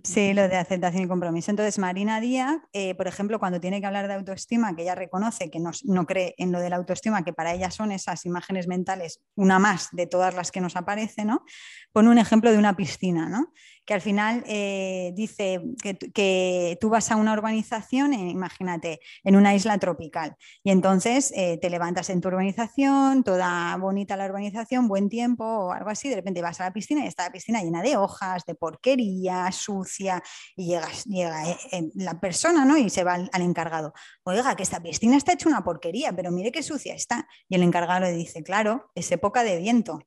Sí, 0.04 0.32
lo 0.32 0.48
de 0.48 0.56
aceptación 0.56 1.02
y 1.02 1.08
compromiso. 1.08 1.50
Entonces, 1.50 1.78
Marina 1.78 2.18
Díaz, 2.18 2.62
eh, 2.72 2.94
por 2.94 3.08
ejemplo, 3.08 3.38
cuando 3.38 3.60
tiene 3.60 3.80
que 3.80 3.86
hablar 3.86 4.08
de 4.08 4.14
autoestima, 4.14 4.74
que 4.74 4.82
ella 4.82 4.94
reconoce 4.94 5.50
que 5.50 5.58
no, 5.58 5.72
no, 5.84 6.06
cree 6.06 6.34
en 6.38 6.50
lo 6.50 6.60
de 6.60 6.70
la 6.70 6.76
autoestima, 6.76 7.24
que 7.24 7.34
para 7.34 7.52
ella 7.52 7.70
son 7.70 7.92
esas 7.92 8.24
imágenes 8.24 8.68
mentales, 8.68 9.20
una 9.34 9.58
más 9.58 9.88
de 9.92 10.06
todas 10.06 10.34
las 10.34 10.50
que 10.50 10.62
nos 10.62 10.76
aparecen, 10.76 11.26
¿no? 11.26 11.44
Pone 11.92 12.08
un 12.08 12.18
ejemplo 12.18 12.50
de 12.50 12.58
una 12.58 12.74
piscina, 12.74 13.28
¿no? 13.28 13.52
Que 13.84 13.94
al 13.94 14.00
final 14.00 14.44
eh, 14.46 15.12
dice 15.14 15.60
que, 15.82 16.78
tú 16.80 16.88
vas 16.88 17.10
a 17.10 17.16
una 17.16 17.32
urbanización, 17.32 18.12
eh, 18.14 18.30
imagínate, 18.30 19.00
en 19.24 19.36
una 19.36 19.54
isla 19.54 19.78
tropical, 19.78 20.36
y 20.62 20.70
entonces 20.70 21.32
eh, 21.36 21.58
te 21.60 21.70
levantas 21.70 22.10
en 22.10 22.20
tu 22.20 22.28
urbanización, 22.28 23.24
toda 23.24 23.76
bonita 23.76 24.16
la 24.16 24.26
urbanización, 24.26 24.88
buen 24.88 25.08
tiempo 25.08 25.44
o 25.44 25.72
algo 25.72 25.90
así, 25.90 26.08
de 26.08 26.16
repente 26.16 26.42
vas 26.42 26.60
a 26.60 26.64
la 26.64 26.72
piscina 26.72 27.04
y 27.04 27.08
está 27.08 27.24
la 27.24 27.32
piscina 27.32 27.62
llena 27.62 27.82
de 27.82 27.96
hojas, 27.96 28.44
de 28.46 28.54
porquería, 28.54 29.50
sucia, 29.52 30.22
y 30.56 30.66
llegas, 30.66 31.04
llega 31.04 31.42
la 31.94 32.20
persona 32.20 32.64
¿no? 32.64 32.76
y 32.76 32.88
se 32.90 33.04
va 33.04 33.14
al, 33.14 33.30
al 33.32 33.42
encargado, 33.42 33.92
oiga, 34.22 34.54
que 34.54 34.62
esta 34.62 34.80
piscina 34.80 35.16
está 35.16 35.32
hecha 35.32 35.48
una 35.48 35.64
porquería, 35.64 36.12
pero 36.12 36.30
mire 36.30 36.52
qué 36.52 36.62
sucia 36.62 36.94
está. 36.94 37.26
Y 37.48 37.56
el 37.56 37.62
encargado 37.62 38.00
le 38.02 38.12
dice, 38.12 38.42
claro, 38.42 38.90
es 38.94 39.10
época 39.12 39.42
de 39.42 39.58
viento, 39.58 40.00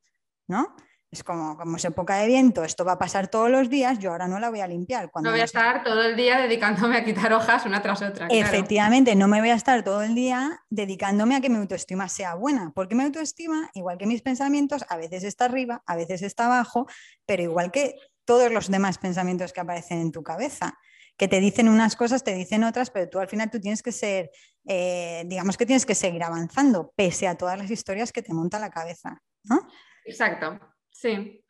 ¿no? 0.48 0.76
Es 1.16 1.24
como, 1.24 1.56
como 1.56 1.78
es 1.78 1.86
época 1.86 2.18
de 2.18 2.28
viento, 2.28 2.66
esto 2.66 2.84
va 2.84 2.92
a 2.94 2.98
pasar 2.98 3.30
todos 3.30 3.50
los 3.50 3.70
días, 3.70 4.00
yo 4.00 4.12
ahora 4.12 4.28
no 4.28 4.38
la 4.38 4.50
voy 4.50 4.60
a 4.60 4.68
limpiar. 4.68 5.10
Cuando 5.12 5.30
no 5.30 5.34
voy 5.34 5.40
a 5.40 5.46
estar 5.46 5.82
todo 5.82 6.04
el 6.04 6.18
día 6.18 6.42
dedicándome 6.42 6.98
a 6.98 7.06
quitar 7.06 7.32
hojas 7.32 7.66
una 7.66 7.82
tras 7.82 8.02
otra. 8.02 8.28
Efectivamente, 8.30 9.16
no 9.16 9.30
me 9.30 9.40
voy 9.40 9.50
a 9.50 9.54
estar 9.56 9.82
todo 9.82 10.02
el 10.02 10.14
día 10.14 10.60
dedicándome 10.70 11.38
a 11.38 11.40
que 11.40 11.50
mi 11.50 11.56
autoestima 11.56 12.10
sea 12.10 12.36
buena, 12.36 12.74
porque 12.76 12.96
mi 12.96 13.04
autoestima, 13.04 13.70
igual 13.76 13.98
que 13.98 14.08
mis 14.08 14.22
pensamientos, 14.22 14.84
a 14.90 14.98
veces 14.98 15.24
está 15.24 15.46
arriba, 15.46 15.84
a 15.86 15.96
veces 15.96 16.22
está 16.22 16.48
abajo, 16.48 16.86
pero 17.26 17.44
igual 17.44 17.72
que 17.72 17.96
todos 18.26 18.52
los 18.52 18.70
demás 18.70 18.98
pensamientos 18.98 19.54
que 19.54 19.62
aparecen 19.62 20.02
en 20.02 20.12
tu 20.12 20.22
cabeza 20.22 20.78
que 21.18 21.30
te 21.30 21.40
dicen 21.40 21.70
unas 21.70 21.96
cosas, 21.96 22.26
te 22.26 22.34
dicen 22.34 22.66
otras, 22.66 22.90
pero 22.90 23.08
tú 23.10 23.20
al 23.20 23.30
final 23.30 23.50
tú 23.50 23.62
tienes 23.62 23.82
que 23.82 23.94
ser, 23.94 24.32
eh, 24.68 25.24
digamos 25.28 25.56
que 25.56 25.66
tienes 25.66 25.86
que 25.86 25.96
seguir 25.96 26.24
avanzando, 26.24 26.92
pese 26.94 27.26
a 27.26 27.36
todas 27.36 27.58
las 27.58 27.72
historias 27.72 28.12
que 28.12 28.22
te 28.22 28.34
monta 28.34 28.60
la 28.60 28.70
cabeza, 28.70 29.22
¿no? 29.46 29.66
Exacto. 30.04 30.60
Sí. 30.96 31.42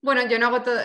Bueno, 0.00 0.28
yo 0.28 0.38
no 0.38 0.48
hago 0.48 0.62
todo, 0.62 0.78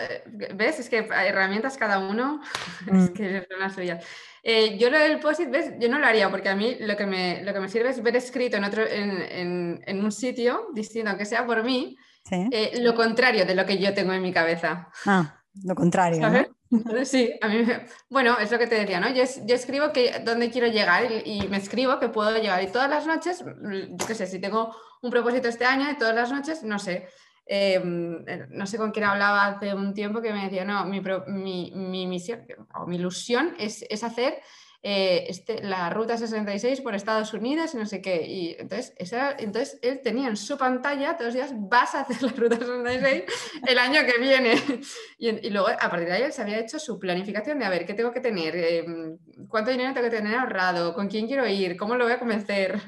¿ves? 0.54 0.80
Es 0.80 0.88
que 0.88 0.98
herramientas 0.98 1.76
cada 1.76 1.98
uno, 1.98 2.40
es 2.86 3.10
mm. 3.10 3.12
que 3.12 3.46
son 3.48 3.60
las 3.60 3.74
suyas. 3.74 4.04
Eh, 4.42 4.78
yo 4.78 4.88
lo 4.88 4.98
del 4.98 5.20
post 5.20 5.42
¿ves? 5.50 5.74
Yo 5.78 5.90
no 5.90 5.98
lo 5.98 6.06
haría 6.06 6.30
porque 6.30 6.48
a 6.48 6.56
mí 6.56 6.76
lo 6.80 6.96
que 6.96 7.06
me, 7.06 7.42
lo 7.44 7.52
que 7.52 7.60
me 7.60 7.68
sirve 7.68 7.90
es 7.90 8.02
ver 8.02 8.16
escrito 8.16 8.56
en, 8.56 8.64
otro, 8.64 8.86
en, 8.86 9.82
en, 9.84 10.02
un 10.04 10.10
sitio 10.10 10.68
distinto, 10.72 11.10
aunque 11.10 11.26
sea 11.26 11.44
por 11.46 11.62
mí, 11.62 11.96
eh, 12.30 12.80
lo 12.80 12.94
contrario 12.94 13.44
de 13.44 13.54
lo 13.54 13.66
que 13.66 13.78
yo 13.78 13.92
tengo 13.92 14.12
en 14.14 14.22
mi 14.22 14.32
cabeza. 14.32 14.88
Ah, 15.04 15.42
lo 15.62 15.74
contrario. 15.74 16.48
sí, 17.04 17.30
a 17.42 17.48
mí 17.48 17.66
bueno, 18.08 18.38
es 18.38 18.50
lo 18.50 18.58
que 18.58 18.66
te 18.66 18.76
decía, 18.76 19.00
¿no? 19.00 19.10
Yo, 19.10 19.24
yo 19.44 19.54
escribo 19.54 19.92
que, 19.92 20.20
dónde 20.24 20.50
quiero 20.50 20.68
llegar 20.68 21.04
y, 21.12 21.42
y, 21.42 21.48
me 21.48 21.58
escribo 21.58 22.00
que 22.00 22.08
puedo 22.08 22.34
llegar. 22.38 22.62
Y 22.62 22.68
todas 22.68 22.88
las 22.88 23.06
noches, 23.06 23.44
yo 23.44 24.06
qué 24.06 24.14
sé, 24.14 24.26
si 24.26 24.40
tengo 24.40 24.74
un 25.02 25.10
propósito 25.10 25.48
este 25.48 25.66
año, 25.66 25.90
y 25.90 25.98
todas 25.98 26.14
las 26.14 26.32
noches, 26.32 26.62
no 26.62 26.78
sé, 26.78 27.08
eh, 27.52 28.46
no 28.48 28.64
sé 28.68 28.78
con 28.78 28.92
quién 28.92 29.06
hablaba 29.06 29.46
hace 29.46 29.74
un 29.74 29.92
tiempo 29.92 30.22
que 30.22 30.32
me 30.32 30.44
decía, 30.44 30.64
no, 30.64 30.84
mi, 30.84 31.00
mi, 31.26 32.06
misión 32.06 32.46
o 32.76 32.86
mi 32.86 32.94
ilusión 32.94 33.56
es, 33.58 33.84
hacer 34.04 34.40
eh, 34.84 35.24
este, 35.26 35.60
la 35.60 35.90
ruta 35.90 36.16
66 36.16 36.80
por 36.80 36.94
Estados 36.94 37.34
Unidos 37.34 37.74
y 37.74 37.78
no 37.78 37.86
sé 37.86 38.00
qué. 38.00 38.24
Y 38.24 38.54
entonces, 38.56 38.94
entonces 39.38 39.80
él 39.82 40.00
tenía 40.00 40.28
en 40.28 40.36
su 40.36 40.56
pantalla 40.56 41.16
todos 41.16 41.34
los 41.34 41.34
días, 41.34 41.50
vas 41.56 41.96
a 41.96 42.02
hacer 42.02 42.22
la 42.22 42.30
ruta 42.30 42.56
66 42.56 43.24
el 43.66 43.78
año 43.78 44.02
que 44.06 44.20
viene. 44.20 44.54
Y, 45.18 45.50
luego, 45.50 45.68
a 45.68 45.90
partir 45.90 46.06
de 46.06 46.14
ahí, 46.14 46.22
él 46.22 46.32
se 46.32 46.42
había 46.42 46.60
hecho 46.60 46.78
su 46.78 47.00
planificación 47.00 47.58
de 47.58 47.64
a 47.64 47.68
ver 47.68 47.84
qué 47.84 47.94
tengo 47.94 48.12
que 48.12 48.20
tener, 48.20 48.54
em, 48.56 49.18
cuánto 49.48 49.72
dinero 49.72 49.92
tengo 49.92 50.08
que 50.08 50.16
tener 50.16 50.36
ahorrado, 50.36 50.94
con 50.94 51.08
quién 51.08 51.26
quiero 51.26 51.46
ir, 51.48 51.76
cómo 51.76 51.96
lo 51.96 52.04
voy 52.04 52.12
a 52.12 52.18
convencer. 52.20 52.80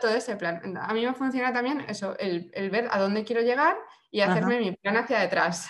Todo, 0.00 0.14
ese 0.14 0.36
plan. 0.36 0.76
A 0.76 0.92
mí 0.92 1.04
me 1.04 1.14
funciona 1.14 1.52
también 1.52 1.80
eso, 1.88 2.16
el, 2.18 2.50
ver 2.70 2.88
a 2.90 2.98
dónde 2.98 3.24
quiero 3.24 3.42
llegar 3.42 3.76
y 4.10 4.20
hacerme 4.20 4.58
mi 4.60 4.72
plan 4.72 4.96
hacia 4.98 5.20
detrás. 5.20 5.68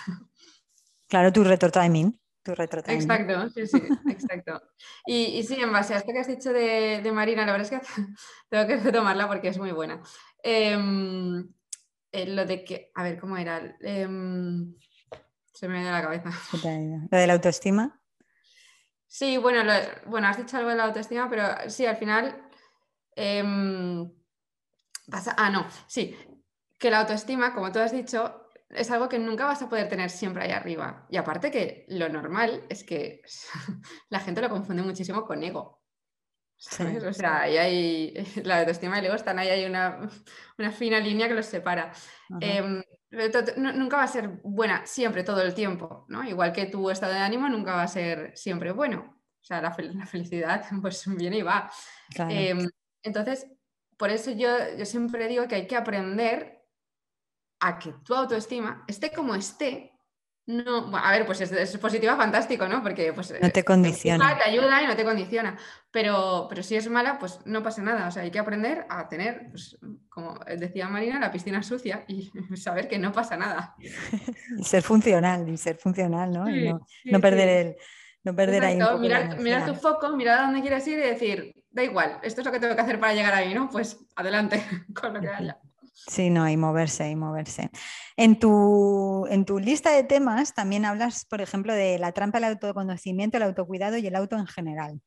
Claro, 1.07 1.31
tu 1.31 1.43
retro 1.43 1.71
timing. 1.71 2.19
Exacto, 2.45 3.49
sí, 3.49 3.67
sí, 3.67 3.81
exacto. 4.09 4.61
Y, 5.05 5.43
sí, 5.43 5.55
en 5.55 5.71
base 5.71 5.93
a 5.93 5.97
esto 5.97 6.11
que 6.11 6.19
has 6.19 6.27
dicho 6.27 6.51
de, 6.51 7.09
Marina, 7.13 7.45
la 7.45 7.51
verdad 7.51 7.73
es 7.73 7.79
que 7.79 7.87
tengo 8.49 8.67
que 8.67 8.77
retomarla 8.77 9.27
porque 9.27 9.49
es 9.49 9.57
muy 9.57 9.71
buena. 9.71 10.01
Em, 10.43 11.47
eh, 12.11 12.25
lo 12.27 12.45
de 12.45 12.63
que, 12.63 12.91
a 12.95 13.03
ver, 13.03 13.19
¿cómo 13.19 13.37
era? 13.37 13.75
Em, 13.81 14.73
se 15.53 15.67
me 15.67 15.79
ha 15.79 15.81
ido 15.81 15.91
la 15.91 16.01
cabeza. 16.01 16.31
¿Lo 17.11 17.17
de 17.17 17.27
la 17.27 17.33
autoestima? 17.33 18.01
Sí, 19.07 19.37
bueno, 19.37 19.63
bueno, 20.05 20.27
has 20.27 20.37
dicho 20.37 20.57
algo 20.57 20.69
de 20.69 20.75
la 20.75 20.85
autoestima, 20.85 21.29
pero 21.29 21.69
sí, 21.69 21.85
al 21.85 21.97
final... 21.97 22.45
Em, 23.21 24.09
pasa, 25.11 25.35
ah, 25.37 25.49
no, 25.49 25.67
sí, 25.87 26.15
que 26.77 26.89
la 26.89 27.01
autoestima, 27.01 27.53
como 27.53 27.69
tú 27.69 27.79
has 27.79 27.91
dicho, 27.91 28.47
es 28.69 28.89
algo 28.91 29.09
que 29.09 29.19
nunca 29.19 29.45
vas 29.45 29.61
a 29.61 29.67
poder 29.67 29.89
tener 29.89 30.09
siempre 30.09 30.43
ahí 30.43 30.51
arriba. 30.51 31.05
Y 31.09 31.17
aparte 31.17 31.51
que 31.51 31.85
lo 31.89 32.07
normal 32.07 32.63
es 32.69 32.85
que 32.85 33.21
la 34.09 34.21
gente 34.21 34.41
lo 34.41 34.49
confunde 34.49 34.83
muchísimo 34.83 35.25
con 35.25 35.43
ego. 35.43 35.83
o 37.09 37.13
sea, 37.13 37.41
ahí 37.41 37.57
hay 37.57 38.13
la 38.45 38.59
autoestima 38.61 38.95
y 38.95 38.99
el 38.99 39.05
ego 39.07 39.15
están 39.15 39.37
ahí, 39.37 39.49
hay 39.49 39.65
una, 39.65 40.09
fina 40.71 41.01
línea 41.01 41.27
que 41.27 41.33
los 41.33 41.45
separa. 41.45 41.91
Em, 42.39 42.81
nunca 43.57 43.97
va 43.97 44.03
a 44.03 44.07
ser 44.07 44.29
buena 44.43 44.85
siempre, 44.85 45.25
todo 45.25 45.41
el 45.41 45.53
tiempo, 45.53 46.05
¿no? 46.07 46.23
Igual 46.23 46.53
que 46.53 46.67
tu 46.67 46.89
estado 46.89 47.11
de 47.11 47.19
ánimo 47.19 47.49
nunca 47.49 47.75
va 47.75 47.83
a 47.83 47.87
ser 47.89 48.31
siempre 48.37 48.71
bueno. 48.71 49.19
O 49.41 49.43
sea, 49.43 49.61
la, 49.61 49.71
felicidad 49.71 50.63
pues 50.81 51.03
viene 51.17 51.39
y 51.39 51.41
va. 51.41 51.69
Em, 52.29 52.65
entonces, 53.03 53.47
por 53.97 54.09
eso 54.09 54.31
yo, 54.31 54.49
yo 54.77 54.85
siempre 54.85 55.27
digo 55.27 55.47
que 55.47 55.55
hay 55.55 55.67
que 55.67 55.75
aprender 55.75 56.63
a 57.59 57.77
que 57.77 57.93
tu 58.03 58.15
autoestima 58.15 58.85
esté 58.87 59.11
como 59.11 59.35
esté, 59.35 59.99
no, 60.49 60.97
a 60.97 61.11
ver, 61.11 61.27
pues 61.27 61.41
es, 61.41 61.77
positiva, 61.77 62.17
fantástico, 62.17 62.67
¿no? 62.67 62.81
Porque 62.81 63.13
pues, 63.13 63.35
no 63.39 63.51
te 63.51 63.63
condiciona. 63.63 64.35
Te, 64.35 64.49
ayuda 64.49 64.81
y 64.81 64.87
no 64.87 64.95
te 64.95 65.05
condiciona. 65.05 65.55
Pero, 65.91 66.47
pero 66.49 66.63
si 66.63 66.75
es 66.75 66.89
mala, 66.89 67.19
pues 67.19 67.41
no 67.45 67.61
pasa 67.61 67.83
nada. 67.83 68.07
O 68.07 68.11
sea, 68.11 68.23
hay 68.23 68.31
que 68.31 68.39
aprender 68.39 68.87
a 68.89 69.07
tener, 69.07 69.51
pues, 69.51 69.77
como 70.09 70.39
decía 70.57 70.89
Marina, 70.89 71.19
la 71.19 71.31
piscina 71.31 71.61
sucia 71.61 72.03
y 72.07 72.31
saber 72.55 72.87
que 72.87 72.97
no 72.97 73.11
pasa 73.11 73.37
nada. 73.37 73.75
y 74.57 74.63
ser 74.63 74.81
funcional, 74.81 75.47
y 75.47 75.55
ser 75.55 75.77
funcional, 75.77 76.31
¿no? 76.31 76.45
no, 76.45 77.21
perder 77.21 77.49
el. 77.49 77.75
No 78.23 78.35
perder 78.35 78.65
ahí 78.65 78.79
mirar, 79.39 79.65
tu 79.65 79.75
foco, 79.75 80.15
mirar 80.15 80.39
a 80.39 80.41
dónde 80.45 80.61
quieres 80.61 80.85
ir 80.87 80.97
y 80.97 81.01
decir, 81.01 81.58
da 81.71 81.83
igual, 81.83 82.19
esto 82.23 82.41
es 82.41 82.45
lo 82.45 82.51
que 82.51 82.59
tengo 82.59 82.75
que 82.75 82.81
hacer 82.81 82.99
para 82.99 83.13
llegar 83.13 83.33
ahí, 83.33 83.53
¿no? 83.53 83.69
Pues 83.69 83.97
adelante 84.15 84.63
con 84.93 85.13
lo 85.13 85.21
que 85.21 85.29
haya. 85.29 85.59
Sí, 86.07 86.29
no, 86.29 86.49
y 86.49 86.57
moverse, 86.57 87.09
y 87.09 87.15
moverse. 87.15 87.69
En 88.15 88.39
tu, 88.39 89.27
en 89.29 89.45
tu 89.45 89.59
lista 89.59 89.91
de 89.91 90.03
temas 90.03 90.53
también 90.53 90.85
hablas, 90.85 91.25
por 91.25 91.41
ejemplo, 91.41 91.73
de 91.73 91.99
la 91.99 92.13
trampa 92.13 92.39
del 92.39 92.51
autoconocimiento, 92.51 93.37
el 93.37 93.43
autocuidado 93.43 93.97
y 93.97 94.07
el 94.07 94.15
auto 94.15 94.37
en 94.37 94.47
general. 94.47 95.01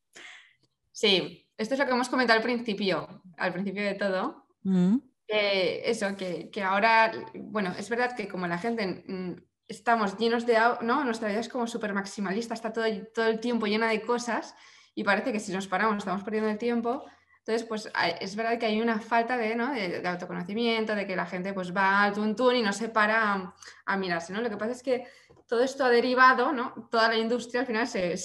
Sí, 0.92 1.48
esto 1.56 1.74
es 1.74 1.80
lo 1.80 1.86
que 1.86 1.92
hemos 1.92 2.08
comentado 2.08 2.36
al 2.36 2.42
principio, 2.42 3.22
al 3.38 3.52
principio 3.52 3.82
de 3.82 3.94
todo. 3.94 4.46
Mm. 4.64 4.98
eso, 5.26 6.14
que, 6.16 6.62
ahora, 6.62 7.12
bueno, 7.34 7.74
es 7.76 7.88
verdad 7.88 8.14
que 8.14 8.28
como 8.28 8.46
la 8.46 8.58
gente 8.58 9.04
mm, 9.08 9.32
estamos 9.66 10.18
llenos 10.18 10.46
de, 10.46 10.58
¿no? 10.82 11.04
Nuestra 11.04 11.28
vida 11.28 11.40
es 11.40 11.48
como 11.48 11.66
súper 11.66 11.94
maximalista, 11.94 12.54
está 12.54 12.72
todo, 12.72 12.84
todo 13.14 13.26
el 13.26 13.40
tiempo 13.40 13.66
llena 13.66 13.88
de 13.88 14.02
cosas 14.02 14.54
y 14.94 15.04
parece 15.04 15.32
que 15.32 15.40
si 15.40 15.52
nos 15.52 15.66
paramos 15.66 15.98
estamos 15.98 16.22
perdiendo 16.22 16.50
el 16.50 16.58
tiempo 16.58 17.04
entonces, 17.44 17.66
pues 17.66 17.90
es 18.20 18.36
verdad 18.36 18.56
que 18.56 18.66
hay 18.66 18.80
una 18.80 19.00
falta 19.00 19.36
de, 19.36 19.56
¿no? 19.56 19.72
de, 19.72 20.06
autoconocimiento, 20.06 20.94
de 20.94 21.08
que 21.08 21.16
la 21.16 21.26
gente 21.26 21.52
pues 21.52 21.74
va 21.74 22.04
al 22.04 22.12
tuntún 22.12 22.54
y 22.54 22.62
no 22.62 22.72
se 22.72 22.88
para 22.88 23.52
a, 23.84 23.96
mirarse, 23.96 24.32
¿no? 24.32 24.40
Lo 24.40 24.48
que 24.48 24.56
pasa 24.56 24.70
es 24.70 24.82
que 24.82 25.08
todo 25.48 25.64
esto 25.64 25.84
ha 25.84 25.90
derivado, 25.90 26.52
¿no? 26.52 26.88
Toda 26.88 27.08
la 27.08 27.16
industria 27.16 27.62
al 27.62 27.66
final 27.66 27.88
se, 27.88 28.16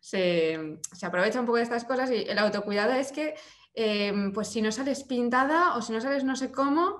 se, 0.00 0.78
aprovecha 1.02 1.40
un 1.40 1.46
poco 1.46 1.58
de 1.58 1.64
estas 1.64 1.84
cosas 1.84 2.10
y 2.10 2.24
el 2.26 2.38
autocuidado 2.38 2.92
es 2.92 3.12
que, 3.12 3.34
em, 3.74 4.32
pues 4.32 4.48
si 4.48 4.62
no 4.62 4.72
sales 4.72 5.04
pintada 5.04 5.76
o 5.76 5.82
si 5.82 5.92
no 5.92 6.00
sales 6.00 6.24
no 6.24 6.34
sé 6.34 6.50
cómo, 6.50 6.96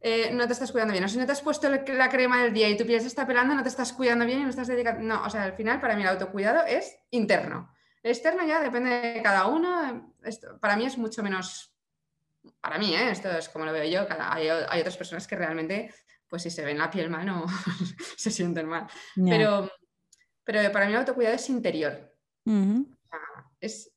eh, 0.00 0.30
no 0.32 0.46
te 0.46 0.52
estás 0.52 0.70
cuidando 0.70 0.92
bien. 0.92 1.02
O 1.02 1.08
si 1.08 1.18
no 1.18 1.26
te 1.26 1.32
has 1.32 1.42
puesto 1.42 1.68
la 1.68 2.08
crema 2.08 2.44
del 2.44 2.52
día 2.52 2.68
y 2.68 2.76
tu 2.76 2.86
piel 2.86 3.00
se 3.00 3.08
está 3.08 3.26
pelando, 3.26 3.56
no 3.56 3.64
te 3.64 3.70
estás 3.70 3.92
cuidando 3.92 4.24
bien 4.24 4.38
y 4.38 4.42
no 4.44 4.50
estás 4.50 4.68
dedicando... 4.68 5.02
No, 5.02 5.24
o 5.24 5.30
sea, 5.30 5.42
al 5.42 5.54
final 5.54 5.80
para 5.80 5.96
mí 5.96 6.02
el 6.02 6.08
autocuidado 6.08 6.64
es 6.64 6.96
interno. 7.10 7.74
Externo 8.06 8.46
ya 8.46 8.60
depende 8.60 8.90
de 8.90 9.22
cada 9.22 9.46
uno. 9.46 10.14
Esto, 10.22 10.58
para 10.60 10.76
mí 10.76 10.86
es 10.86 10.96
mucho 10.96 11.22
menos. 11.22 11.74
Para 12.60 12.78
mí, 12.78 12.94
¿eh? 12.94 13.10
esto 13.10 13.28
es 13.30 13.48
como 13.48 13.64
lo 13.64 13.72
veo 13.72 13.84
yo. 13.84 14.06
hay, 14.20 14.48
otras 14.80 14.96
personas 14.96 15.26
que 15.26 15.34
realmente, 15.34 15.92
pues 16.28 16.42
si 16.42 16.50
se 16.50 16.64
ven 16.64 16.78
la 16.78 16.90
piel 16.90 17.10
mal, 17.10 17.26
no 17.26 17.46
se 18.16 18.30
sienten 18.30 18.66
mal. 18.66 18.86
Pero, 19.16 19.68
pero 20.44 20.70
para 20.70 20.86
mí 20.86 20.92
el 20.92 20.98
autocuidado 20.98 21.34
es 21.34 21.50
interior. 21.50 22.14
es, 23.60 23.92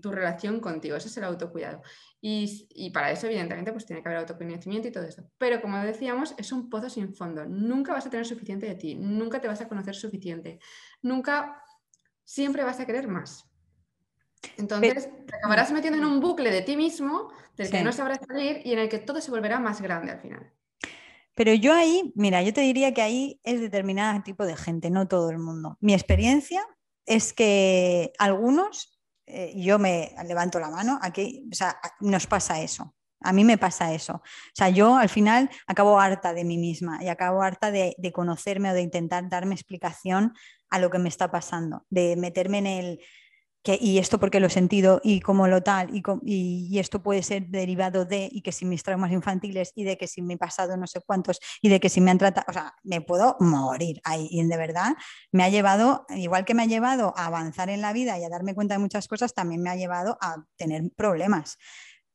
tu 0.00 0.10
relación 0.10 0.58
contigo, 0.58 0.96
ese 0.96 1.06
es 1.06 1.16
el 1.16 1.22
autocuidado. 1.22 1.82
Y, 2.20 2.66
y, 2.70 2.90
para 2.90 3.12
eso, 3.12 3.28
evidentemente, 3.28 3.70
pues 3.70 3.86
tiene 3.86 4.02
que 4.02 4.08
haber 4.08 4.18
autoconocimiento 4.18 4.88
y 4.88 4.92
todo 4.92 5.04
eso. 5.04 5.30
Pero 5.38 5.60
como 5.60 5.78
decíamos, 5.78 6.34
es 6.38 6.50
un 6.50 6.68
pozo 6.68 6.90
sin 6.90 7.14
fondo. 7.14 7.44
Nunca 7.46 7.92
vas 7.92 8.06
a 8.06 8.10
tener 8.10 8.26
suficiente 8.26 8.66
de 8.66 8.74
ti, 8.74 8.96
nunca 8.96 9.40
te 9.40 9.46
vas 9.46 9.60
a 9.60 9.68
conocer 9.68 9.94
suficiente, 9.94 10.58
nunca 11.02 11.61
siempre 12.24 12.64
vas 12.64 12.80
a 12.80 12.86
querer 12.86 13.08
más. 13.08 13.48
Entonces, 14.56 15.08
te 15.26 15.36
acabarás 15.36 15.70
metiendo 15.72 15.98
en 15.98 16.04
un 16.04 16.20
bucle 16.20 16.50
de 16.50 16.62
ti 16.62 16.76
mismo 16.76 17.30
del 17.56 17.70
que 17.70 17.84
no 17.84 17.92
sabrás 17.92 18.18
salir 18.26 18.60
y 18.64 18.72
en 18.72 18.80
el 18.80 18.88
que 18.88 18.98
todo 18.98 19.20
se 19.20 19.30
volverá 19.30 19.60
más 19.60 19.80
grande 19.80 20.12
al 20.12 20.20
final. 20.20 20.52
Pero 21.34 21.54
yo 21.54 21.72
ahí, 21.72 22.12
mira, 22.14 22.42
yo 22.42 22.52
te 22.52 22.60
diría 22.60 22.92
que 22.92 23.02
ahí 23.02 23.40
es 23.44 23.60
determinado 23.60 24.22
tipo 24.22 24.44
de 24.44 24.56
gente, 24.56 24.90
no 24.90 25.08
todo 25.08 25.30
el 25.30 25.38
mundo. 25.38 25.78
Mi 25.80 25.94
experiencia 25.94 26.62
es 27.06 27.32
que 27.32 28.12
algunos, 28.18 29.00
eh, 29.26 29.52
yo 29.56 29.78
me 29.78 30.14
levanto 30.26 30.60
la 30.60 30.70
mano, 30.70 30.98
aquí, 31.00 31.48
o 31.50 31.54
sea, 31.54 31.78
nos 32.00 32.26
pasa 32.26 32.60
eso. 32.60 32.94
A 33.24 33.32
mí 33.32 33.44
me 33.44 33.58
pasa 33.58 33.92
eso. 33.92 34.14
O 34.14 34.54
sea, 34.54 34.68
yo 34.68 34.96
al 34.96 35.08
final 35.08 35.50
acabo 35.66 35.98
harta 36.00 36.32
de 36.32 36.44
mí 36.44 36.58
misma 36.58 37.02
y 37.02 37.08
acabo 37.08 37.42
harta 37.42 37.70
de, 37.70 37.94
conocerme 38.12 38.70
o 38.70 38.74
de 38.74 38.82
intentar 38.82 39.28
darme 39.28 39.54
explicación 39.54 40.34
a 40.70 40.78
lo 40.78 40.90
que 40.90 40.98
me 40.98 41.08
está 41.08 41.30
pasando, 41.30 41.84
de 41.90 42.16
meterme 42.16 42.58
en 42.58 42.66
el, 42.66 43.00
que, 43.62 43.78
y 43.80 43.98
esto 43.98 44.18
porque 44.18 44.40
lo 44.40 44.48
he 44.48 44.50
sentido 44.50 45.00
y 45.04 45.20
como 45.20 45.46
lo 45.46 45.62
tal, 45.62 45.94
y, 45.94 46.02
y, 46.24 46.78
esto 46.78 47.02
puede 47.02 47.22
ser 47.22 47.46
derivado 47.46 48.04
de, 48.04 48.28
y 48.30 48.42
que 48.42 48.50
si 48.50 48.64
mis 48.64 48.82
traumas 48.82 49.12
infantiles, 49.12 49.72
y 49.76 49.84
de 49.84 49.96
que 49.96 50.08
si 50.08 50.20
me 50.20 50.36
pasado 50.36 50.76
no 50.76 50.86
sé 50.86 51.00
cuántos, 51.06 51.38
y 51.60 51.68
de 51.68 51.78
que 51.78 51.88
si 51.88 52.00
me 52.00 52.10
han 52.10 52.18
tratado, 52.18 52.46
o 52.48 52.52
sea, 52.52 52.74
me 52.82 53.00
puedo 53.00 53.36
morir 53.40 54.00
ahí. 54.04 54.28
Y 54.30 54.44
de 54.44 54.56
verdad 54.56 54.94
me 55.30 55.44
ha 55.44 55.48
llevado, 55.48 56.06
igual 56.10 56.44
que 56.44 56.54
me 56.54 56.62
ha 56.62 56.66
llevado 56.66 57.14
a 57.16 57.26
avanzar 57.26 57.70
en 57.70 57.80
la 57.80 57.92
vida 57.92 58.18
y 58.18 58.24
a 58.24 58.28
darme 58.28 58.54
cuenta 58.54 58.74
de 58.74 58.80
muchas 58.80 59.06
cosas, 59.06 59.34
también 59.34 59.62
me 59.62 59.70
ha 59.70 59.76
llevado 59.76 60.18
a 60.20 60.44
tener 60.56 60.82
problemas. 60.96 61.56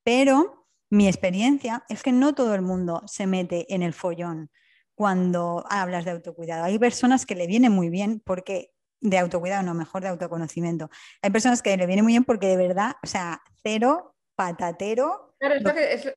Pero 0.03 0.66
mi 0.89 1.07
experiencia 1.07 1.83
es 1.89 2.03
que 2.03 2.11
no 2.11 2.33
todo 2.33 2.55
el 2.55 2.61
mundo 2.61 3.03
se 3.05 3.27
mete 3.27 3.73
en 3.73 3.81
el 3.81 3.93
follón 3.93 4.51
cuando 4.95 5.63
hablas 5.69 6.05
de 6.05 6.11
autocuidado. 6.11 6.63
Hay 6.63 6.79
personas 6.79 7.25
que 7.25 7.35
le 7.35 7.47
viene 7.47 7.69
muy 7.69 7.89
bien 7.89 8.21
porque 8.25 8.71
de 8.99 9.19
autocuidado, 9.19 9.63
no, 9.63 9.73
mejor 9.73 10.01
de 10.01 10.07
autoconocimiento. 10.07 10.89
Hay 11.21 11.29
personas 11.29 11.61
que 11.61 11.77
le 11.77 11.85
viene 11.85 12.01
muy 12.01 12.13
bien 12.13 12.23
porque 12.23 12.47
de 12.47 12.57
verdad, 12.57 12.95
o 13.03 13.07
sea, 13.07 13.41
cero, 13.61 14.15
patatero, 14.35 15.35
lo, 15.39 15.73
que, 15.73 16.15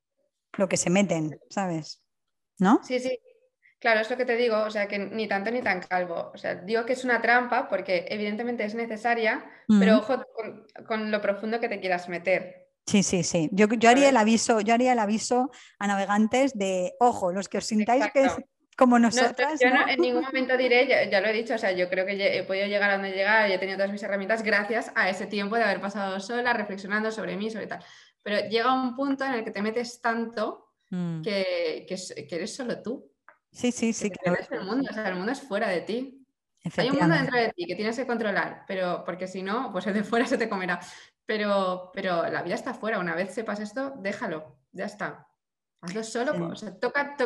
lo 0.56 0.68
que 0.68 0.76
se 0.76 0.88
meten, 0.88 1.38
¿sabes? 1.50 2.02
¿No? 2.58 2.80
Sí, 2.82 3.00
sí, 3.00 3.18
Claro, 3.80 4.00
es 4.00 4.10
lo 4.10 4.18
que 4.18 4.26
te 4.26 4.36
digo, 4.36 4.58
o 4.58 4.70
sea, 4.70 4.86
que 4.86 4.98
ni 4.98 5.26
tanto 5.26 5.50
ni 5.50 5.62
tan 5.62 5.80
calvo. 5.80 6.30
O 6.34 6.36
sea, 6.36 6.54
digo 6.54 6.84
que 6.84 6.92
es 6.92 7.02
una 7.02 7.22
trampa 7.22 7.66
porque 7.66 8.04
evidentemente 8.10 8.62
es 8.62 8.74
necesaria, 8.74 9.42
pero 9.66 9.98
ojo 9.98 10.22
con, 10.86 11.10
lo 11.10 11.22
profundo 11.22 11.60
que 11.60 11.68
te 11.70 11.80
quieras 11.80 12.06
meter. 12.10 12.69
Sí, 12.90 13.04
sí, 13.04 13.22
sí. 13.22 13.48
Yo, 13.52 13.68
yo 13.68 13.88
haría 13.88 14.08
el 14.08 14.16
aviso, 14.16 14.60
yo 14.60 14.74
haría 14.74 14.94
el 14.94 14.98
aviso 14.98 15.52
a 15.78 15.86
navegantes 15.86 16.58
de, 16.58 16.94
ojo, 16.98 17.30
los 17.30 17.48
que 17.48 17.58
os 17.58 17.64
sintáis 17.64 18.10
que 18.12 18.24
es 18.24 18.32
como 18.76 18.98
nosotras. 18.98 19.60
yo 19.60 19.68
en 19.68 20.00
ningún 20.00 20.22
momento 20.22 20.56
diré, 20.56 21.08
ya, 21.08 21.20
lo 21.20 21.28
he 21.28 21.32
dicho, 21.32 21.54
o 21.54 21.58
sea, 21.58 21.70
yo 21.70 21.88
creo 21.88 22.04
que 22.04 22.38
he 22.38 22.42
podido 22.42 22.66
llegar 22.66 22.90
a 22.90 22.94
donde 22.94 23.12
llegar 23.12 23.48
y 23.48 23.52
he 23.52 23.58
tenido 23.58 23.76
todas 23.76 23.92
mis 23.92 24.02
herramientas 24.02 24.42
gracias 24.42 24.90
a 24.96 25.08
ese 25.08 25.26
tiempo 25.26 25.54
de 25.54 25.62
haber 25.62 25.80
pasado 25.80 26.18
sola, 26.18 26.52
reflexionando 26.52 27.12
sobre 27.12 27.36
mí, 27.36 27.48
sobre 27.48 27.68
tal. 27.68 27.84
Pero 28.24 28.48
llega 28.48 28.74
un 28.74 28.96
punto 28.96 29.24
en 29.24 29.34
el 29.34 29.44
que 29.44 29.52
te 29.52 29.62
metes 29.62 30.00
tanto 30.00 30.72
mm. 30.88 31.22
que, 31.22 31.86
que, 31.86 32.34
eres 32.34 32.56
solo 32.56 32.82
tú. 32.82 33.08
Sí, 33.52 33.70
sí, 33.70 33.92
sí. 33.92 34.10
Que 34.10 34.30
el 34.50 34.64
mundo, 34.64 34.88
o 34.90 34.92
sea, 34.92 35.08
el 35.08 35.14
mundo 35.14 35.30
es 35.30 35.40
fuera 35.40 35.68
de 35.68 35.82
ti. 35.82 36.19
Hay 36.76 36.90
un 36.90 36.98
mundo 36.98 37.14
dentro 37.14 37.38
de 37.38 37.52
ti 37.52 37.66
que 37.66 37.74
tienes 37.74 37.96
que 37.96 38.06
controlar, 38.06 38.64
pero 38.66 39.02
porque 39.04 39.26
si 39.26 39.42
no, 39.42 39.72
pues 39.72 39.86
el 39.86 39.94
de 39.94 40.04
fuera 40.04 40.26
se 40.26 40.38
te 40.38 40.48
comerá. 40.48 40.80
Pero, 41.24 41.90
pero 41.94 42.28
la 42.28 42.42
vida 42.42 42.54
está 42.54 42.74
fuera. 42.74 42.98
Una 42.98 43.14
vez 43.14 43.32
sepas 43.32 43.60
esto, 43.60 43.94
déjalo, 43.98 44.58
ya 44.72 44.86
está. 44.86 45.26
Hazlo 45.82 46.04
solo, 46.04 46.48
o 46.48 46.56
sea, 46.56 46.78
toca, 46.78 47.16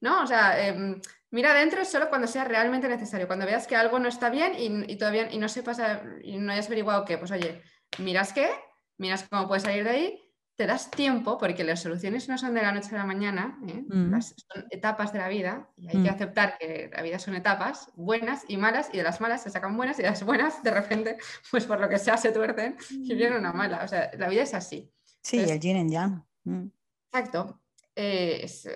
no, 0.00 0.22
o 0.22 0.26
sea, 0.26 0.64
em, 0.64 1.00
mira 1.30 1.50
adentro 1.50 1.84
solo 1.84 2.08
cuando 2.08 2.28
sea 2.28 2.44
realmente 2.44 2.88
necesario. 2.88 3.26
Cuando 3.26 3.46
veas 3.46 3.66
que 3.66 3.74
algo 3.74 3.98
no 3.98 4.08
está 4.08 4.30
bien 4.30 4.52
y, 4.56 4.96
todavía 4.96 5.32
y 5.32 5.38
no 5.38 5.48
sepas 5.48 5.80
y 6.22 6.38
no 6.38 6.52
hayas 6.52 6.66
averiguado 6.66 7.04
qué, 7.04 7.18
pues 7.18 7.32
oye, 7.32 7.62
miras 7.98 8.32
qué, 8.32 8.48
miras 8.96 9.26
cómo 9.28 9.48
puedes 9.48 9.64
salir 9.64 9.82
de 9.82 9.90
ahí 9.90 10.29
te 10.60 10.66
das 10.66 10.90
tiempo, 10.90 11.38
porque 11.38 11.64
las 11.64 11.80
soluciones 11.80 12.28
no 12.28 12.36
son 12.36 12.52
de 12.52 12.60
la 12.60 12.70
noche 12.70 12.94
a 12.94 12.98
la 12.98 13.06
mañana, 13.06 13.58
¿eh? 13.66 13.82
mm. 13.88 14.20
son 14.20 14.66
etapas 14.68 15.10
de 15.10 15.18
la 15.18 15.28
vida 15.28 15.70
y 15.74 15.88
hay 15.88 16.02
que 16.02 16.10
mm. 16.10 16.14
aceptar 16.14 16.58
que 16.58 16.90
la 16.94 17.00
vida 17.00 17.18
son 17.18 17.34
etapas 17.34 17.90
buenas 17.96 18.44
y 18.46 18.58
malas 18.58 18.90
y 18.92 18.98
de 18.98 19.02
las 19.02 19.22
malas 19.22 19.42
se 19.42 19.48
sacan 19.48 19.74
buenas 19.74 19.98
y 19.98 20.02
de 20.02 20.10
las 20.10 20.22
buenas 20.22 20.62
de 20.62 20.70
repente, 20.70 21.16
pues 21.50 21.64
por 21.64 21.80
lo 21.80 21.88
que 21.88 21.98
sea, 21.98 22.18
se 22.18 22.30
tuercen 22.30 22.76
y 22.90 23.14
viene 23.14 23.38
una 23.38 23.54
mala. 23.54 23.82
O 23.82 23.88
sea, 23.88 24.10
la 24.18 24.28
vida 24.28 24.42
es 24.42 24.52
así. 24.52 24.92
Sí, 25.22 25.38
el 25.38 25.58
yin 25.58 25.88
y 25.88 25.92
yang. 25.94 26.22
Mm. 26.44 26.66
Exacto. 27.10 27.58
Eh, 27.96 28.40
es, 28.42 28.66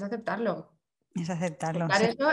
aceptarlo. 0.00 0.70
Es 1.16 1.28
aceptarlo. 1.30 1.88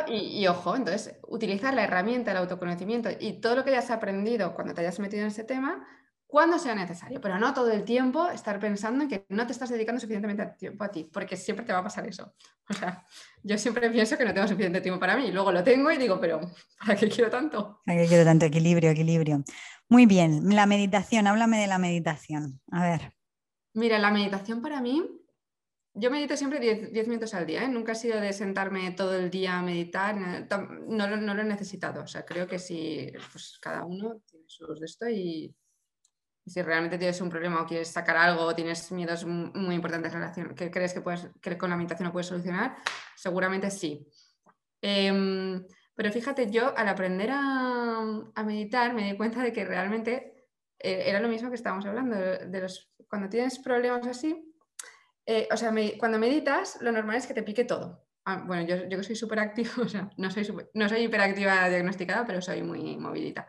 y, 0.07 0.43
y, 0.43 0.47
ojo, 0.47 0.75
entonces, 0.75 1.15
utilizar 1.27 1.73
la 1.73 1.85
herramienta, 1.85 2.29
el 2.29 2.37
autoconocimiento 2.37 3.09
y 3.19 3.41
todo 3.41 3.55
lo 3.55 3.63
que 3.63 3.71
hayas 3.71 3.89
aprendido 3.89 4.53
cuando 4.53 4.75
te 4.75 4.81
hayas 4.81 4.99
metido 4.99 5.23
en 5.23 5.29
ese 5.29 5.43
tema, 5.43 5.87
cuando 6.29 6.59
sea 6.59 6.75
necesario, 6.75 7.19
pero 7.19 7.39
no 7.39 7.55
todo 7.55 7.71
el 7.71 7.83
tiempo 7.83 8.29
estar 8.29 8.59
pensando 8.59 9.01
en 9.01 9.09
que 9.09 9.25
no 9.29 9.47
te 9.47 9.51
estás 9.51 9.69
dedicando 9.69 9.99
suficientemente 9.99 10.45
tiempo 10.59 10.83
a 10.83 10.91
ti, 10.91 11.09
porque 11.11 11.35
siempre 11.35 11.65
te 11.65 11.73
va 11.73 11.79
a 11.79 11.83
pasar 11.83 12.07
eso. 12.07 12.35
O 12.69 12.73
sea, 12.75 13.03
yo 13.41 13.57
siempre 13.57 13.89
pienso 13.89 14.15
que 14.15 14.25
no 14.25 14.31
tengo 14.31 14.47
suficiente 14.47 14.79
tiempo 14.79 14.99
para 14.99 15.17
mí 15.17 15.25
y 15.25 15.31
luego 15.31 15.51
lo 15.51 15.63
tengo 15.63 15.91
y 15.91 15.97
digo, 15.97 16.19
pero 16.19 16.39
¿para 16.79 16.95
qué 16.95 17.09
quiero 17.09 17.31
tanto? 17.31 17.81
¿Para 17.83 18.01
qué 18.01 18.07
quiero 18.07 18.23
tanto 18.25 18.45
equilibrio, 18.45 18.91
equilibrio? 18.91 19.43
Muy 19.87 20.05
bien, 20.05 20.53
la 20.53 20.67
meditación, 20.67 21.25
háblame 21.25 21.59
de 21.59 21.65
la 21.65 21.79
meditación. 21.79 22.61
A 22.71 22.83
ver. 22.83 23.11
Mira, 23.73 23.97
la 23.97 24.11
meditación 24.11 24.61
para 24.61 24.81
mí, 24.81 25.03
yo 25.95 26.11
medito 26.11 26.37
siempre 26.37 26.59
10, 26.59 27.07
minutos 27.07 27.33
al 27.33 27.47
día, 27.47 27.63
¿eh? 27.63 27.69
nunca 27.69 27.93
ha 27.93 27.95
sido 27.95 28.21
de 28.21 28.33
sentarme 28.33 28.91
todo 28.91 29.15
el 29.15 29.31
día 29.31 29.57
a 29.57 29.63
meditar, 29.63 30.15
no, 30.15 31.07
no, 31.07 31.33
lo 31.33 31.41
he 31.41 31.45
necesitado, 31.45 32.03
o 32.03 32.07
sea, 32.07 32.23
creo 32.23 32.45
que 32.45 32.59
si 32.59 33.11
pues, 33.31 33.57
cada 33.59 33.83
uno 33.83 34.21
tiene 34.29 34.45
sus 34.47 34.79
de 34.79 34.85
esto 34.85 35.09
y 35.09 35.55
si 36.49 36.61
realmente 36.61 36.97
tienes 36.97 37.21
un 37.21 37.29
problema 37.29 37.61
o 37.61 37.65
quieres 37.65 37.89
sacar 37.89 38.17
algo 38.17 38.43
o 38.43 38.55
tienes 38.55 38.91
miedos 38.91 39.25
muy 39.25 39.75
importantes 39.75 40.11
relación, 40.11 40.55
que 40.55 40.71
crees 40.71 40.93
que, 40.93 41.01
puedes, 41.01 41.29
que 41.41 41.57
con 41.57 41.69
la 41.69 41.77
meditación 41.77 42.07
lo 42.07 42.11
puedes 42.11 42.27
solucionar, 42.27 42.77
seguramente 43.15 43.69
sí. 43.69 44.07
Em, 44.81 45.63
pero 45.93 46.11
fíjate, 46.11 46.49
yo 46.49 46.75
al 46.77 46.87
aprender 46.87 47.29
a, 47.31 48.43
meditar 48.45 48.93
me 48.93 49.11
di 49.11 49.17
cuenta 49.17 49.43
de 49.43 49.51
que 49.51 49.65
realmente 49.65 50.47
eh, 50.79 51.03
era 51.05 51.19
lo 51.19 51.27
mismo 51.27 51.49
que 51.49 51.55
estábamos 51.55 51.85
hablando, 51.85 52.15
de, 52.15 52.61
los, 52.61 52.91
cuando 53.07 53.29
tienes 53.29 53.59
problemas 53.59 54.07
así, 54.07 54.53
eh, 55.25 55.47
o 55.51 55.57
sea, 55.57 55.73
cuando 55.99 56.17
meditas 56.17 56.79
lo 56.81 56.91
normal 56.91 57.17
es 57.17 57.27
que 57.27 57.33
te 57.33 57.43
pique 57.43 57.65
todo. 57.65 58.07
Ah, 58.25 58.43
bueno, 58.47 58.63
yo, 58.63 58.87
yo 58.87 59.03
soy 59.03 59.15
súper 59.15 59.39
activa, 59.39 59.71
o 59.83 59.87
sea, 59.87 60.09
no 60.17 60.31
soy, 60.31 60.47
no 60.73 60.89
soy 60.89 61.01
hiperactiva 61.01 61.69
diagnosticada, 61.69 62.25
pero 62.25 62.41
soy 62.41 62.63
muy 62.63 62.97
movidita. 62.97 63.47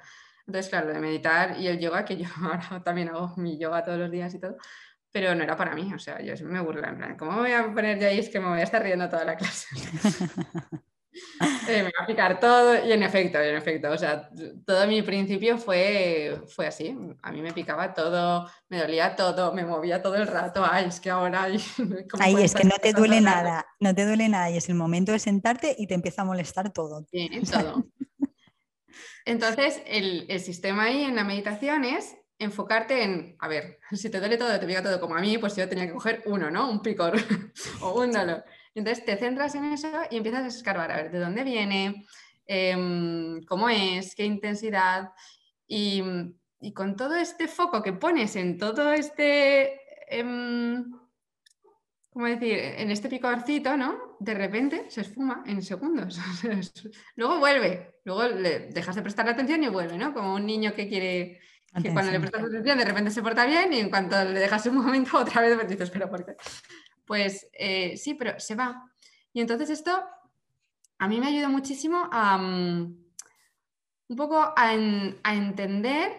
Entonces, 0.50 0.68
claro, 0.68 0.88
lo 0.88 0.94
de 0.94 1.00
meditar 1.00 1.60
y 1.60 1.68
el 1.68 1.78
yoga, 1.78 2.04
que 2.04 2.16
yo 2.16 2.26
ahora 2.42 2.82
también 2.82 3.08
hago 3.08 3.34
mi 3.36 3.56
yoga 3.56 3.84
todos 3.84 3.98
los 3.98 4.10
días 4.10 4.34
y 4.34 4.40
todo, 4.40 4.56
pero 5.12 5.34
no 5.34 5.44
era 5.44 5.56
para 5.56 5.76
mí, 5.76 5.92
o 5.94 5.98
sea, 5.98 6.20
yo 6.20 6.34
me 6.46 6.60
burlo, 6.60 6.84
en 6.86 6.96
plan, 6.96 7.16
¿cómo 7.16 7.32
me 7.32 7.40
voy 7.42 7.52
a 7.52 7.72
poner 7.72 7.98
ya 8.00 8.08
ahí? 8.08 8.18
Es 8.18 8.28
que 8.28 8.40
me 8.40 8.48
voy 8.48 8.58
a 8.58 8.64
estar 8.64 8.82
riendo 8.82 9.08
toda 9.08 9.24
la 9.24 9.36
clase. 9.36 9.68
Eh, 11.68 11.82
me 11.82 11.90
va 11.98 12.04
a 12.04 12.06
picar 12.06 12.38
todo 12.38 12.86
y 12.86 12.92
en 12.92 13.02
efecto, 13.02 13.40
en 13.40 13.56
efecto, 13.56 13.90
o 13.90 13.98
sea, 13.98 14.30
todo 14.64 14.86
mi 14.86 15.02
principio 15.02 15.58
fue, 15.58 16.40
fue 16.54 16.68
así, 16.68 16.96
a 17.22 17.32
mí 17.32 17.42
me 17.42 17.52
picaba 17.52 17.92
todo, 17.92 18.48
me 18.68 18.78
dolía 18.78 19.16
todo, 19.16 19.52
me 19.52 19.64
movía 19.64 20.00
todo 20.00 20.14
el 20.14 20.28
rato, 20.28 20.64
ay, 20.64 20.86
es 20.86 21.00
que 21.00 21.10
ahora... 21.10 21.44
Ahí 22.20 22.36
es 22.40 22.54
que 22.54 22.64
no 22.64 22.76
te 22.80 22.92
duele 22.92 23.20
nada, 23.20 23.66
no 23.80 23.92
te 23.92 24.06
duele 24.06 24.28
nada 24.28 24.50
y 24.50 24.56
es 24.56 24.68
el 24.68 24.76
momento 24.76 25.10
de 25.10 25.18
sentarte 25.18 25.74
y 25.76 25.88
te 25.88 25.94
empieza 25.94 26.22
a 26.22 26.26
molestar 26.26 26.72
todo. 26.72 27.04
Sí, 27.10 27.28
todo. 27.50 27.84
Entonces, 29.24 29.82
el, 29.86 30.40
sistema 30.40 30.84
ahí 30.84 31.02
en 31.02 31.16
la 31.16 31.24
meditación 31.24 31.84
es 31.84 32.16
enfocarte 32.38 33.02
en, 33.02 33.36
a 33.38 33.48
ver, 33.48 33.78
si 33.92 34.10
te 34.10 34.18
duele 34.18 34.36
todo, 34.36 34.58
te 34.58 34.66
pica 34.66 34.82
todo 34.82 35.00
como 35.00 35.16
a 35.16 35.20
mí, 35.20 35.38
pues 35.38 35.56
yo 35.56 35.68
tenía 35.68 35.86
que 35.86 35.92
coger 35.92 36.22
uno, 36.26 36.50
¿no? 36.50 36.70
Un 36.70 36.82
picor 36.82 37.16
o 37.82 38.00
un 38.00 38.12
dolor. 38.12 38.44
Entonces 38.74 39.04
te 39.04 39.16
centras 39.16 39.54
en 39.54 39.64
eso 39.66 39.90
y 40.10 40.16
empiezas 40.16 40.44
a 40.44 40.46
escarbar, 40.48 40.90
a 40.92 40.96
ver, 40.96 41.10
de 41.10 41.18
dónde 41.18 41.44
viene, 41.44 42.06
em, 42.46 43.42
cómo 43.44 43.68
es, 43.68 44.14
qué 44.14 44.24
intensidad. 44.24 45.10
Y, 45.66 46.02
con 46.74 46.94
todo 46.94 47.14
este 47.14 47.48
foco 47.48 47.82
que 47.82 47.94
pones 47.94 48.36
en 48.36 48.58
todo 48.58 48.92
este, 48.92 49.80
em, 50.08 50.92
¿cómo 52.20 52.30
decir? 52.30 52.58
En 52.58 52.90
este 52.90 53.08
picorcito, 53.08 53.78
¿no? 53.78 54.16
De 54.20 54.34
repente 54.34 54.90
se 54.90 55.00
esfuma 55.00 55.42
en 55.46 55.62
segundos. 55.62 56.18
Luego 57.16 57.38
vuelve, 57.38 57.94
luego 58.04 58.28
le 58.28 58.68
dejas 58.68 58.94
de 58.94 59.00
prestar 59.00 59.26
atención 59.26 59.64
y 59.64 59.68
vuelve, 59.68 59.96
¿no? 59.96 60.12
Como 60.12 60.34
un 60.34 60.44
niño 60.44 60.74
que 60.74 60.86
quiere, 60.86 61.40
que 61.82 61.92
cuando 61.94 62.12
le 62.12 62.20
prestas 62.20 62.42
atención 62.42 62.76
de 62.76 62.84
repente 62.84 63.10
se 63.10 63.22
porta 63.22 63.46
bien 63.46 63.72
y 63.72 63.78
en 63.78 63.88
cuanto 63.88 64.22
le 64.22 64.38
dejas 64.38 64.66
un 64.66 64.76
momento 64.76 65.16
otra 65.18 65.40
vez 65.40 65.54
pues 65.54 65.68
dices, 65.68 65.88
pero 65.88 66.10
¿por 66.10 66.26
qué? 66.26 66.36
Pues 67.06 67.48
eh, 67.54 67.96
sí, 67.96 68.12
pero 68.12 68.38
se 68.38 68.54
va. 68.54 68.84
Y 69.32 69.40
entonces 69.40 69.70
esto 69.70 70.04
a 70.98 71.08
mí 71.08 71.20
me 71.20 71.28
ayuda 71.28 71.48
muchísimo 71.48 72.06
a 72.12 72.36
mm, 72.36 72.96
un 74.08 74.16
poco 74.16 74.36
a, 74.36 74.54
a 74.58 75.34
entender 75.34 76.12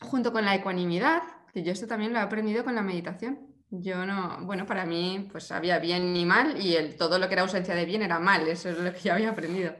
junto 0.00 0.32
con 0.32 0.46
la 0.46 0.54
ecuanimidad, 0.54 1.22
que 1.52 1.62
yo 1.62 1.72
esto 1.72 1.86
también 1.86 2.14
lo 2.14 2.18
he 2.18 2.22
aprendido 2.22 2.64
con 2.64 2.74
la 2.74 2.82
meditación 2.82 3.47
yo 3.70 4.06
no, 4.06 4.38
bueno, 4.42 4.66
para 4.66 4.86
mí 4.86 5.28
pues 5.30 5.52
había 5.52 5.78
bien 5.78 6.16
y 6.16 6.24
mal 6.24 6.60
y 6.60 6.76
el, 6.76 6.96
todo 6.96 7.18
lo 7.18 7.28
que 7.28 7.34
era 7.34 7.42
ausencia 7.42 7.74
de 7.74 7.84
bien 7.84 8.02
era 8.02 8.18
mal, 8.18 8.48
eso 8.48 8.70
es 8.70 8.78
lo 8.78 8.92
que 8.92 9.00
yo 9.00 9.12
había 9.12 9.30
aprendido. 9.30 9.74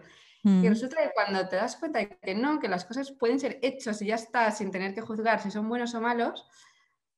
Y 0.44 0.48
mm. 0.48 0.68
resulta 0.68 0.96
que 1.02 1.10
cuando 1.14 1.48
te 1.48 1.56
das 1.56 1.76
cuenta 1.76 1.98
de 1.98 2.18
que 2.18 2.34
no, 2.34 2.60
que 2.60 2.68
las 2.68 2.84
cosas 2.84 3.10
pueden 3.12 3.40
ser 3.40 3.58
hechas 3.62 4.00
y 4.02 4.06
ya 4.06 4.14
está, 4.14 4.50
sin 4.50 4.70
tener 4.70 4.94
que 4.94 5.00
juzgar 5.00 5.40
si 5.42 5.50
son 5.50 5.68
buenos 5.68 5.94
o 5.94 6.00
malos, 6.00 6.46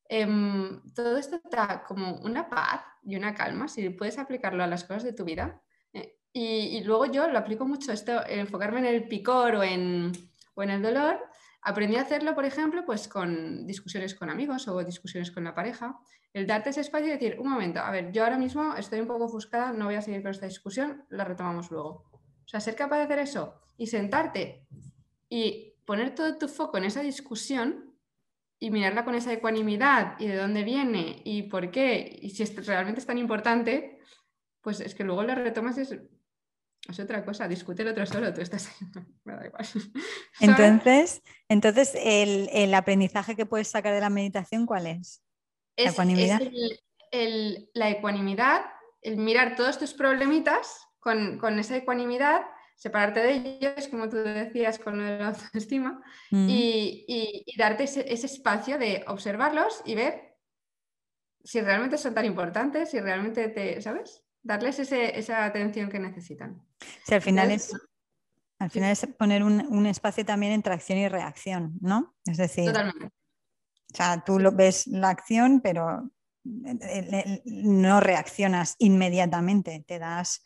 em, 0.09 0.81
todo 0.95 1.17
esto 1.17 1.41
te 1.41 1.57
da 1.57 1.85
como 1.87 2.17
una 2.19 2.49
paz 2.49 2.83
y 3.03 3.17
una 3.17 3.35
calma 3.35 3.69
si 3.69 3.91
puedes 3.91 4.19
aplicarlo 4.19 4.63
a 4.63 4.67
las 4.67 4.85
cosas 4.85 5.03
de 5.05 5.13
tu 5.13 5.25
vida. 5.25 5.61
Eh, 5.93 6.19
y, 6.33 6.79
y, 6.79 6.85
luego 6.85 7.07
yo 7.07 7.29
lo 7.29 7.39
aplico 7.39 7.67
mucho, 7.67 7.93
esto, 7.93 8.25
enfocarme 8.27 8.79
en 8.79 8.87
el 8.87 9.09
picor 9.09 9.57
o 9.57 9.63
en, 9.63 10.13
o 10.55 10.63
en 10.63 10.71
el 10.71 10.83
dolor, 10.83 11.21
Aprendí 11.63 11.97
a 11.97 12.03
hacerlo, 12.03 12.35
por 12.35 12.45
ejemplo, 12.45 12.85
pues 12.87 13.07
con 13.07 13.67
discusiones 13.67 14.15
con 14.15 14.31
amigos 14.31 14.67
o 14.69 14.83
discusiones 14.83 15.31
con 15.31 15.45
la 15.45 15.55
pareja. 15.55 15.99
El 16.33 16.47
darte 16.47 16.71
ese 16.71 16.81
espacio 16.81 17.09
y 17.09 17.11
decir, 17.11 17.37
un 17.39 17.51
momento, 17.51 17.81
a 17.81 17.91
ver, 17.91 18.13
yo 18.13 18.25
ahora 18.25 18.39
mismo 18.39 18.75
estoy 18.77 19.01
un 19.01 19.07
poco 19.07 19.25
ofuscada, 19.25 19.73
no 19.73 19.87
voy 19.87 19.97
a 19.97 20.03
seguir 20.03 20.23
con 20.23 20.31
esta 20.31 20.47
discusión, 20.47 21.05
la 21.11 21.25
retomamos 21.25 21.71
luego. 21.71 22.05
O 22.13 22.49
sea, 22.49 22.61
ser 22.61 22.77
capaz 22.77 22.97
de 22.97 23.03
hacer 23.03 23.19
eso 23.19 23.61
y 23.77 23.89
sentarte 23.89 24.67
y 25.29 25.75
poner 25.85 26.15
todo 26.15 26.39
tu 26.39 26.49
foco 26.49 26.79
en 26.79 26.85
esa 26.85 27.03
discusión 27.03 27.95
y 28.59 28.71
mirarla 28.71 29.05
con 29.05 29.15
esa 29.15 29.33
ecuanimidad 29.33 30.19
y 30.19 30.27
de 30.27 30.37
dónde 30.37 30.65
viene 30.65 31.23
y 31.25 31.45
por 31.45 31.71
qué 31.71 32.19
y 32.21 32.31
si 32.31 32.45
realmente 32.45 33.01
es 33.01 33.07
tan 33.07 33.19
importante, 33.19 33.99
pues 34.61 34.81
es 34.81 34.95
que 34.95 35.05
luego 35.05 35.23
la 35.23 35.35
retomas 35.35 35.79
es 35.79 35.99
es 36.89 36.99
otra 36.99 37.25
cosa, 37.25 37.47
discute 37.47 37.83
el 37.83 37.89
otro 37.89 38.07
solo, 38.07 38.33
tú 38.33 38.41
estás 38.41 38.71
me 39.25 39.35
da 39.35 39.47
igual. 39.47 39.67
Entonces, 40.41 41.23
entonces 41.49 41.93
el, 41.97 42.75
aprendizaje 42.75 43.37
que 43.37 43.47
puedes 43.47 43.69
sacar 43.69 43.95
de 43.95 44.01
la 44.01 44.11
meditación, 44.11 44.67
¿cuál 44.67 44.87
es? 44.87 45.23
¿La 45.77 45.91
ecuanimidad? 45.91 46.41
la 47.75 47.91
ecuanimidad, 47.91 48.63
el 49.03 49.17
mirar 49.17 49.57
todos 49.57 49.79
tus 49.79 49.95
problemitas 49.95 50.81
con, 51.01 51.59
esa 51.59 51.77
ecuanimidad, 51.77 52.43
separarte 52.77 53.21
de 53.21 53.33
ellos, 53.33 53.89
como 53.89 54.09
tú 54.09 54.19
decías, 54.19 54.79
con 54.79 54.99
la 54.99 55.29
autoestima, 55.35 56.01
mm. 56.31 56.47
y, 56.49 57.45
darte 57.59 57.85
ese, 57.85 58.13
ese 58.13 58.27
espacio 58.27 58.79
de 58.79 59.05
observarlos 59.09 59.83
y 59.85 59.97
ver 59.97 60.37
si 61.43 61.61
realmente 61.61 61.99
son 61.99 62.15
tan 62.15 62.27
importantes, 62.27 62.91
si 62.91 63.01
realmente 63.01 63.49
te, 63.49 63.81
¿sabes? 63.81 64.23
Darles 64.43 64.79
esa 64.79 65.45
atención 65.45 65.91
que 65.91 65.99
necesitan. 65.99 66.63
Sí, 67.05 67.15
al 67.15 67.23
final 67.23 67.51
es, 67.51 67.73
al 68.59 68.71
final 68.71 68.91
es 68.93 69.07
poner 69.19 69.43
un, 69.43 69.87
espacio 69.87 70.25
también 70.25 70.53
entre 70.53 70.75
acción 70.75 70.99
y 70.99 71.09
reacción, 71.09 71.79
¿no? 71.81 72.15
Es 72.27 72.37
decir, 72.37 72.67
Totalmente. 72.67 73.07
o 73.07 73.97
sea, 73.97 74.23
tú 74.25 74.39
lo 74.39 74.53
ves 74.53 74.87
la 74.87 75.11
acción, 75.11 75.61
pero 75.61 76.11
eh, 76.45 76.79
eh, 76.85 77.43
no 77.45 78.01
reaccionas 78.01 78.77
inmediatamente, 78.79 79.85
te 79.87 79.99
das 79.99 80.43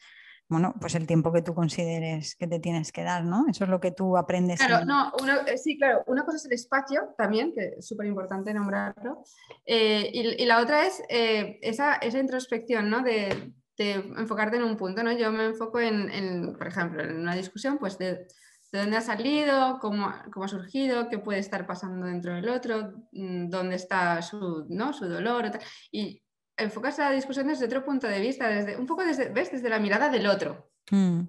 bueno, 0.46 0.74
pues 0.78 0.94
el 0.94 1.06
tiempo 1.06 1.32
que 1.32 1.40
tú 1.40 1.54
consideres 1.54 2.36
que 2.36 2.46
te 2.46 2.60
tienes 2.60 2.92
que 2.92 3.02
dar, 3.02 3.24
¿no? 3.24 3.46
Eso 3.48 3.64
es 3.64 3.70
lo 3.70 3.80
que 3.80 3.92
tú 3.92 4.16
aprendes. 4.16 4.60
Claro, 4.60 4.84
no, 4.84 5.10
eh, 5.46 5.56
sí, 5.56 5.78
claro, 5.78 6.04
una 6.06 6.22
cosa 6.24 6.36
es 6.36 6.44
el 6.44 6.52
espacio 6.52 7.14
también, 7.16 7.54
que 7.54 7.76
es 7.78 7.86
súper 7.86 8.06
importante 8.06 8.52
nombrarlo, 8.52 9.24
y, 9.64 10.44
la 10.44 10.60
otra 10.60 10.86
es 10.86 11.02
esa, 11.08 11.94
esa, 11.94 12.18
introspección, 12.18 12.90
¿no? 12.90 13.02
De, 13.02 13.54
enfocarte 13.76 14.56
en 14.56 14.64
un 14.64 14.76
punto, 14.76 15.02
¿no? 15.02 15.12
Yo 15.12 15.30
me 15.32 15.46
enfoco 15.46 15.80
en, 15.80 16.54
por 16.56 16.66
ejemplo, 16.66 17.02
en 17.02 17.20
una 17.20 17.34
discusión, 17.34 17.78
pues 17.78 17.98
de, 17.98 18.26
dónde 18.72 18.96
ha 18.96 19.00
salido, 19.00 19.78
cómo, 19.80 20.12
cómo, 20.32 20.44
ha 20.44 20.48
surgido, 20.48 21.08
qué 21.08 21.18
puede 21.18 21.38
estar 21.38 21.66
pasando 21.66 22.06
dentro 22.06 22.34
del 22.34 22.48
otro, 22.48 22.92
mm, 23.12 23.48
dónde 23.48 23.76
está 23.76 24.20
su, 24.22 24.66
¿no? 24.68 24.92
su 24.92 25.06
dolor. 25.06 25.50
Y 25.92 26.22
enfocas 26.56 26.98
la 26.98 27.10
discusión 27.10 27.48
desde 27.48 27.66
otro 27.66 27.84
punto 27.84 28.06
de 28.06 28.20
vista, 28.20 28.48
desde, 28.48 28.76
un 28.76 28.86
poco 28.86 29.04
desde, 29.04 29.28
¿ves? 29.28 29.52
desde 29.52 29.68
la 29.68 29.78
mirada 29.78 30.08
del 30.08 30.26
otro. 30.26 30.70
Mm. 30.90 31.22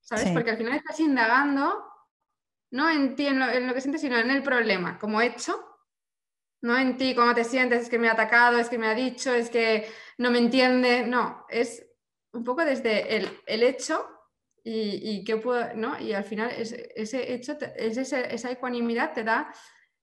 ¿Sabes? 0.00 0.30
Porque 0.32 0.50
al 0.50 0.56
final 0.56 0.74
estás 0.74 1.00
indagando 1.00 1.84
no 2.74 2.90
en 2.90 3.14
ti, 3.14 3.26
en 3.26 3.38
lo, 3.38 3.72
que 3.72 3.80
sientes, 3.80 4.00
sino 4.00 4.18
en 4.18 4.30
el 4.30 4.42
problema, 4.42 4.98
como 4.98 5.20
hecho, 5.20 5.64
no 6.60 6.76
en 6.76 6.96
ti, 6.96 7.14
cómo 7.14 7.32
te 7.32 7.44
sientes, 7.44 7.82
es 7.82 7.88
que 7.88 8.00
me 8.00 8.08
ha 8.08 8.12
atacado, 8.12 8.58
es 8.58 8.68
que 8.68 8.78
me 8.78 8.88
ha 8.88 8.94
dicho, 8.94 9.32
es 9.32 9.48
que 9.48 9.88
no 10.18 10.30
me 10.30 10.38
entiende, 10.38 11.06
no, 11.06 11.44
es 11.48 11.84
un 12.32 12.44
poco 12.44 12.64
desde 12.64 13.16
el, 13.16 13.62
hecho 13.62 14.06
y, 14.62 15.22
y, 15.24 15.34
puedo, 15.36 15.74
¿no? 15.74 16.00
y 16.00 16.12
al 16.12 16.24
final 16.24 16.50
ese 16.50 17.32
hecho, 17.32 17.56
esa 17.76 18.50
ecuanimidad 18.50 19.12
te 19.12 19.24
da, 19.24 19.52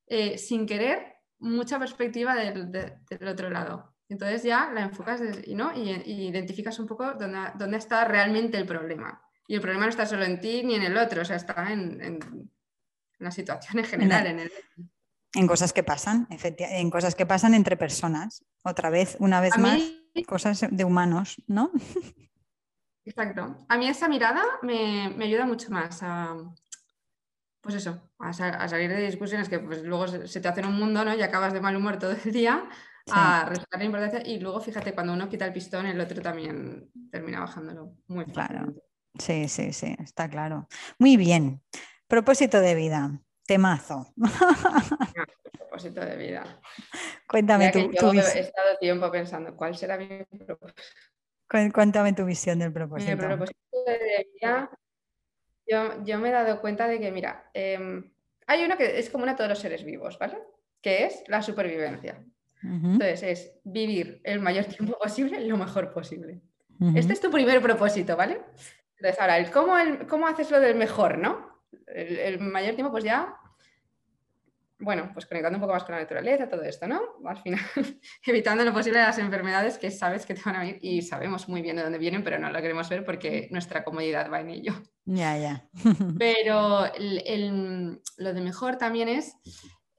eh, 0.08 0.38
sin 0.38 0.66
querer, 0.66 1.16
mucha 1.40 1.80
perspectiva 1.80 2.36
del, 2.36 3.28
otro 3.28 3.50
lado. 3.50 3.96
Entonces 4.08 4.44
ya 4.44 4.72
la 4.72 4.82
enfocas 4.82 5.22
y, 5.46 5.56
¿no? 5.56 5.72
y, 5.76 5.92
identificas 6.28 6.80
un 6.80 6.88
poco 6.88 7.14
dónde, 7.14 7.52
dónde, 7.56 7.78
está 7.78 8.06
realmente 8.06 8.58
el 8.58 8.66
problema. 8.66 9.22
Y 9.48 9.56
el 9.56 9.62
problema 9.62 9.86
no 9.86 9.90
está 9.90 10.06
solo 10.06 10.24
en 10.24 10.40
ti 10.40 10.64
ni 10.64 10.76
en 10.76 10.84
el 10.84 10.98
otro, 10.98 11.22
o 11.22 11.26
sea, 11.26 11.36
está 11.36 11.72
en, 11.72 12.52
la 13.20 13.32
situación 13.32 13.80
en 13.80 13.86
general. 13.86 14.28
En, 14.28 14.40
el... 14.40 14.52
en 15.36 15.48
cosas 15.48 15.74
que 15.74 15.84
pasan, 15.84 16.28
en 16.30 16.90
cosas 16.90 17.16
que 17.16 17.26
pasan 17.26 17.54
entre 17.54 17.78
personas. 17.78 18.46
Otra 18.64 18.90
vez, 18.90 19.18
una 19.20 19.42
vez 19.42 19.58
más, 19.58 19.82
cosas 20.28 20.66
de 20.70 20.84
humanos, 20.84 21.42
¿no? 21.48 21.72
Exacto. 23.06 23.58
A 23.68 23.78
mí 23.78 23.88
esa 23.88 24.08
mirada 24.08 24.44
me, 24.62 25.12
me 25.18 25.26
ayuda 25.26 25.46
mucho 25.46 25.72
más 25.72 26.04
a, 26.04 26.36
pues 27.62 27.76
eso, 27.76 28.02
a, 28.20 28.34
salir 28.34 28.90
de 28.90 29.06
discusiones 29.06 29.48
que 29.48 29.60
pues 29.60 29.84
luego 29.84 30.08
se, 30.08 30.42
te 30.42 30.48
hacen 30.48 30.66
un 30.66 30.76
mundo, 30.76 31.06
¿no? 31.06 31.16
Y 31.16 31.22
acabas 31.22 31.54
de 31.54 31.62
mal 31.62 31.76
humor 31.76 31.98
todo 31.98 32.12
el 32.12 32.32
día, 32.32 32.68
a 33.12 33.46
restar 33.46 33.80
la 33.80 33.86
importancia 33.86 34.22
y 34.26 34.40
luego 34.40 34.60
fíjate, 34.60 34.94
cuando 34.94 35.14
uno 35.14 35.30
quita 35.30 35.46
el 35.46 35.54
pistón, 35.54 35.86
el 35.86 36.00
otro 36.00 36.22
también 36.22 36.92
termina 37.12 37.40
bajándolo 37.40 37.96
muy 38.08 38.26
Claro. 38.26 38.74
Sí, 39.20 39.48
sí, 39.50 39.74
sí, 39.74 39.96
está 40.00 40.30
claro. 40.30 40.68
Muy 40.98 41.18
bien. 41.18 41.62
Propósito 42.08 42.60
de 42.62 42.76
vida. 42.76 43.22
Temazo. 43.46 44.14
Propósito 45.82 46.06
de 46.06 46.16
vida. 46.18 46.62
Cuéntame 47.28 47.72
tu, 47.72 47.92
yo 48.14 48.22
He 48.22 48.40
estado 48.40 48.78
tiempo 48.80 49.10
pensando, 49.10 49.56
¿cuál 49.56 49.76
será 49.76 49.98
mi 49.98 50.24
propósito? 50.46 50.82
Cuéntame 51.74 52.14
tu 52.14 52.26
visión 52.26 52.60
del 52.60 52.72
propósito. 52.72 53.12
Mi 53.12 53.18
propósito 53.18 53.84
de 53.86 54.28
vida 54.34 54.70
yo, 56.04 56.20
me 56.20 56.30
he 56.30 56.32
dado 56.32 56.60
cuenta 56.60 56.88
de 56.88 57.00
que, 57.00 57.12
mira, 57.12 57.50
em, 57.54 58.12
hay 58.48 58.64
uno 58.64 58.78
que 58.78 59.00
es 59.00 59.10
común 59.10 59.30
a 59.30 59.36
todos 59.36 59.50
los 59.50 59.60
seres 59.60 59.84
vivos, 59.84 60.20
¿vale? 60.20 60.38
Que 60.82 61.06
es 61.06 61.24
la 61.28 61.42
supervivencia. 61.42 62.24
Entonces, 62.64 63.24
es 63.24 63.54
vivir 63.64 64.22
el 64.24 64.40
mayor 64.40 64.66
tiempo 64.78 64.98
posible 65.00 65.40
lo 65.48 65.58
mejor 65.58 65.92
posible. 65.92 66.42
Este 66.96 67.14
es 67.14 67.22
tu 67.22 67.32
primer 67.32 67.62
propósito, 67.62 68.18
¿vale? 68.18 68.42
Entonces, 68.98 69.20
ahora, 69.20 69.38
el 69.38 69.50
cómo, 69.52 69.78
el, 69.78 70.08
cómo 70.08 70.28
haces 70.28 70.52
lo 70.52 70.60
del 70.60 70.76
mejor, 70.76 71.18
¿no? 71.18 71.64
el, 71.88 72.40
mayor 72.40 72.76
tiempo, 72.76 72.92
pues 72.92 73.04
ya 73.04 73.36
bueno, 74.82 75.12
pues 75.14 75.26
conectando 75.26 75.58
un 75.58 75.62
poco 75.62 75.74
más 75.74 75.84
con 75.84 75.96
la 75.96 76.02
naturaleza, 76.02 76.50
todo 76.50 76.64
esto, 76.64 76.88
¿no? 76.88 77.02
Al 77.26 77.38
final, 77.38 77.60
evitando 78.26 78.66
lo 78.66 78.74
posible 78.74 79.00
las 79.00 79.18
enfermedades 79.20 79.78
que 79.78 79.92
sabes 79.92 80.26
que 80.26 80.34
te 80.34 80.42
van 80.44 80.56
a 80.56 80.60
venir 80.60 80.80
y 80.82 81.02
sabemos 81.02 81.48
muy 81.48 81.62
bien 81.62 81.76
de 81.76 81.84
dónde 81.84 82.00
vienen, 82.00 82.24
pero 82.24 82.40
no 82.40 82.50
lo 82.50 82.62
queremos 82.62 82.90
ver 82.90 83.06
porque 83.06 83.48
nuestra 83.52 83.84
comodidad 83.84 84.32
va 84.32 84.42
en 84.42 84.50
ello. 84.50 84.74
Ya, 85.06 85.38
ya. 85.38 85.70
pero 86.20 86.86
lo 88.18 88.34
de 88.34 88.42
mejor 88.42 88.78
también 88.78 89.08
es, 89.08 89.36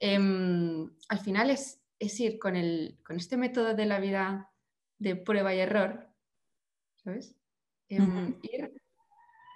em, 0.01 0.91
al 1.09 1.19
final 1.21 1.51
es, 1.51 1.79
ir 2.19 2.39
con, 2.39 2.55
con 3.05 3.17
este 3.17 3.37
método 3.37 3.75
de 3.75 3.87
la 3.87 4.01
vida 4.01 4.51
de 4.99 5.17
prueba 5.17 5.55
y 5.55 5.61
error, 5.61 6.09
¿sabes? 6.97 7.37
Em, 7.89 8.37
ir 8.43 8.73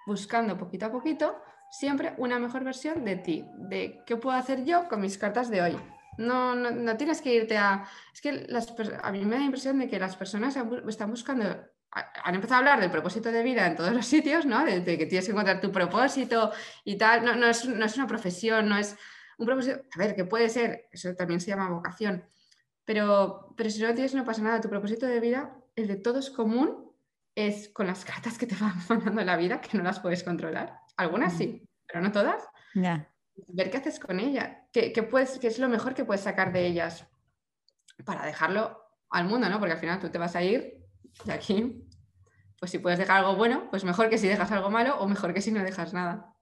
buscando 0.07 0.57
poquito 0.57 0.87
a 0.87 0.93
poquito 0.93 1.37
siempre 1.71 2.15
una 2.19 2.39
mejor 2.39 2.65
versión 2.65 3.05
de 3.05 3.17
ti, 3.17 3.45
de 3.57 4.03
qué 4.07 4.17
puedo 4.17 4.37
hacer 4.37 4.65
yo 4.65 4.89
con 4.89 5.01
mis 5.01 5.19
cartas 5.19 5.51
de 5.51 5.63
hoy. 5.63 5.77
No, 6.19 6.55
no, 6.55 6.97
tienes 6.97 7.21
que 7.21 7.35
irte 7.35 7.59
a... 7.59 7.87
Es 8.13 8.21
que 8.21 8.47
las, 8.49 8.73
a 9.03 9.13
mí 9.13 9.25
me 9.25 9.33
da 9.33 9.39
la 9.41 9.45
impresión 9.45 9.79
de 9.79 9.89
que 9.89 9.99
las 9.99 10.17
personas 10.17 10.57
están 10.89 11.11
buscando... 11.11 11.45
Han 12.25 12.35
empezado 12.35 12.57
a 12.57 12.59
hablar 12.59 12.81
del 12.81 12.91
propósito 12.91 13.33
de 13.33 13.43
vida 13.43 13.67
en 13.67 13.77
todos 13.77 13.93
los 13.93 14.07
sitios, 14.07 14.45
¿no? 14.45 14.65
De, 14.65 14.83
que 14.85 15.07
tienes 15.07 15.27
que 15.27 15.33
encontrar 15.33 15.61
tu 15.61 15.73
propósito 15.73 16.53
y 16.85 16.97
tal. 16.97 17.25
No, 17.25 17.35
no, 17.37 17.47
es, 17.47 17.67
no 17.67 17.85
es 17.85 17.97
una 17.97 18.07
profesión, 18.07 18.69
no 18.69 18.77
es 18.77 18.97
un 19.39 19.47
propósito... 19.47 19.81
A 19.95 19.99
ver, 19.99 20.15
que 20.15 20.25
puede 20.25 20.49
ser, 20.49 20.89
eso 20.91 21.15
también 21.15 21.41
se 21.41 21.49
llama 21.49 21.71
vocación. 21.71 22.25
Pero, 22.85 23.55
pero 23.57 23.71
si 23.71 23.83
no 23.83 23.93
tienes, 23.95 24.15
no 24.15 24.25
pasa 24.25 24.43
nada. 24.43 24.61
Tu 24.61 24.69
propósito 24.69 25.07
de 25.07 25.21
vida, 25.21 25.55
el 25.75 25.87
de 25.87 25.97
todos 25.97 26.31
común, 26.31 26.93
es 27.35 27.69
con 27.69 27.87
las 27.87 28.05
cartas 28.05 28.39
que 28.39 28.47
te 28.47 28.57
van 28.57 28.75
mandando 28.89 29.23
la 29.23 29.37
vida, 29.37 29.61
que 29.61 29.77
no 29.77 29.85
las 29.85 30.01
puedes 30.01 30.23
controlar. 30.23 30.81
Algunas 30.97 31.37
sí, 31.37 31.69
pero 31.87 32.01
no 32.01 32.13
todas. 32.13 32.43
Ver 33.49 33.71
qué 33.71 33.77
haces 33.77 34.01
con 34.01 34.19
ellas, 34.19 34.57
qué, 34.73 34.91
puedes, 35.03 35.39
qué 35.39 35.49
es 35.49 35.59
lo 35.59 35.69
mejor 35.69 35.95
que 35.95 36.05
puedes 36.05 36.23
sacar 36.23 36.53
de 36.53 36.67
ellas 36.67 37.07
para 38.05 38.25
dejarlo 38.25 38.83
al 39.11 39.27
mundo, 39.27 39.49
¿no? 39.49 39.59
Porque 39.59 39.73
al 39.73 39.79
final 39.79 40.01
tú 40.01 40.11
te 40.11 40.19
vas 40.19 40.37
a 40.37 40.43
ir 40.43 40.85
de 41.25 41.33
aquí. 41.33 41.83
Pues 42.59 42.71
si 42.71 42.79
puedes 42.79 42.99
dejar 42.99 43.19
algo 43.19 43.37
bueno, 43.37 43.69
pues 43.71 43.85
mejor 43.85 44.09
que 44.09 44.19
si 44.19 44.27
dejas 44.29 44.51
algo 44.53 44.71
malo 44.71 44.99
o 44.99 45.07
mejor 45.07 45.35
que 45.35 45.43
si 45.43 45.53
no 45.53 45.63
dejas 45.63 45.93
nada. 45.93 46.35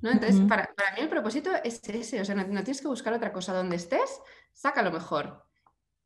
¿No? 0.00 0.10
Entonces, 0.10 0.40
para, 0.46 0.74
mí 0.94 1.00
el 1.00 1.08
propósito 1.08 1.50
es 1.64 1.86
ese, 1.88 2.20
o 2.20 2.24
sea, 2.24 2.34
no, 2.34 2.42
no, 2.42 2.62
tienes 2.62 2.80
que 2.80 2.88
buscar 2.88 3.12
otra 3.12 3.32
cosa. 3.32 3.54
Donde 3.54 3.76
estés, 3.76 4.20
saca 4.52 4.82
lo 4.82 4.92
mejor. 4.92 5.46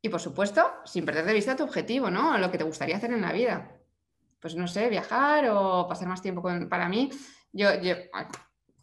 Y 0.02 0.08
por 0.08 0.20
supuesto, 0.20 0.64
sin 0.84 1.04
perder 1.04 1.24
de 1.24 1.34
vista 1.34 1.56
tu 1.56 1.64
objetivo, 1.64 2.10
¿no? 2.10 2.38
Lo 2.38 2.50
que 2.50 2.58
te 2.58 2.64
gustaría 2.64 2.96
hacer 2.96 3.12
en 3.12 3.20
la 3.20 3.32
vida. 3.32 3.76
Pues 4.40 4.56
no 4.56 4.66
sé, 4.66 4.88
viajar 4.88 5.48
o 5.50 5.86
pasar 5.88 6.08
más 6.08 6.22
tiempo 6.22 6.40
con... 6.40 6.68
Para 6.68 6.88
mí, 6.88 7.10
yo, 7.52 7.80
yo, 7.80 7.94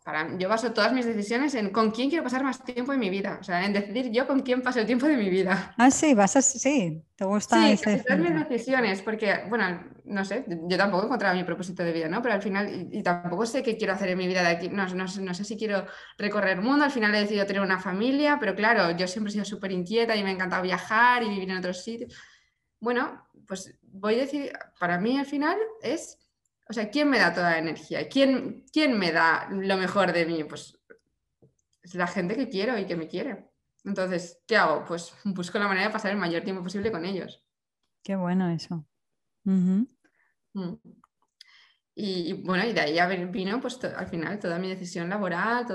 para, 0.07 0.37
yo 0.37 0.47
baso 0.47 0.71
todas 0.71 0.93
mis 0.93 1.05
decisiones 1.05 1.53
en 1.55 1.69
con 1.69 1.91
quién 1.91 2.07
quiero 2.07 2.23
pasar 2.23 2.41
más 2.41 2.63
tiempo 2.63 2.93
en 2.93 2.99
mi 3.01 3.09
vida, 3.09 3.39
o 3.41 3.43
sea, 3.43 3.65
en 3.65 3.73
decidir 3.73 4.09
yo 4.09 4.25
con 4.25 4.39
quién 4.39 4.61
paso 4.61 4.79
el 4.79 4.85
tiempo 4.85 5.05
de 5.05 5.17
mi 5.17 5.29
vida. 5.29 5.73
Ah, 5.77 5.91
sí, 5.91 6.13
vas 6.13 6.37
a, 6.37 6.41
sí, 6.41 7.03
te 7.17 7.25
gusta 7.25 7.61
sí, 7.61 7.71
ese 7.73 8.03
todas 8.03 8.17
mis 8.17 8.47
decisiones, 8.47 9.01
porque, 9.01 9.43
bueno, 9.49 9.83
no 10.05 10.23
sé, 10.23 10.45
yo 10.47 10.77
tampoco 10.77 11.03
he 11.03 11.05
encontrado 11.07 11.35
mi 11.35 11.43
propósito 11.43 11.83
de 11.83 11.91
vida, 11.91 12.07
¿no? 12.07 12.21
Pero 12.21 12.35
al 12.35 12.41
final, 12.41 12.87
y, 12.89 13.03
tampoco 13.03 13.45
sé 13.45 13.61
qué 13.61 13.75
quiero 13.75 13.91
hacer 13.91 14.07
en 14.07 14.17
mi 14.17 14.27
vida 14.27 14.43
de 14.43 14.47
aquí, 14.47 14.69
no, 14.69 14.87
no, 14.87 15.05
no, 15.19 15.33
sé 15.33 15.43
si 15.43 15.57
quiero 15.57 15.85
recorrer 16.17 16.57
el 16.57 16.63
mundo, 16.63 16.85
al 16.85 16.91
final 16.91 17.13
he 17.13 17.19
decidido 17.19 17.45
tener 17.45 17.61
una 17.61 17.77
familia, 17.77 18.37
pero 18.39 18.55
claro, 18.55 18.95
yo 18.95 19.07
siempre 19.07 19.29
he 19.29 19.33
sido 19.33 19.43
súper 19.43 19.73
inquieta 19.73 20.15
y 20.15 20.23
me 20.23 20.29
ha 20.29 20.33
encantado 20.33 20.63
viajar 20.63 21.21
y 21.23 21.27
vivir 21.27 21.49
en 21.49 21.57
otros 21.57 21.83
sitios. 21.83 22.15
Bueno, 22.79 23.27
pues 23.45 23.77
voy 23.81 24.15
a 24.15 24.19
decir, 24.19 24.53
para 24.79 24.97
mí 24.99 25.17
al 25.17 25.25
final 25.25 25.57
es 25.81 26.17
o 26.69 26.73
sea, 26.73 26.89
¿quién 26.89 27.09
me 27.09 27.19
da 27.19 27.33
toda 27.33 27.51
la 27.51 27.59
energía? 27.59 28.09
¿Quién, 28.09 28.65
¿Quién 28.71 28.97
me 28.97 29.11
da 29.11 29.47
lo 29.49 29.77
mejor 29.77 30.11
de 30.11 30.25
mí? 30.25 30.43
Pues 30.43 30.77
es 31.81 31.95
la 31.95 32.07
gente 32.07 32.35
que 32.35 32.49
quiero 32.49 32.77
y 32.77 32.85
que 32.85 32.95
me 32.95 33.07
quiere. 33.07 33.49
Entonces, 33.85 34.41
¿qué 34.45 34.57
hago? 34.57 34.83
Pues 34.85 35.13
busco 35.23 35.57
la 35.59 35.67
manera 35.67 35.87
de 35.87 35.93
pasar 35.93 36.11
el 36.11 36.17
mayor 36.17 36.43
tiempo 36.43 36.63
posible 36.63 36.91
con 36.91 37.05
ellos. 37.05 37.43
Qué 38.03 38.15
bueno 38.15 38.49
eso. 38.49 38.85
Mm. 39.43 39.83
y, 41.95 42.33
bueno, 42.43 42.65
y 42.65 42.73
de 42.73 42.81
ahí 42.81 43.25
vino 43.27 43.61
pues 43.61 43.81
al 43.83 44.07
final 44.07 44.39
toda 44.39 44.59
mi 44.59 44.67
decisión 44.67 45.09
laboral, 45.09 45.65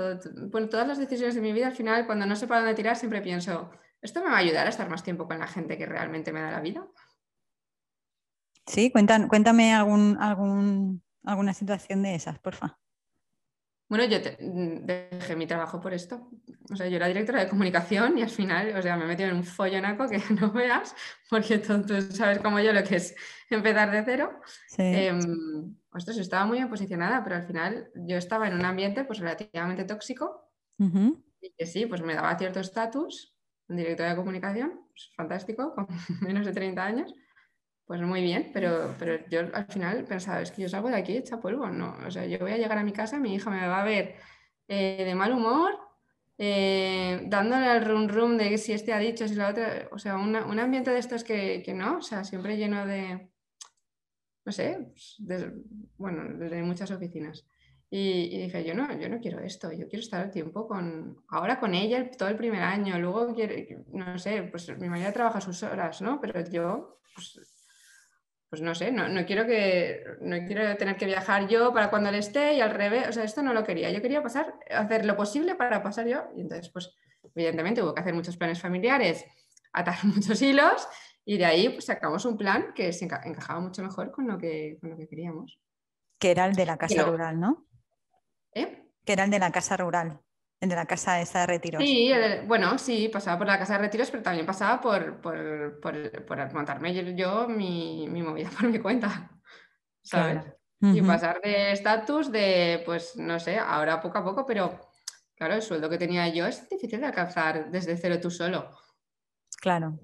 bueno, 0.51 0.69
todas 0.69 0.87
las 0.87 0.99
decisiones 0.99 1.33
de 1.33 1.41
mi 1.41 1.53
vida, 1.53 1.67
al 1.67 1.75
final 1.75 2.05
cuando 2.05 2.27
no 2.27 2.35
sé 2.35 2.45
para 2.45 2.61
dónde 2.61 2.75
tirar 2.75 2.95
siempre 2.95 3.21
pienso, 3.21 3.71
¿esto 3.99 4.21
me 4.21 4.29
va 4.29 4.35
a 4.35 4.39
ayudar 4.39 4.67
a 4.67 4.69
estar 4.69 4.87
más 4.89 5.03
tiempo 5.03 5.27
con 5.27 5.39
la 5.39 5.47
gente 5.47 5.75
que 5.75 5.87
realmente 5.87 6.31
me 6.31 6.41
da 6.41 6.51
la 6.51 6.61
vida? 6.61 6.87
Sí, 8.65 8.91
cuéntame 8.91 9.73
algún, 9.73 10.17
algún, 10.19 11.03
alguna 11.23 11.53
situación 11.53 12.01
de 12.01 12.15
esas, 12.15 12.39
porfa. 12.39 12.79
Bueno, 13.89 14.05
yo 14.05 14.17
mm, 14.17 14.85
dejé 14.85 15.35
mi 15.35 15.45
trabajo 15.45 15.79
por 15.79 15.93
esto. 15.93 16.29
O 16.71 16.75
sea, 16.75 16.87
yo 16.87 16.95
era 16.95 17.07
directora 17.07 17.43
de 17.43 17.49
comunicación 17.49 18.17
y 18.17 18.23
al 18.23 18.29
final, 18.29 18.75
o 18.75 18.81
sea, 18.81 18.97
me 18.97 19.03
he 19.03 19.07
metido 19.07 19.29
en 19.29 19.35
un 19.35 19.43
follonaco 19.43 20.07
que 20.07 20.17
no 20.41 20.51
veas, 20.51 20.95
porque 21.29 21.59
tú, 21.59 21.83
sabes 22.11 22.39
como 22.39 22.59
yo 22.59 22.73
lo 22.73 22.83
que 22.83 22.95
es 22.95 23.15
empezar 23.51 23.91
de 23.91 24.03
cero. 24.03 24.39
Sí. 24.67 24.81
Eh, 24.81 25.19
estaba 26.17 26.45
muy 26.45 26.57
bien 26.57 26.69
posicionada, 26.69 27.23
pero 27.23 27.35
al 27.35 27.43
final 27.43 27.91
yo 27.93 28.17
estaba 28.17 28.47
en 28.47 28.55
un 28.55 28.65
ambiente 28.65 29.03
pues 29.03 29.19
relativamente 29.19 29.83
tóxico 29.83 30.49
y 30.79 31.53
que 31.55 31.65
sí, 31.67 31.85
pues 31.85 32.01
me 32.01 32.15
daba 32.15 32.35
cierto 32.37 32.59
estatus, 32.61 33.35
directora 33.67 34.09
de 34.09 34.15
comunicación, 34.15 34.87
pues, 34.89 35.11
fantástico, 35.15 35.75
con 35.75 35.87
menos 36.21 36.45
de 36.45 36.53
30 36.53 36.83
años, 36.83 37.13
pues 37.85 38.01
muy 38.01 38.21
bien, 38.21 38.51
pero, 38.53 38.95
pero 38.97 39.27
yo 39.29 39.41
al 39.53 39.65
final 39.65 40.05
pensaba, 40.05 40.41
es 40.41 40.51
que 40.51 40.61
yo 40.61 40.69
salgo 40.69 40.89
de 40.89 40.95
aquí 40.95 41.17
hecha 41.17 41.41
polvo, 41.41 41.67
¿no? 41.69 41.97
O 42.05 42.11
sea, 42.11 42.25
yo 42.25 42.39
voy 42.39 42.51
a 42.51 42.57
llegar 42.57 42.77
a 42.77 42.83
mi 42.83 42.93
casa, 42.93 43.19
mi 43.19 43.35
hija 43.35 43.49
me 43.49 43.67
va 43.67 43.81
a 43.81 43.85
ver 43.85 44.15
eh, 44.67 45.03
de 45.05 45.15
mal 45.15 45.33
humor, 45.33 45.77
eh, 46.37 47.21
dándole 47.27 47.67
al 47.67 47.85
rum 47.85 48.07
rum 48.07 48.37
de 48.37 48.57
si 48.57 48.73
este 48.73 48.93
ha 48.93 48.99
dicho, 48.99 49.27
si 49.27 49.35
la 49.35 49.49
otra, 49.49 49.89
o 49.91 49.99
sea, 49.99 50.17
un 50.17 50.59
ambiente 50.59 50.91
de 50.91 50.99
estos 50.99 51.23
que, 51.23 51.61
que, 51.63 51.73
no, 51.73 51.97
o 51.97 52.01
sea, 52.01 52.23
siempre 52.23 52.57
lleno 52.57 52.85
de, 52.85 53.29
no 54.45 54.51
sé, 54.51 54.77
pues, 54.93 55.51
bueno, 55.97 56.37
desde 56.37 56.63
muchas 56.63 56.91
oficinas. 56.91 57.45
Y, 57.89 58.39
dije, 58.39 58.65
yo 58.65 58.73
no, 58.73 58.91
yo 58.99 59.07
no 59.07 59.19
quiero 59.19 59.39
esto, 59.39 59.71
yo 59.71 59.87
quiero 59.87 60.01
estar 60.01 60.31
tiempo 60.31 60.67
con, 60.67 61.23
ahora 61.27 61.59
con 61.59 61.75
ella 61.75 62.09
todo 62.09 62.27
el 62.27 62.35
primer 62.35 62.63
año, 62.63 62.97
luego 62.97 63.35
quiero, 63.35 63.53
no 63.91 64.17
sé, 64.17 64.41
pues 64.43 64.75
mi 64.79 64.89
marido 64.89 65.13
trabaja 65.13 65.39
sus 65.39 65.61
horas, 65.61 66.01
¿no? 66.01 66.19
Pero 66.19 66.43
yo, 66.49 67.01
pues, 67.13 67.52
pues 68.53 68.61
no 68.61 68.75
sé, 68.75 68.91
no, 68.91 69.09
no, 69.09 69.25
quiero 69.25 69.47
que, 69.47 70.03
no 70.21 70.37
quiero 70.45 70.77
tener 70.77 70.95
que 70.95 71.07
viajar 71.07 71.47
yo 71.47 71.73
para 71.73 71.89
cuando 71.89 72.09
él 72.09 72.15
esté 72.15 72.53
y 72.53 72.61
al 72.61 72.69
revés, 72.69 73.07
o 73.07 73.11
sea, 73.11 73.23
esto 73.23 73.41
no 73.41 73.51
lo 73.51 73.63
quería, 73.63 73.89
yo 73.89 73.99
quería 73.99 74.21
pasar, 74.21 74.53
hacer 74.69 75.05
lo 75.05 75.17
posible 75.17 75.55
para 75.55 75.81
pasar 75.81 76.07
yo, 76.07 76.25
y 76.35 76.41
entonces, 76.41 76.69
pues, 76.69 76.95
evidentemente 77.33 77.81
hubo 77.81 77.95
que 77.95 78.01
hacer 78.01 78.13
muchos 78.13 78.37
planes 78.37 78.61
familiares, 78.61 79.25
atar 79.73 79.97
muchos 80.05 80.39
hilos, 80.39 80.87
y 81.25 81.39
de 81.39 81.45
ahí 81.45 81.69
pues 81.69 81.85
sacamos 81.85 82.25
un 82.25 82.37
plan 82.37 82.75
que 82.75 82.93
se 82.93 83.05
encajaba 83.05 83.59
mucho 83.59 83.81
mejor 83.81 84.11
con 84.11 84.27
lo 84.27 84.37
que, 84.37 84.77
con 84.79 84.91
lo 84.91 84.97
que 84.97 85.07
queríamos. 85.07 85.59
Que 86.19 86.29
era 86.29 86.45
el 86.45 86.53
de 86.53 86.67
la 86.67 86.77
casa 86.77 87.05
rural, 87.05 87.39
¿no? 87.39 87.65
¿Eh? 88.53 88.85
Que 89.03 89.13
era 89.13 89.23
el 89.23 89.31
de 89.31 89.39
la 89.39 89.51
casa 89.51 89.77
rural, 89.77 90.21
el 90.63 90.69
de 90.69 90.75
la 90.75 90.85
casa 90.85 91.19
esta 91.19 91.41
de 91.41 91.47
retiros. 91.47 91.83
Sí, 91.83 92.11
bueno, 92.47 92.77
sí, 92.77 93.09
pasaba 93.09 93.37
por 93.37 93.47
la 93.47 93.59
casa 93.59 93.73
de 93.73 93.79
retiros, 93.79 94.09
pero 94.09 94.23
también 94.23 94.45
pasaba 94.45 94.79
por, 94.79 95.19
por, 95.19 95.79
por, 95.79 96.53
montarme 96.53 96.93
yo, 97.15 97.47
mi, 97.49 98.07
mi, 98.09 98.23
movida 98.23 98.49
por 98.59 98.69
mi 98.69 98.79
cuenta, 98.79 99.29
¿sabes? 100.01 100.43
Y 100.81 101.01
pasar 101.01 101.39
de 101.41 101.71
estatus 101.71 102.29
de, 102.29 102.81
pues, 102.85 103.15
no 103.15 103.39
sé, 103.39 103.57
ahora 103.57 104.01
poco 104.01 104.17
a 104.17 104.23
poco, 104.23 104.45
pero 104.45 104.79
claro, 105.35 105.53
el 105.53 105.61
sueldo 105.61 105.89
que 105.89 105.97
tenía 105.97 106.27
yo 106.27 106.45
es 106.45 106.67
difícil 106.67 106.99
de 106.99 107.07
alcanzar 107.07 107.71
desde 107.71 107.95
cero 107.95 108.19
tú 108.21 108.29
solo. 108.29 108.69
Claro. 109.61 109.97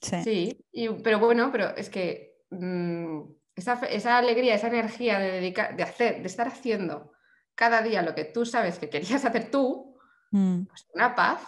Sí, 0.00 0.64
pero 1.02 1.18
bueno, 1.18 1.50
pero 1.50 1.74
es 1.76 1.90
que 1.90 2.44
mm, 2.50 3.22
esa, 3.56 3.74
esa, 3.86 4.18
alegría, 4.18 4.54
esa 4.54 4.68
energía 4.68 5.18
de 5.18 5.32
dedicar, 5.32 5.76
de 5.76 5.82
hacer, 5.82 6.20
de 6.20 6.26
estar 6.26 6.46
haciendo 6.46 7.12
cada 7.54 7.82
día 7.82 8.02
lo 8.02 8.14
que 8.14 8.24
tú 8.24 8.44
sabes 8.44 8.78
que 8.78 8.90
querías 8.90 9.24
hacer 9.24 9.50
tú, 9.50 9.96
mm. 10.30 10.64
pues 10.64 10.86
una 10.94 11.14
paz. 11.14 11.40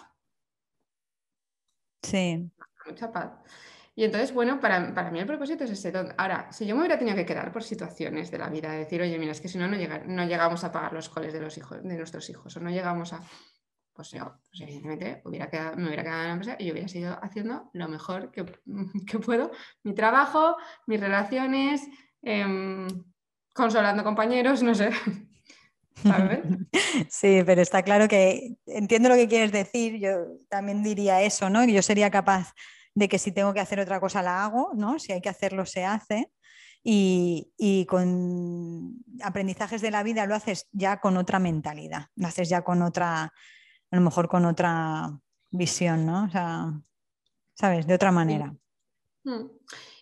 Sí. 2.03 2.51
Mucha 2.87 3.11
paz. 3.11 3.33
Y 3.97 4.05
entonces, 4.05 4.35
bueno, 4.35 4.59
para, 4.59 5.11
mí 5.11 5.21
el 5.21 5.27
propósito 5.27 5.65
es 5.65 5.71
ese. 5.71 5.93
Ahora, 6.19 6.51
si 6.51 6.67
yo 6.67 6.75
me 6.75 6.81
hubiera 6.81 6.99
tenido 6.99 7.17
que 7.17 7.25
quedar 7.25 7.53
por 7.53 7.63
situaciones 7.63 8.31
de 8.31 8.39
la 8.39 8.49
vida, 8.49 8.73
de 8.73 8.79
decir, 8.79 9.01
oye, 9.01 9.19
mira, 9.19 9.31
es 9.33 9.41
que 9.41 9.49
si 9.49 9.57
no, 9.57 9.69
no, 9.69 9.77
no 10.07 10.25
llegamos 10.25 10.65
a 10.65 10.73
pagar 10.73 10.93
los 10.93 11.09
coles 11.09 11.33
de, 11.33 11.41
los 11.41 11.57
hijos, 11.59 11.81
de 11.83 11.97
nuestros 11.97 12.29
hijos, 12.29 12.57
o 12.57 12.61
no 12.61 12.71
llegamos 12.71 13.13
a... 13.13 13.21
Pues 13.93 14.11
yo, 14.11 14.41
pues 14.51 14.61
evidentemente, 14.61 15.23
hubiera 15.25 15.49
quedado, 15.49 15.77
me 15.77 15.87
hubiera 15.87 16.03
quedado 16.03 16.23
en 16.23 16.27
la 16.27 16.33
empresa 16.33 16.57
y 16.59 16.67
yo 16.67 16.73
hubiera 16.73 16.89
seguido 16.89 17.17
haciendo 17.23 17.71
lo 17.73 17.89
mejor 17.89 18.33
que, 18.33 18.45
que 19.07 19.19
puedo, 19.21 19.53
mi 19.85 19.95
trabajo, 19.95 20.57
mis 20.89 20.99
relaciones, 20.99 21.87
em, 22.21 22.89
consolando 23.53 24.03
compañeros, 24.03 24.65
no 24.65 24.75
sé. 24.75 24.91
Sí, 27.09 27.43
pero 27.47 27.63
está 27.63 27.83
claro 27.83 28.09
que 28.09 28.57
entiendo 28.67 29.09
lo 29.09 29.15
que 29.15 29.29
quieres 29.29 29.53
decir, 29.53 29.99
yo 29.99 30.39
también 30.49 30.83
diría 30.83 31.23
eso, 31.23 31.51
¿no? 31.51 31.65
Yo 31.65 31.83
sería 31.83 32.11
capaz 32.11 32.53
de 32.95 33.09
que 33.09 33.19
si 33.19 33.33
tengo 33.33 33.53
que 33.53 33.61
hacer 33.61 33.81
otra 33.81 34.01
cosa 34.01 34.23
la 34.23 34.45
hago, 34.45 34.73
¿no? 34.75 34.99
Si 34.99 35.13
hay 35.13 35.21
que 35.21 35.29
hacerlo 35.29 35.67
se 35.67 35.85
hace. 35.85 36.31
Y, 36.87 37.51
y, 37.57 37.87
con 37.87 39.03
aprendizajes 39.23 39.81
de 39.81 39.91
la 39.91 40.03
vida 40.03 40.27
lo 40.27 40.35
haces 40.35 40.69
ya 40.71 41.01
con 41.01 41.17
otra 41.17 41.39
mentalidad, 41.39 42.09
lo 42.15 42.29
haces 42.29 42.51
ya 42.51 42.63
con 42.63 42.83
otra, 42.83 43.23
a 43.23 43.97
lo 43.97 44.03
mejor 44.03 44.29
con 44.29 44.45
otra 44.45 45.19
visión, 45.51 46.05
¿no? 46.05 46.25
O 46.25 46.29
sea, 46.29 46.73
¿sabes? 47.55 47.87
De 47.87 47.95
otra 47.95 48.13
manera. 48.13 48.55
Mm. 49.25 49.47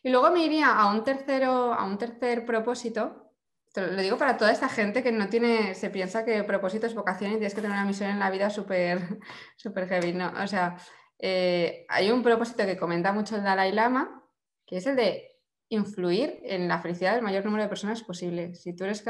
Y 0.02 0.10
luego 0.10 0.32
me 0.32 0.44
iría 0.44 0.76
a 0.76 0.92
un 0.92 1.04
tercero, 1.04 1.72
a 1.72 1.84
un 1.84 1.98
tercer 1.98 2.44
propósito, 2.44 3.31
lo 3.74 4.02
digo 4.02 4.18
para 4.18 4.36
toda 4.36 4.52
esta 4.52 4.68
gente 4.68 5.02
que 5.02 5.12
no 5.12 5.28
tiene, 5.28 5.74
se 5.74 5.90
piensa 5.90 6.24
que 6.24 6.44
propósito 6.44 6.86
es 6.86 6.94
vocación 6.94 7.32
y 7.32 7.34
tienes 7.34 7.54
que 7.54 7.62
tener 7.62 7.76
una 7.76 7.86
misión 7.86 8.10
en 8.10 8.18
la 8.18 8.30
vida 8.30 8.50
súper 8.50 9.00
super 9.56 9.88
heavy. 9.88 10.12
No, 10.12 10.32
o 10.42 10.46
sea, 10.46 10.76
eh, 11.18 11.86
hay 11.88 12.10
un 12.10 12.22
propósito 12.22 12.64
que 12.66 12.76
comenta 12.76 13.12
mucho 13.12 13.36
el 13.36 13.44
Dalai 13.44 13.72
Lama, 13.72 14.22
que 14.66 14.76
es 14.76 14.86
el 14.86 14.96
de 14.96 15.40
influir 15.70 16.40
en 16.42 16.68
la 16.68 16.80
felicidad 16.80 17.14
del 17.14 17.22
mayor 17.22 17.44
número 17.44 17.62
de 17.62 17.68
personas 17.68 18.02
posible. 18.02 18.54
Si 18.54 18.74
tú 18.74 18.84
eres 18.84 19.04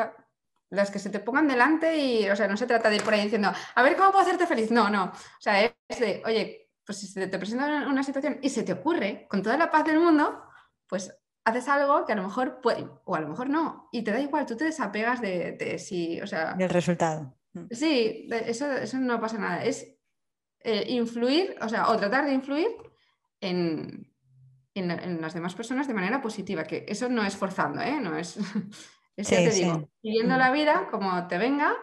las 0.70 0.90
que 0.90 0.98
se 0.98 1.10
te 1.10 1.18
pongan 1.18 1.48
delante 1.48 1.98
y, 1.98 2.28
o 2.30 2.36
sea, 2.36 2.46
no 2.46 2.56
se 2.56 2.66
trata 2.66 2.88
de 2.88 2.96
ir 2.96 3.02
por 3.02 3.14
ahí 3.14 3.24
diciendo, 3.24 3.52
a 3.74 3.82
ver 3.82 3.96
cómo 3.96 4.10
puedo 4.10 4.22
hacerte 4.22 4.46
feliz. 4.46 4.70
No, 4.70 4.88
no. 4.88 5.04
O 5.06 5.40
sea, 5.40 5.64
es 5.64 5.98
de, 5.98 6.22
oye, 6.24 6.70
pues 6.84 6.98
si 6.98 7.06
se 7.06 7.26
te 7.26 7.38
presenta 7.38 7.88
una 7.88 8.02
situación 8.02 8.38
y 8.42 8.48
se 8.48 8.62
te 8.62 8.72
ocurre 8.72 9.26
con 9.28 9.42
toda 9.42 9.56
la 9.56 9.70
paz 9.70 9.84
del 9.84 9.98
mundo, 9.98 10.44
pues 10.86 11.12
haces 11.44 11.68
algo 11.68 12.04
que 12.04 12.12
a 12.12 12.16
lo 12.16 12.22
mejor 12.22 12.60
puede, 12.60 12.88
o 13.04 13.14
a 13.14 13.20
lo 13.20 13.28
mejor 13.28 13.48
no, 13.48 13.88
y 13.92 14.02
te 14.02 14.12
da 14.12 14.20
igual, 14.20 14.46
tú 14.46 14.56
te 14.56 14.64
desapegas 14.64 15.20
de, 15.20 15.52
de 15.52 15.78
si, 15.78 16.20
o 16.20 16.26
sea... 16.26 16.54
Del 16.54 16.70
resultado. 16.70 17.34
Mm. 17.54 17.66
Sí, 17.70 18.28
eso, 18.30 18.70
eso 18.72 18.98
no 18.98 19.20
pasa 19.20 19.38
nada. 19.38 19.64
Es 19.64 19.96
eh, 20.60 20.84
influir, 20.88 21.56
o 21.60 21.68
sea, 21.68 21.88
o 21.88 21.96
tratar 21.96 22.24
de 22.24 22.32
influir 22.32 22.68
en, 23.40 24.12
en, 24.74 25.20
las 25.20 25.34
demás 25.34 25.54
personas 25.54 25.88
de 25.88 25.94
manera 25.94 26.22
positiva, 26.22 26.64
que 26.64 26.84
eso 26.88 27.08
no 27.08 27.24
es 27.24 27.36
forzando, 27.36 27.80
¿eh? 27.80 28.00
No 28.00 28.16
es... 28.16 28.36
es 29.16 29.28
te 29.28 29.50
digo, 29.50 29.88
viviendo 30.02 30.36
mm. 30.36 30.38
la 30.38 30.50
vida 30.50 30.88
como 30.90 31.26
te 31.26 31.38
venga 31.38 31.74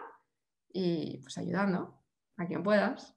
y 0.72 1.18
pues 1.18 1.36
ayudando 1.38 2.02
a 2.36 2.46
quien 2.46 2.62
puedas. 2.62 3.14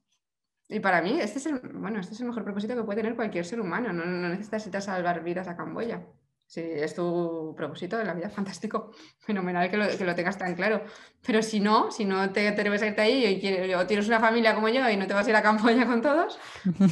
Y 0.68 0.80
para 0.80 1.02
mí, 1.02 1.20
este 1.20 1.38
es 1.38 1.46
el, 1.46 1.58
bueno, 1.60 2.00
este 2.00 2.14
es 2.14 2.20
el 2.20 2.26
mejor 2.26 2.44
propósito 2.44 2.74
que 2.74 2.82
puede 2.82 3.02
tener 3.02 3.16
cualquier 3.16 3.44
ser 3.44 3.60
humano. 3.60 3.92
No, 3.92 4.04
no 4.04 4.28
necesitas 4.28 4.84
salvar 4.84 5.22
vidas 5.22 5.48
a 5.48 5.56
Camboya. 5.56 6.06
Si 6.46 6.60
es 6.60 6.94
tu 6.94 7.54
propósito 7.56 7.96
de 7.96 8.04
la 8.04 8.14
vida, 8.14 8.30
fantástico, 8.30 8.92
fenomenal 9.18 9.70
que 9.70 9.76
lo, 9.76 10.14
tengas 10.14 10.38
tan 10.38 10.54
claro. 10.54 10.82
Pero 11.26 11.42
si 11.42 11.60
no, 11.60 11.90
si 11.90 12.04
no 12.04 12.30
te 12.30 12.48
atreves 12.48 12.82
a 12.82 12.86
irte 12.86 13.00
ahí 13.00 13.40
y, 13.42 13.74
o 13.74 13.86
tienes 13.86 14.06
una 14.08 14.20
familia 14.20 14.54
como 14.54 14.68
yo 14.68 14.88
y 14.88 14.96
no 14.96 15.06
te 15.06 15.14
vas 15.14 15.26
a 15.26 15.30
ir 15.30 15.36
a 15.36 15.42
Camboya 15.42 15.86
con 15.86 16.02
todos, 16.02 16.38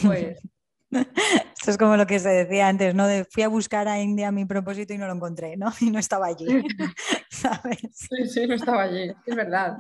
pues... 0.03 0.41
Esto 0.93 1.71
es 1.71 1.79
como 1.79 1.97
lo 1.97 2.07
que 2.07 2.19
se 2.19 2.29
decía 2.29 2.69
antes, 2.69 2.95
¿no? 2.95 3.07
fui 3.31 3.43
a 3.43 3.49
buscar 3.49 3.89
a 3.89 3.99
India 3.99 4.31
mi 4.31 4.45
propósito 4.45 4.93
y 4.93 4.99
no 4.99 5.07
lo 5.07 5.15
encontré, 5.15 5.57
¿no? 5.57 5.73
Y 5.81 5.91
no 5.91 5.99
estaba 5.99 6.27
allí, 6.27 6.47
¿sabes? 7.31 7.79
Sí, 7.93 8.29
sí, 8.29 8.47
no 8.47 8.55
estaba 8.55 8.83
allí, 8.83 9.11
es 9.25 9.35
verdad. 9.35 9.79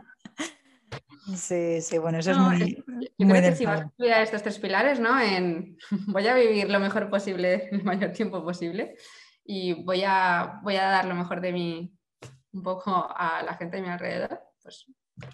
Sí, 1.36 1.80
sí, 1.80 1.98
bueno, 1.98 2.18
eso 2.18 2.32
es 2.32 2.38
muy. 2.38 2.84
Yo 3.18 3.26
muy 3.26 3.38
creo 3.38 3.50
que 3.50 3.56
si 3.56 3.66
vas 3.66 3.82
a 3.82 3.84
estudiar 3.84 4.22
estos 4.22 4.42
tres 4.42 4.58
pilares, 4.58 4.98
¿no? 4.98 5.20
En 5.20 5.76
voy 6.06 6.26
a 6.26 6.34
vivir 6.34 6.68
lo 6.70 6.80
mejor 6.80 7.10
posible, 7.10 7.68
el 7.70 7.84
mayor 7.84 8.12
tiempo 8.12 8.42
posible 8.42 8.96
y 9.44 9.72
voy 9.84 10.02
a, 10.06 10.60
voy 10.62 10.76
a 10.76 10.84
dar 10.84 11.04
lo 11.04 11.14
mejor 11.14 11.40
de 11.40 11.52
mí 11.52 11.98
un 12.52 12.62
poco 12.62 12.92
a 12.92 13.42
la 13.42 13.54
gente 13.54 13.76
de 13.76 13.82
mi 13.82 13.88
alrededor, 13.88 14.40
pues, 14.62 14.86
pues 15.14 15.32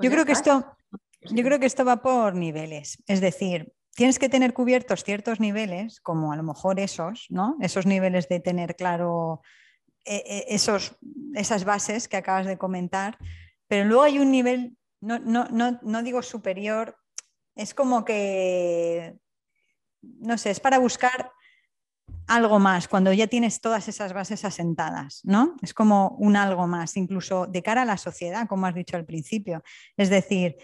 yo 0.00 0.10
creo 0.10 0.24
que 0.24 0.32
esto, 0.32 0.76
yo 1.22 1.44
creo 1.44 1.58
que 1.58 1.66
esto 1.66 1.84
va 1.84 2.02
por 2.02 2.34
niveles, 2.34 3.02
es 3.06 3.20
decir, 3.20 3.72
tienes 3.94 4.18
que 4.18 4.28
tener 4.28 4.52
cubiertos 4.52 5.02
ciertos 5.02 5.40
niveles, 5.40 6.00
como 6.00 6.32
a 6.32 6.36
lo 6.36 6.42
mejor 6.42 6.78
esos, 6.78 7.26
¿no? 7.30 7.56
Esos 7.60 7.86
niveles 7.86 8.28
de 8.28 8.40
tener 8.40 8.76
claro 8.76 9.40
eh, 10.04 10.22
eh, 10.26 10.44
esos, 10.48 10.96
esas 11.34 11.64
bases 11.64 12.06
que 12.06 12.18
acabas 12.18 12.46
de 12.46 12.58
comentar, 12.58 13.16
pero 13.66 13.86
luego 13.86 14.02
hay 14.02 14.18
un 14.18 14.30
nivel, 14.30 14.76
no, 15.00 15.18
no, 15.18 15.46
no, 15.46 15.80
no 15.82 16.02
digo 16.02 16.22
superior, 16.22 16.98
es 17.54 17.72
como 17.72 18.04
que, 18.04 19.16
no 20.02 20.36
sé, 20.36 20.50
es 20.50 20.60
para 20.60 20.78
buscar 20.78 21.32
algo 22.26 22.58
más, 22.58 22.88
cuando 22.88 23.12
ya 23.12 23.26
tienes 23.26 23.60
todas 23.60 23.88
esas 23.88 24.12
bases 24.12 24.44
asentadas, 24.44 25.20
¿no? 25.24 25.56
Es 25.62 25.72
como 25.72 26.16
un 26.18 26.36
algo 26.36 26.66
más, 26.66 26.96
incluso 26.96 27.46
de 27.46 27.62
cara 27.62 27.82
a 27.82 27.84
la 27.84 27.96
sociedad, 27.96 28.48
como 28.48 28.66
has 28.66 28.74
dicho 28.74 28.96
al 28.96 29.04
principio. 29.04 29.62
Es 29.96 30.10
decir, 30.10 30.56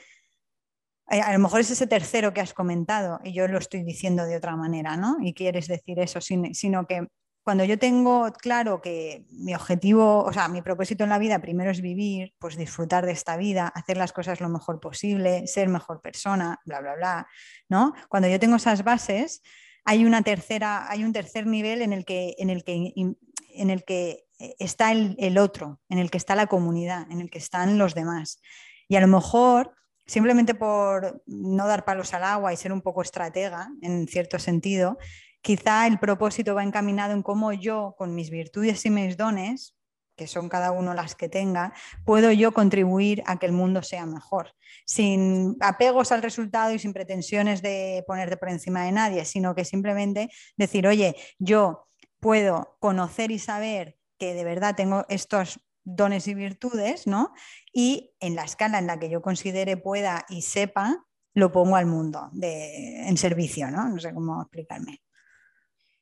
eh, 1.10 1.20
a 1.20 1.32
lo 1.32 1.38
mejor 1.38 1.60
es 1.60 1.70
ese 1.70 1.86
tercero 1.86 2.32
que 2.32 2.40
has 2.40 2.54
comentado 2.54 3.20
y 3.22 3.32
yo 3.32 3.46
lo 3.46 3.58
estoy 3.58 3.84
diciendo 3.84 4.24
de 4.24 4.36
otra 4.36 4.56
manera, 4.56 4.96
¿no? 4.96 5.18
Y 5.20 5.34
quieres 5.34 5.68
decir 5.68 5.98
eso, 6.00 6.20
sino 6.20 6.86
que 6.86 7.06
cuando 7.44 7.64
yo 7.64 7.78
tengo 7.78 8.32
claro 8.32 8.80
que 8.80 9.24
mi 9.30 9.54
objetivo, 9.54 10.22
o 10.22 10.32
sea, 10.32 10.48
mi 10.48 10.62
propósito 10.62 11.04
en 11.04 11.10
la 11.10 11.18
vida 11.18 11.40
primero 11.40 11.70
es 11.70 11.80
vivir, 11.80 12.32
pues 12.38 12.56
disfrutar 12.56 13.04
de 13.04 13.12
esta 13.12 13.36
vida, 13.36 13.66
hacer 13.66 13.96
las 13.96 14.12
cosas 14.12 14.40
lo 14.40 14.48
mejor 14.48 14.78
posible, 14.78 15.46
ser 15.48 15.68
mejor 15.68 16.00
persona, 16.00 16.60
bla, 16.64 16.80
bla, 16.80 16.94
bla, 16.94 17.26
¿no? 17.68 17.94
Cuando 18.08 18.28
yo 18.28 18.38
tengo 18.38 18.56
esas 18.56 18.84
bases, 18.84 19.42
hay, 19.84 20.04
una 20.04 20.22
tercera, 20.22 20.90
hay 20.90 21.04
un 21.04 21.12
tercer 21.12 21.46
nivel 21.46 21.82
en 21.82 21.92
el 21.92 22.04
que, 22.04 22.34
en 22.38 22.50
el 22.50 22.64
que, 22.64 22.92
en 22.94 23.70
el 23.70 23.84
que 23.84 24.24
eh, 24.38 24.54
está 24.58 24.92
el, 24.92 25.38
otro, 25.38 25.80
en 25.88 25.98
el 25.98 26.10
que 26.10 26.18
está 26.18 26.34
la 26.34 26.46
comunidad, 26.46 27.10
en 27.10 27.20
el 27.20 27.30
que 27.30 27.38
están 27.38 27.78
los 27.78 27.94
demás. 27.94 28.40
Y 28.88 28.96
a 28.96 29.00
lo 29.00 29.08
mejor, 29.08 29.74
simplemente 30.06 30.54
por 30.54 31.22
no 31.26 31.66
dar 31.66 31.84
palos 31.84 32.12
al 32.14 32.24
agua 32.24 32.52
y 32.52 32.56
ser 32.56 32.72
un 32.72 32.82
poco 32.82 33.02
estratega, 33.02 33.70
en 33.82 34.08
cierto 34.08 34.38
sentido, 34.38 34.98
quizá 35.42 35.86
el 35.86 35.98
propósito 35.98 36.54
va 36.54 36.62
encaminado 36.62 37.12
en 37.12 37.22
cómo 37.22 37.52
yo, 37.52 37.94
con 37.96 38.14
mis 38.14 38.30
virtudes 38.30 38.84
y 38.84 38.90
mis 38.90 39.16
dones, 39.16 39.76
que 40.16 40.26
son 40.26 40.48
cada 40.48 40.72
uno 40.72 40.94
las 40.94 41.14
que 41.14 41.28
tenga, 41.28 41.72
puedo 42.04 42.30
yo 42.32 42.52
contribuir 42.52 43.22
a 43.26 43.38
que 43.38 43.46
el 43.46 43.52
mundo 43.52 43.82
sea 43.82 44.06
mejor, 44.06 44.54
sin 44.84 45.56
apegos 45.60 46.12
al 46.12 46.22
resultado 46.22 46.72
y 46.72 46.78
sin 46.78 46.92
pretensiones 46.92 47.62
de 47.62 48.04
ponerte 48.06 48.36
por 48.36 48.48
encima 48.48 48.84
de 48.84 48.92
nadie, 48.92 49.24
sino 49.24 49.54
que 49.54 49.64
simplemente 49.64 50.28
decir, 50.56 50.86
oye, 50.86 51.16
yo 51.38 51.86
puedo 52.20 52.76
conocer 52.78 53.30
y 53.30 53.38
saber 53.38 53.96
que 54.18 54.34
de 54.34 54.44
verdad 54.44 54.76
tengo 54.76 55.04
estos 55.08 55.60
dones 55.84 56.28
y 56.28 56.34
virtudes, 56.34 57.06
¿no? 57.06 57.32
Y 57.72 58.14
en 58.20 58.36
la 58.36 58.44
escala 58.44 58.78
en 58.78 58.86
la 58.86 58.98
que 58.98 59.10
yo 59.10 59.22
considere 59.22 59.76
pueda 59.76 60.24
y 60.28 60.42
sepa, 60.42 61.04
lo 61.34 61.50
pongo 61.50 61.76
al 61.76 61.86
mundo 61.86 62.28
de, 62.32 63.08
en 63.08 63.16
servicio, 63.16 63.70
¿no? 63.70 63.88
No 63.88 63.98
sé 63.98 64.12
cómo 64.14 64.40
explicarme. 64.42 65.02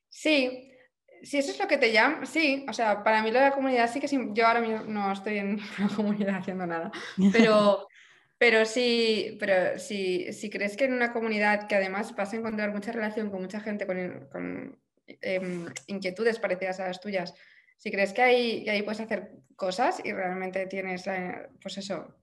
Sí, 0.09 0.70
si 1.23 1.37
eso 1.37 1.51
es 1.51 1.59
lo 1.59 1.67
que 1.67 1.77
te 1.77 1.91
llama, 1.91 2.25
sí, 2.25 2.65
o 2.67 2.73
sea, 2.73 3.03
para 3.03 3.21
mí 3.21 3.31
lo 3.31 3.39
de 3.39 3.45
la 3.45 3.51
comunidad 3.51 3.91
sí 3.91 3.99
que 3.99 4.07
sí, 4.07 4.17
yo 4.33 4.47
ahora 4.47 4.61
mismo 4.61 4.81
no 4.87 5.11
estoy 5.11 5.37
en 5.37 5.59
la 5.79 5.87
comunidad 5.95 6.35
haciendo 6.37 6.65
nada, 6.65 6.91
pero, 7.31 7.87
pero 8.37 8.65
sí, 8.65 9.37
pero 9.39 9.77
si, 9.79 10.31
si 10.33 10.49
crees 10.49 10.75
que 10.75 10.85
en 10.85 10.93
una 10.93 11.13
comunidad 11.13 11.67
que 11.67 11.75
además 11.75 12.15
vas 12.15 12.33
a 12.33 12.37
encontrar 12.37 12.71
mucha 12.71 12.91
relación 12.91 13.29
con 13.29 13.41
mucha 13.41 13.59
gente 13.59 13.85
con, 13.85 14.27
con 14.31 14.79
em, 15.07 15.65
inquietudes 15.87 16.39
parecidas 16.39 16.79
a 16.79 16.87
las 16.87 16.99
tuyas, 16.99 17.33
si 17.77 17.91
crees 17.91 18.13
que 18.13 18.21
ahí, 18.21 18.69
ahí 18.69 18.83
puedes 18.83 19.01
hacer 19.01 19.31
cosas 19.55 20.01
y 20.03 20.13
realmente 20.13 20.67
tienes, 20.67 21.03
pues 21.61 21.77
eso, 21.77 22.15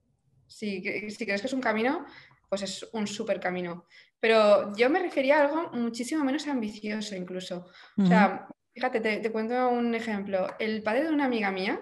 si, 0.47 0.81
si 1.09 1.25
crees 1.25 1.41
que 1.41 1.47
es 1.47 1.53
un 1.53 1.61
camino, 1.61 2.05
pues 2.47 2.63
es 2.63 2.89
un 2.93 3.07
súper 3.07 3.39
camino. 3.39 3.85
Pero 4.19 4.75
yo 4.75 4.89
me 4.89 4.99
refería 4.99 5.37
a 5.37 5.41
algo 5.45 5.69
muchísimo 5.71 6.23
menos 6.23 6.47
ambicioso 6.47 7.15
incluso. 7.15 7.67
O 7.97 8.05
sea, 8.05 8.47
fíjate, 8.73 8.99
te, 8.99 9.31
cuento 9.31 9.69
un 9.69 9.95
ejemplo. 9.95 10.47
El 10.59 10.83
padre 10.83 11.03
de 11.03 11.09
una 11.09 11.25
amiga 11.25 11.51
mía 11.51 11.79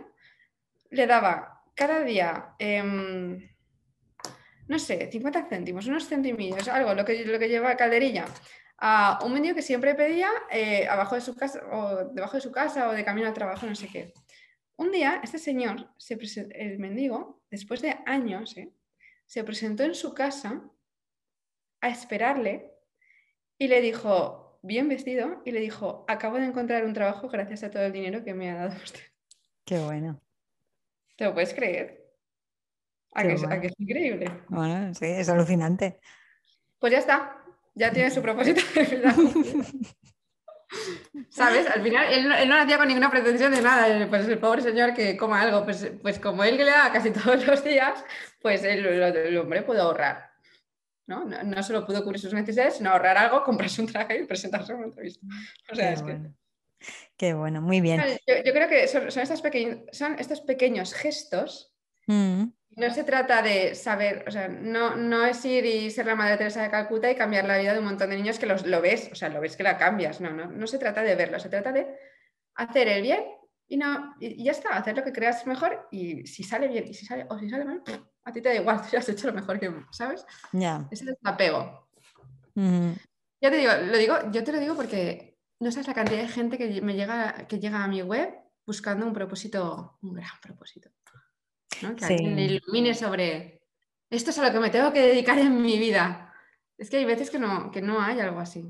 le 0.90 1.08
daba 1.08 1.64
cada 1.76 2.02
día, 2.02 2.56
em, 2.60 3.50
no 4.68 4.80
sé, 4.80 5.10
50 5.12 5.48
céntimos, 5.48 5.88
unos 5.88 6.08
centimillos, 6.08 6.68
algo, 6.68 6.94
lo 6.94 7.06
que, 7.06 7.26
lo 7.26 7.40
que 7.40 7.50
lleva 7.50 7.76
calderilla, 7.78 8.26
a 8.80 9.20
un 9.24 9.34
mendigo 9.34 9.56
que 9.56 9.62
siempre 9.62 9.96
pedía 9.96 10.30
eh, 10.52 10.88
abajo 10.88 11.16
de 11.16 11.22
su 11.22 11.36
casa 11.36 11.62
o 11.72 12.06
debajo 12.14 12.38
de 12.38 12.42
su 12.42 12.52
casa 12.52 12.90
o 12.90 12.94
de 12.94 13.04
camino 13.04 13.28
al 13.28 13.34
trabajo, 13.34 13.66
no 13.66 13.76
sé 13.76 13.88
qué. 13.88 14.14
Un 14.76 14.92
día, 14.92 15.20
este 15.24 15.40
señor, 15.40 15.90
se 15.98 16.20
el 16.52 16.78
mendigo, 16.78 17.42
después 17.50 17.82
de 17.82 17.98
años, 18.06 18.56
¿eh? 18.58 18.72
se 19.26 19.44
presentó 19.44 19.84
en 19.84 19.96
su 19.96 20.14
casa 20.14 20.64
a 21.82 21.90
esperarle 21.90 22.74
y 23.58 23.68
le 23.68 23.82
dijo, 23.82 24.47
bien 24.68 24.88
vestido, 24.90 25.42
y 25.46 25.52
le 25.52 25.60
dijo, 25.60 26.06
acabo 26.08 26.38
de 26.38 26.46
encontrar 26.46 26.86
un 26.86 26.94
trabajo 26.94 27.30
gracias 27.30 27.64
a 27.64 27.72
todo 27.72 27.84
el 27.84 27.94
dinero 27.94 28.24
que 28.24 28.34
me 28.34 28.52
ha 28.52 28.56
dado 28.56 28.76
usted. 28.84 29.02
Qué 29.66 29.80
bueno. 29.80 30.22
¿Te 31.16 31.26
lo 31.26 31.34
puedes 31.34 31.54
creer? 31.54 32.06
¿A, 33.14 33.24
que, 33.24 33.34
es 33.34 33.74
increíble? 33.80 34.30
Bueno, 34.50 34.94
sí, 34.94 35.06
es 35.06 35.28
alucinante. 35.30 36.00
Pues 36.78 36.92
ya 36.92 37.00
está, 37.00 37.44
ya 37.74 37.92
tiene 37.92 38.12
su 38.12 38.22
propósito. 38.22 38.62
¿Sabes? 41.30 41.68
Al 41.68 41.82
final 41.82 42.06
él, 42.12 42.50
no 42.50 42.56
hacía 42.56 42.78
con 42.78 42.88
ninguna 42.88 43.10
pretensión 43.10 43.52
de 43.52 43.62
nada. 43.62 44.08
Pues 44.08 44.28
el 44.28 44.38
pobre 44.38 44.62
señor 44.62 44.94
que 44.94 45.18
coma 45.18 45.42
algo, 45.42 45.64
pues, 45.64 45.92
pues 46.02 46.20
como 46.20 46.44
él 46.44 46.58
que 46.58 46.66
le 46.66 46.72
da 46.72 46.92
casi 46.92 47.12
todos 47.12 47.46
los 47.46 47.64
días, 47.64 48.04
pues 48.42 48.64
el, 48.64 49.38
hombre 49.38 49.64
puede 49.64 49.82
ahorrar. 49.82 50.27
¿No? 51.08 51.26
¿no? 51.26 51.64
solo 51.64 51.86
pudo 51.86 52.04
cubrir 52.04 52.20
sus 52.20 52.34
necesidades, 52.34 52.76
sino 52.76 52.92
ahorrar 52.92 53.18
algo, 53.18 53.44
comprarse 53.46 53.82
un 53.82 53.88
traje 53.88 54.20
y 54.20 54.26
presentarse 54.26 54.74
a 54.74 54.76
una 54.76 54.86
entrevista. 54.86 55.26
O 55.72 55.76
sea, 55.76 55.88
Qué 55.88 55.94
es 55.94 56.02
bueno. 56.02 56.34
Qué 57.18 57.34
bueno, 57.34 57.62
muy 57.62 57.82
bien. 57.82 58.02
Yo, 58.28 58.54
creo 58.54 58.70
que 58.70 58.88
son, 58.88 59.08
estos, 59.08 59.42
pequeños, 59.42 59.80
son 59.92 60.20
estos 60.20 60.42
pequeños 60.42 60.94
gestos 60.94 61.74
mm. 62.06 62.44
No 62.78 62.94
se 62.94 63.04
trata 63.04 63.42
de 63.42 63.74
saber, 63.74 64.24
o 64.28 64.32
sea, 64.32 64.48
no, 64.48 64.96
no 64.96 65.26
es 65.26 65.44
ir 65.46 65.66
y 65.66 65.90
ser 65.90 66.06
la 66.06 66.14
Madre 66.14 66.38
Teresa 66.38 66.62
de 66.62 66.70
Calcuta 66.70 67.10
y 67.10 67.16
cambiar 67.16 67.46
la 67.46 67.58
vida 67.58 67.74
de 67.74 67.80
un 67.80 67.86
montón 67.86 68.12
de 68.12 68.18
niños 68.18 68.38
que 68.38 68.46
los, 68.46 68.68
lo 68.68 68.82
ves, 68.82 69.10
o 69.12 69.16
sea, 69.16 69.30
lo 69.30 69.42
ves 69.42 69.58
que 69.58 69.64
la 69.64 69.80
cambias, 69.80 70.22
no, 70.22 70.30
no, 70.30 70.46
no 70.46 70.68
se 70.68 70.78
trata 70.78 71.02
de 71.02 71.16
verlo, 71.16 71.40
se 71.40 71.50
trata 71.50 71.72
de 71.72 71.88
hacer 72.54 72.88
el 72.88 73.02
bien 73.02 73.24
y, 73.68 73.78
no, 73.78 74.14
y 74.20 74.44
ya 74.44 74.52
está, 74.52 74.78
hacer 74.78 74.96
lo 74.96 75.04
que 75.04 75.12
creas 75.12 75.48
mejor 75.48 75.88
y 75.90 76.28
si 76.28 76.44
sale 76.44 76.68
bien 76.68 76.88
y 76.88 76.94
si 76.94 77.04
sale, 77.04 77.26
o 77.30 77.40
si 77.40 77.50
sale 77.50 77.66
mal, 77.66 77.82
a 78.28 78.34
ti 78.34 78.42
te 78.42 78.50
da 78.50 78.56
igual, 78.56 78.82
tú 78.82 78.90
ya 78.92 79.00
has 79.00 79.10
hecho 79.10 79.28
lo 79.28 79.34
mejor 79.34 79.60
que, 79.60 79.74
¿sabes? 79.92 80.26
Ya. 80.52 80.88
Ese 80.92 81.06
es 81.06 81.10
el 81.10 81.18
apego. 81.24 81.88
Ya 82.56 83.52
te 83.52 83.58
digo, 83.58 83.72
lo 83.86 83.98
digo, 83.98 84.16
yo 84.32 84.44
te 84.44 84.52
lo 84.52 84.60
digo 84.60 84.76
porque 84.76 85.38
no 85.60 85.72
sabes 85.72 85.88
la 85.88 85.94
cantidad 85.94 86.22
de 86.22 86.28
gente 86.28 86.58
que 86.58 86.82
me 86.82 86.96
llega, 86.96 87.48
que 87.48 87.60
llega 87.60 87.84
a 87.84 87.88
mi 87.88 88.02
web 88.02 88.34
buscando 88.66 89.06
un 89.06 89.14
propósito, 89.14 89.98
un 90.02 90.14
gran 90.16 90.40
propósito. 90.42 90.90
Que 91.70 92.06
alguien 92.06 92.36
le 92.36 92.44
ilumine 92.44 92.96
sobre 92.96 93.62
esto 94.10 94.32
es 94.32 94.40
a 94.40 94.48
lo 94.48 94.52
que 94.52 94.60
me 94.60 94.70
tengo 94.70 94.92
que 94.92 95.02
dedicar 95.02 95.38
en 95.38 95.62
mi 95.62 95.78
vida. 95.78 96.34
Es 96.78 96.90
que 96.90 96.98
hay 96.98 97.06
veces 97.06 97.30
que 97.30 97.40
no, 97.40 97.72
que 97.72 97.82
no 97.82 98.02
hay 98.02 98.20
algo 98.20 98.40
así. 98.40 98.66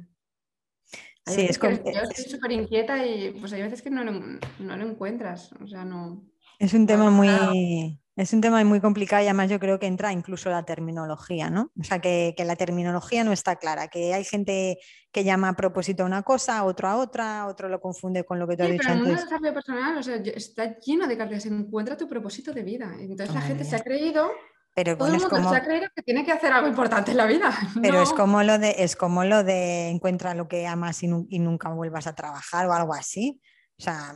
sí, 1.26 1.46
es 1.50 1.58
como... 1.58 1.72
Yo 1.72 2.02
estoy 2.02 2.26
súper 2.26 2.52
inquieta 2.52 3.06
y 3.06 3.32
pues 3.40 3.54
hay 3.54 3.62
veces 3.62 3.82
que 3.82 3.90
no 3.90 4.04
lo, 4.04 4.12
no 4.12 4.78
lo 4.78 4.90
encuentras. 4.90 5.54
O 5.64 5.68
sea, 5.68 5.86
no. 5.86 6.26
Es 6.60 6.74
un 6.74 6.86
tema 6.88 7.10
muy, 7.10 8.00
es 8.18 8.34
un 8.34 8.42
tema 8.42 8.64
muy 8.64 8.82
complicado 8.82 9.22
y 9.24 9.28
además 9.28 9.50
yo 9.50 9.60
creo 9.60 9.78
que 9.78 9.86
entra 9.86 10.12
incluso 10.12 10.50
la 10.50 10.64
terminología, 10.64 11.52
¿no? 11.52 11.72
O 11.80 11.84
sea, 11.84 12.00
que, 12.00 12.34
la 12.46 12.56
terminología 12.56 13.24
no 13.24 13.32
está 13.32 13.58
clara, 13.58 13.90
que 13.90 14.14
hay 14.16 14.24
gente 14.24 14.80
que 15.12 15.24
llama 15.24 15.50
a 15.50 15.56
propósito 15.56 16.02
a 16.02 16.08
una 16.08 16.24
cosa, 16.24 16.64
otro 16.64 16.88
a 16.88 16.98
otra, 16.98 17.46
otro 17.46 17.70
lo 17.70 17.80
confunde 17.80 18.24
con 18.24 18.40
lo 18.40 18.48
que 18.48 18.58
tú 18.58 18.64
has 18.64 18.72
dicho 18.72 18.84
pero 18.84 18.94
el 18.94 19.00
mundo 19.02 19.16
del 19.16 19.24
desarrollo 19.24 19.54
personal 19.54 19.98
o 19.98 20.04
sea, 20.04 20.16
está 20.16 20.80
lleno 20.80 21.08
de 21.08 21.16
cartas, 21.16 21.46
encuentra 21.46 21.96
tu 21.96 22.08
propósito 22.08 22.52
de 22.52 22.64
vida. 22.64 22.92
Entonces 23.00 23.36
la 23.36 23.42
gente 23.42 23.64
se 23.64 23.76
ha 23.76 23.84
creído 23.84 24.32
pero 24.74 24.96
Todo 24.96 25.08
el 25.08 25.14
mundo 25.14 25.30
como... 25.30 25.50
se 25.50 25.56
ha 25.56 25.64
creído 25.64 25.88
que 25.96 26.04
tiene 26.04 26.24
que 26.24 26.32
hacer 26.32 26.54
algo 26.54 26.68
importante 26.68 27.10
en 27.10 27.18
la 27.18 27.26
vida. 27.26 27.52
Pero 27.82 28.00
es 28.00 28.14
como 28.14 28.44
lo 28.44 28.60
de 28.60 28.76
es 28.78 28.96
como 28.96 29.24
lo 29.24 29.44
de 29.44 29.90
encuentra 29.90 30.36
lo 30.36 30.48
que 30.48 30.68
amas 30.68 31.02
y, 31.02 31.08
y, 31.30 31.40
nunca 31.40 31.70
vuelvas 31.70 32.06
a 32.06 32.14
trabajar 32.14 32.68
o 32.68 32.74
algo 32.74 32.94
así 32.94 33.42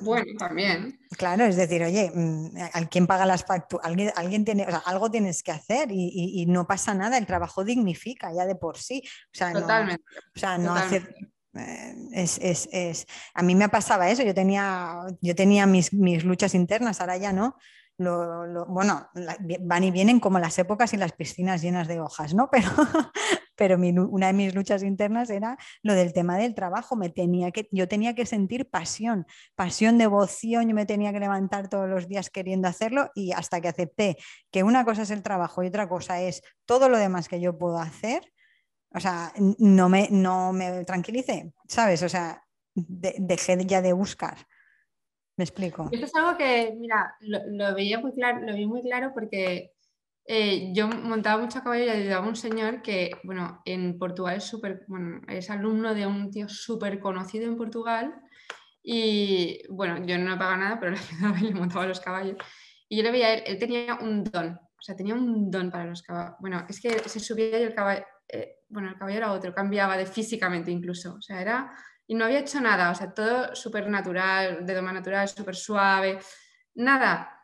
bueno, 0.01 0.25
también. 0.37 0.99
Claro, 1.17 1.45
es 1.45 1.55
decir, 1.55 1.83
oye, 1.83 2.11
mm, 2.13 2.55
¿quién 2.89 3.05
paga 3.05 3.25
las 3.25 3.45
facturas? 3.45 3.85
Alguien, 3.85 4.11
alguien 4.15 4.43
tiene, 4.43 4.65
algo 4.85 5.11
tienes 5.11 5.43
que 5.43 5.51
hacer 5.51 5.89
y, 5.91 6.45
no 6.47 6.65
pasa 6.65 6.93
nada, 6.93 7.17
el 7.17 7.25
trabajo 7.25 7.63
dignifica 7.63 8.33
ya 8.33 8.45
de 8.45 8.55
por 8.55 8.77
sí. 8.77 9.03
Totalmente. 9.31 10.03
o 10.35 10.39
sea, 10.39 10.57
no 10.57 10.73
hacer. 10.73 11.15
Eh, 11.53 11.95
es, 12.13 13.07
a 13.33 13.43
mí 13.43 13.55
me 13.55 13.69
pasaba 13.69 14.09
eso, 14.09 14.23
yo 14.23 14.33
tenía, 14.33 15.01
yo 15.21 15.35
tenía 15.35 15.65
mis, 15.65 15.93
mis 15.93 16.23
luchas 16.23 16.55
internas, 16.55 17.01
ahora 17.01 17.17
ya 17.17 17.33
no, 17.33 17.57
bueno, 18.67 19.09
van 19.61 19.83
y 19.83 19.91
vienen 19.91 20.19
como 20.19 20.39
las 20.39 20.57
épocas 20.59 20.93
y 20.93 20.97
las 20.97 21.11
piscinas 21.13 21.61
llenas 21.61 21.87
de 21.87 21.99
hojas, 21.99 22.33
¿no? 22.33 22.49
Pero, 22.51 22.69
pero 23.55 23.77
una 24.09 24.27
de 24.27 24.33
mis 24.33 24.55
luchas 24.55 24.81
internas 24.81 25.29
era 25.29 25.55
lo 25.83 25.93
del 25.93 26.13
tema 26.13 26.37
del 26.37 26.55
trabajo. 26.55 26.95
Me 26.95 27.09
tenía 27.09 27.51
que, 27.51 27.69
yo 27.71 27.87
tenía 27.87 28.15
que 28.15 28.25
sentir 28.25 28.67
pasión, 28.67 29.27
pasión, 29.55 29.99
devoción, 29.99 30.67
yo 30.67 30.73
me 30.73 30.87
tenía 30.87 31.13
que 31.13 31.19
levantar 31.19 31.69
todos 31.69 31.87
los 31.87 32.07
días 32.07 32.31
queriendo 32.31 32.67
hacerlo 32.67 33.11
y 33.13 33.33
hasta 33.33 33.61
que 33.61 33.67
acepté 33.67 34.17
que 34.49 34.63
una 34.63 34.83
cosa 34.83 35.03
es 35.03 35.11
el 35.11 35.21
trabajo 35.21 35.61
y 35.61 35.67
otra 35.67 35.87
cosa 35.87 36.21
es 36.21 36.41
todo 36.65 36.89
lo 36.89 36.97
demás 36.97 37.27
que 37.27 37.39
yo 37.39 37.57
puedo 37.57 37.77
hacer, 37.77 38.23
o 38.93 38.99
sea, 38.99 39.31
no 39.37 39.89
me, 39.89 40.07
no 40.09 40.53
me 40.53 40.83
tranquilicé, 40.83 41.53
¿sabes? 41.67 42.01
O 42.03 42.09
sea, 42.09 42.43
dejé 42.73 43.65
ya 43.65 43.81
de 43.81 43.93
buscar. 43.93 44.37
Me 45.37 45.43
explico. 45.43 45.89
Esto 45.91 46.05
es 46.05 46.15
algo 46.15 46.37
que, 46.37 46.75
mira, 46.77 47.15
lo, 47.21 47.73
veía 47.73 47.99
muy 47.99 48.13
claro, 48.13 48.41
lo 48.41 48.53
vi 48.53 48.65
muy 48.65 48.81
claro 48.81 49.11
porque 49.13 49.71
eh, 50.25 50.71
yo 50.73 50.87
montaba 50.87 51.41
mucho 51.41 51.59
a 51.59 51.63
caballo 51.63 51.85
y 51.85 51.89
ayudaba 51.89 52.25
a 52.25 52.29
un 52.29 52.35
señor 52.35 52.81
que, 52.81 53.11
bueno, 53.23 53.61
en 53.65 53.97
Portugal 53.97 54.37
es 54.37 54.43
súper, 54.43 54.83
bueno, 54.87 55.21
es 55.27 55.49
alumno 55.49 55.95
de 55.95 56.05
un 56.05 56.31
tío 56.31 56.47
súper 56.47 56.99
conocido 56.99 57.45
en 57.45 57.57
Portugal 57.57 58.13
y, 58.83 59.61
bueno, 59.69 60.05
yo 60.05 60.17
no 60.17 60.37
pagaba 60.37 60.57
nada, 60.57 60.79
pero 60.79 60.91
le 60.95 60.99
ayudaba 60.99 61.39
y 61.39 61.43
le 61.43 61.53
montaba 61.53 61.87
los 61.87 61.99
caballos. 61.99 62.37
Y 62.87 62.97
yo 62.97 63.03
le 63.03 63.11
veía 63.11 63.33
él 63.33 63.57
tenía 63.57 63.95
un 64.01 64.23
don, 64.23 64.53
o 64.53 64.81
sea, 64.81 64.95
tenía 64.95 65.15
un 65.15 65.49
don 65.49 65.71
para 65.71 65.85
los 65.85 66.01
caballos. 66.01 66.35
Bueno, 66.39 66.65
es 66.67 66.81
que 66.81 66.99
se 67.07 67.19
subía 67.19 67.59
y 67.59 67.63
el 67.63 67.73
caballo, 67.73 68.03
eh, 68.27 68.57
bueno, 68.71 68.89
el 68.89 68.97
caballo 68.97 69.17
era 69.17 69.31
otro, 69.31 69.53
cambiaba 69.53 69.97
de 69.97 70.05
físicamente 70.05 70.71
incluso, 70.71 71.15
o 71.15 71.21
sea, 71.21 71.41
era 71.41 71.71
y 72.07 72.15
no 72.15 72.25
había 72.25 72.39
hecho 72.39 72.59
nada, 72.59 72.91
o 72.91 72.95
sea, 72.95 73.13
todo 73.13 73.55
súper 73.55 73.87
natural, 73.87 74.65
de 74.65 74.73
doma 74.73 74.91
natural, 74.91 75.29
súper 75.29 75.55
suave, 75.55 76.19
nada. 76.75 77.41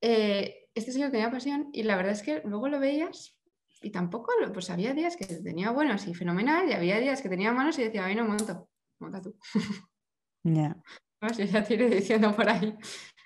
Eh, 0.00 0.68
este 0.74 0.92
señor 0.92 1.10
tenía 1.10 1.30
pasión 1.30 1.68
y 1.72 1.82
la 1.82 1.96
verdad 1.96 2.12
es 2.12 2.22
que 2.22 2.40
luego 2.44 2.68
lo 2.68 2.80
veías 2.80 3.38
y 3.82 3.90
tampoco, 3.90 4.32
pues 4.54 4.70
había 4.70 4.94
días 4.94 5.16
que 5.16 5.26
tenía 5.26 5.70
buenos 5.72 6.06
y 6.06 6.14
fenomenal 6.14 6.68
y 6.68 6.72
había 6.72 7.00
días 7.00 7.20
que 7.20 7.28
tenía 7.28 7.52
malos 7.52 7.78
y 7.78 7.84
decía, 7.84 8.06
ay, 8.06 8.14
no 8.14 8.24
monto, 8.24 8.68
monta 8.98 9.20
tú. 9.20 9.36
Ya. 10.44 10.76
ya 11.52 11.62
te 11.62 11.74
iré 11.74 11.90
diciendo 11.90 12.34
por 12.34 12.48
ahí, 12.48 12.76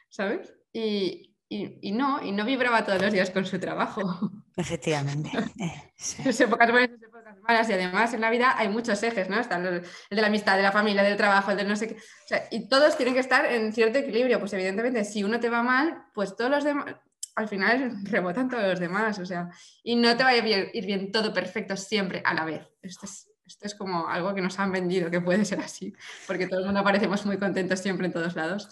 ¿sabes? 0.09 0.53
Y, 0.72 1.26
y, 1.49 1.93
no, 1.93 2.23
y 2.23 2.33
no 2.33 2.45
vibraba 2.45 2.85
todos 2.85 3.01
los 3.01 3.13
días 3.13 3.31
con 3.31 3.47
su 3.47 3.59
trabajo. 3.59 4.03
Efectivamente. 4.57 5.31
Eh, 5.59 6.31
épocas 6.39 6.71
buenas, 6.71 7.03
épocas 7.03 7.39
malas, 7.41 7.71
y 7.71 7.73
además 7.73 8.13
en 8.13 8.21
la 8.21 8.29
vida 8.29 8.55
hay 8.59 8.69
muchos 8.69 9.03
ejes, 9.03 9.31
¿no? 9.31 9.41
Está 9.41 9.57
el, 9.57 9.81
de 10.11 10.21
la 10.21 10.27
amistad, 10.27 10.59
de 10.59 10.63
la 10.63 10.71
familia, 10.71 11.03
del 11.03 11.17
trabajo, 11.17 11.53
el 11.53 11.57
de 11.57 11.65
no 11.65 11.75
sé 11.75 11.89
qué. 11.89 11.95
O 11.95 12.29
sea, 12.29 12.47
y 12.51 12.69
todos 12.69 12.99
tienen 12.99 13.15
que 13.15 13.21
estar 13.21 13.47
en 13.47 13.73
cierto 13.73 13.99
equilibrio. 13.99 14.39
Pues 14.39 14.53
evidentemente, 14.53 15.05
si 15.05 15.25
uno 15.25 15.41
te 15.41 15.49
va 15.49 15.63
mal, 15.63 16.05
pues 16.13 16.37
todos 16.37 16.51
los 16.51 16.65
demás, 16.65 16.97
al 17.37 17.49
final 17.49 17.97
rebotan 18.05 18.49
todos 18.49 18.65
los 18.65 18.81
demás, 18.81 19.19
o 19.19 19.27
sea, 19.27 19.49
y 19.83 19.97
no 19.97 20.17
te 20.17 20.25
va 20.25 20.31
a 20.31 20.37
ir 20.37 20.85
bien, 20.85 21.13
todo 21.13 21.33
perfecto 21.33 21.77
siempre 21.77 22.23
a 22.25 22.35
la 22.35 22.45
vez. 22.45 22.69
Esto 22.83 23.07
es, 23.07 23.31
esto 23.47 23.67
es 23.67 23.75
como 23.75 24.09
algo 24.09 24.35
que 24.35 24.43
nos 24.43 24.59
han 24.59 24.73
vendido, 24.73 25.11
que 25.11 25.21
puede 25.21 25.45
ser 25.45 25.61
así, 25.61 25.95
porque 26.27 26.47
todo 26.47 26.61
el 26.61 26.67
mundo 26.67 26.83
parecemos 26.83 27.25
muy 27.25 27.39
contentos 27.39 27.81
siempre 27.81 28.07
en 28.07 28.13
todos 28.13 28.35
lados. 28.35 28.69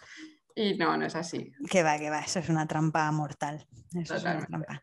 Y 0.55 0.75
no, 0.75 0.97
no 0.97 1.07
es 1.07 1.17
así. 1.17 1.53
Que 1.69 1.83
va, 1.83 1.99
que 1.99 2.11
va, 2.11 2.21
eso 2.21 2.39
es 2.39 2.49
una 2.49 2.67
trampa 2.67 3.11
mortal. 3.11 3.67
Eso 3.95 4.15
es 4.15 4.23
una 4.23 4.47
trampa. 4.47 4.83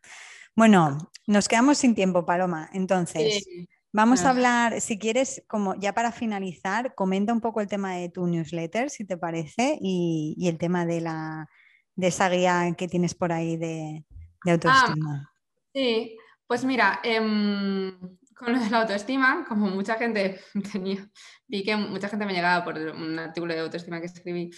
Bueno, 0.54 0.98
nos 1.26 1.48
quedamos 1.48 1.78
sin 1.78 1.94
tiempo, 1.94 2.26
Paloma. 2.26 2.68
Entonces, 2.72 3.46
vamos 3.90 4.24
a 4.24 4.30
hablar, 4.30 4.80
si 4.80 4.98
quieres, 4.98 5.42
como 5.48 5.74
ya 5.76 5.94
para 5.94 6.12
finalizar, 6.12 6.94
comenta 6.94 7.32
un 7.32 7.40
poco 7.40 7.60
el 7.60 7.68
tema 7.68 7.94
de 7.94 8.10
tu 8.10 8.26
newsletter, 8.26 8.90
si 8.90 9.06
te 9.06 9.16
parece, 9.16 9.78
y, 9.80 10.36
el 10.46 10.58
tema 10.58 10.84
de 10.84 11.00
la 11.00 11.48
de 11.94 12.06
esa 12.06 12.28
guía 12.28 12.74
que 12.76 12.88
tienes 12.88 13.14
por 13.14 13.32
ahí 13.32 13.56
de, 13.56 14.04
de 14.44 14.50
ah, 14.50 14.54
autoestima. 14.54 15.32
sí, 15.74 16.16
pues 16.46 16.64
mira, 16.64 17.00
em, 17.02 17.98
con 18.34 18.52
lo 18.52 18.58
de 18.58 18.70
la 18.70 18.80
autoestima, 18.80 19.44
como 19.48 19.68
mucha 19.68 19.94
gente 19.94 20.40
tenía, 20.72 21.08
vi 21.46 21.62
que 21.62 21.76
mucha 21.76 22.08
gente 22.08 22.26
me 22.26 22.32
llegaba 22.32 22.64
por 22.64 22.76
un 22.78 23.18
artículo 23.18 23.54
de 23.54 23.60
autoestima 23.60 24.00
que 24.00 24.06
escribí, 24.06 24.50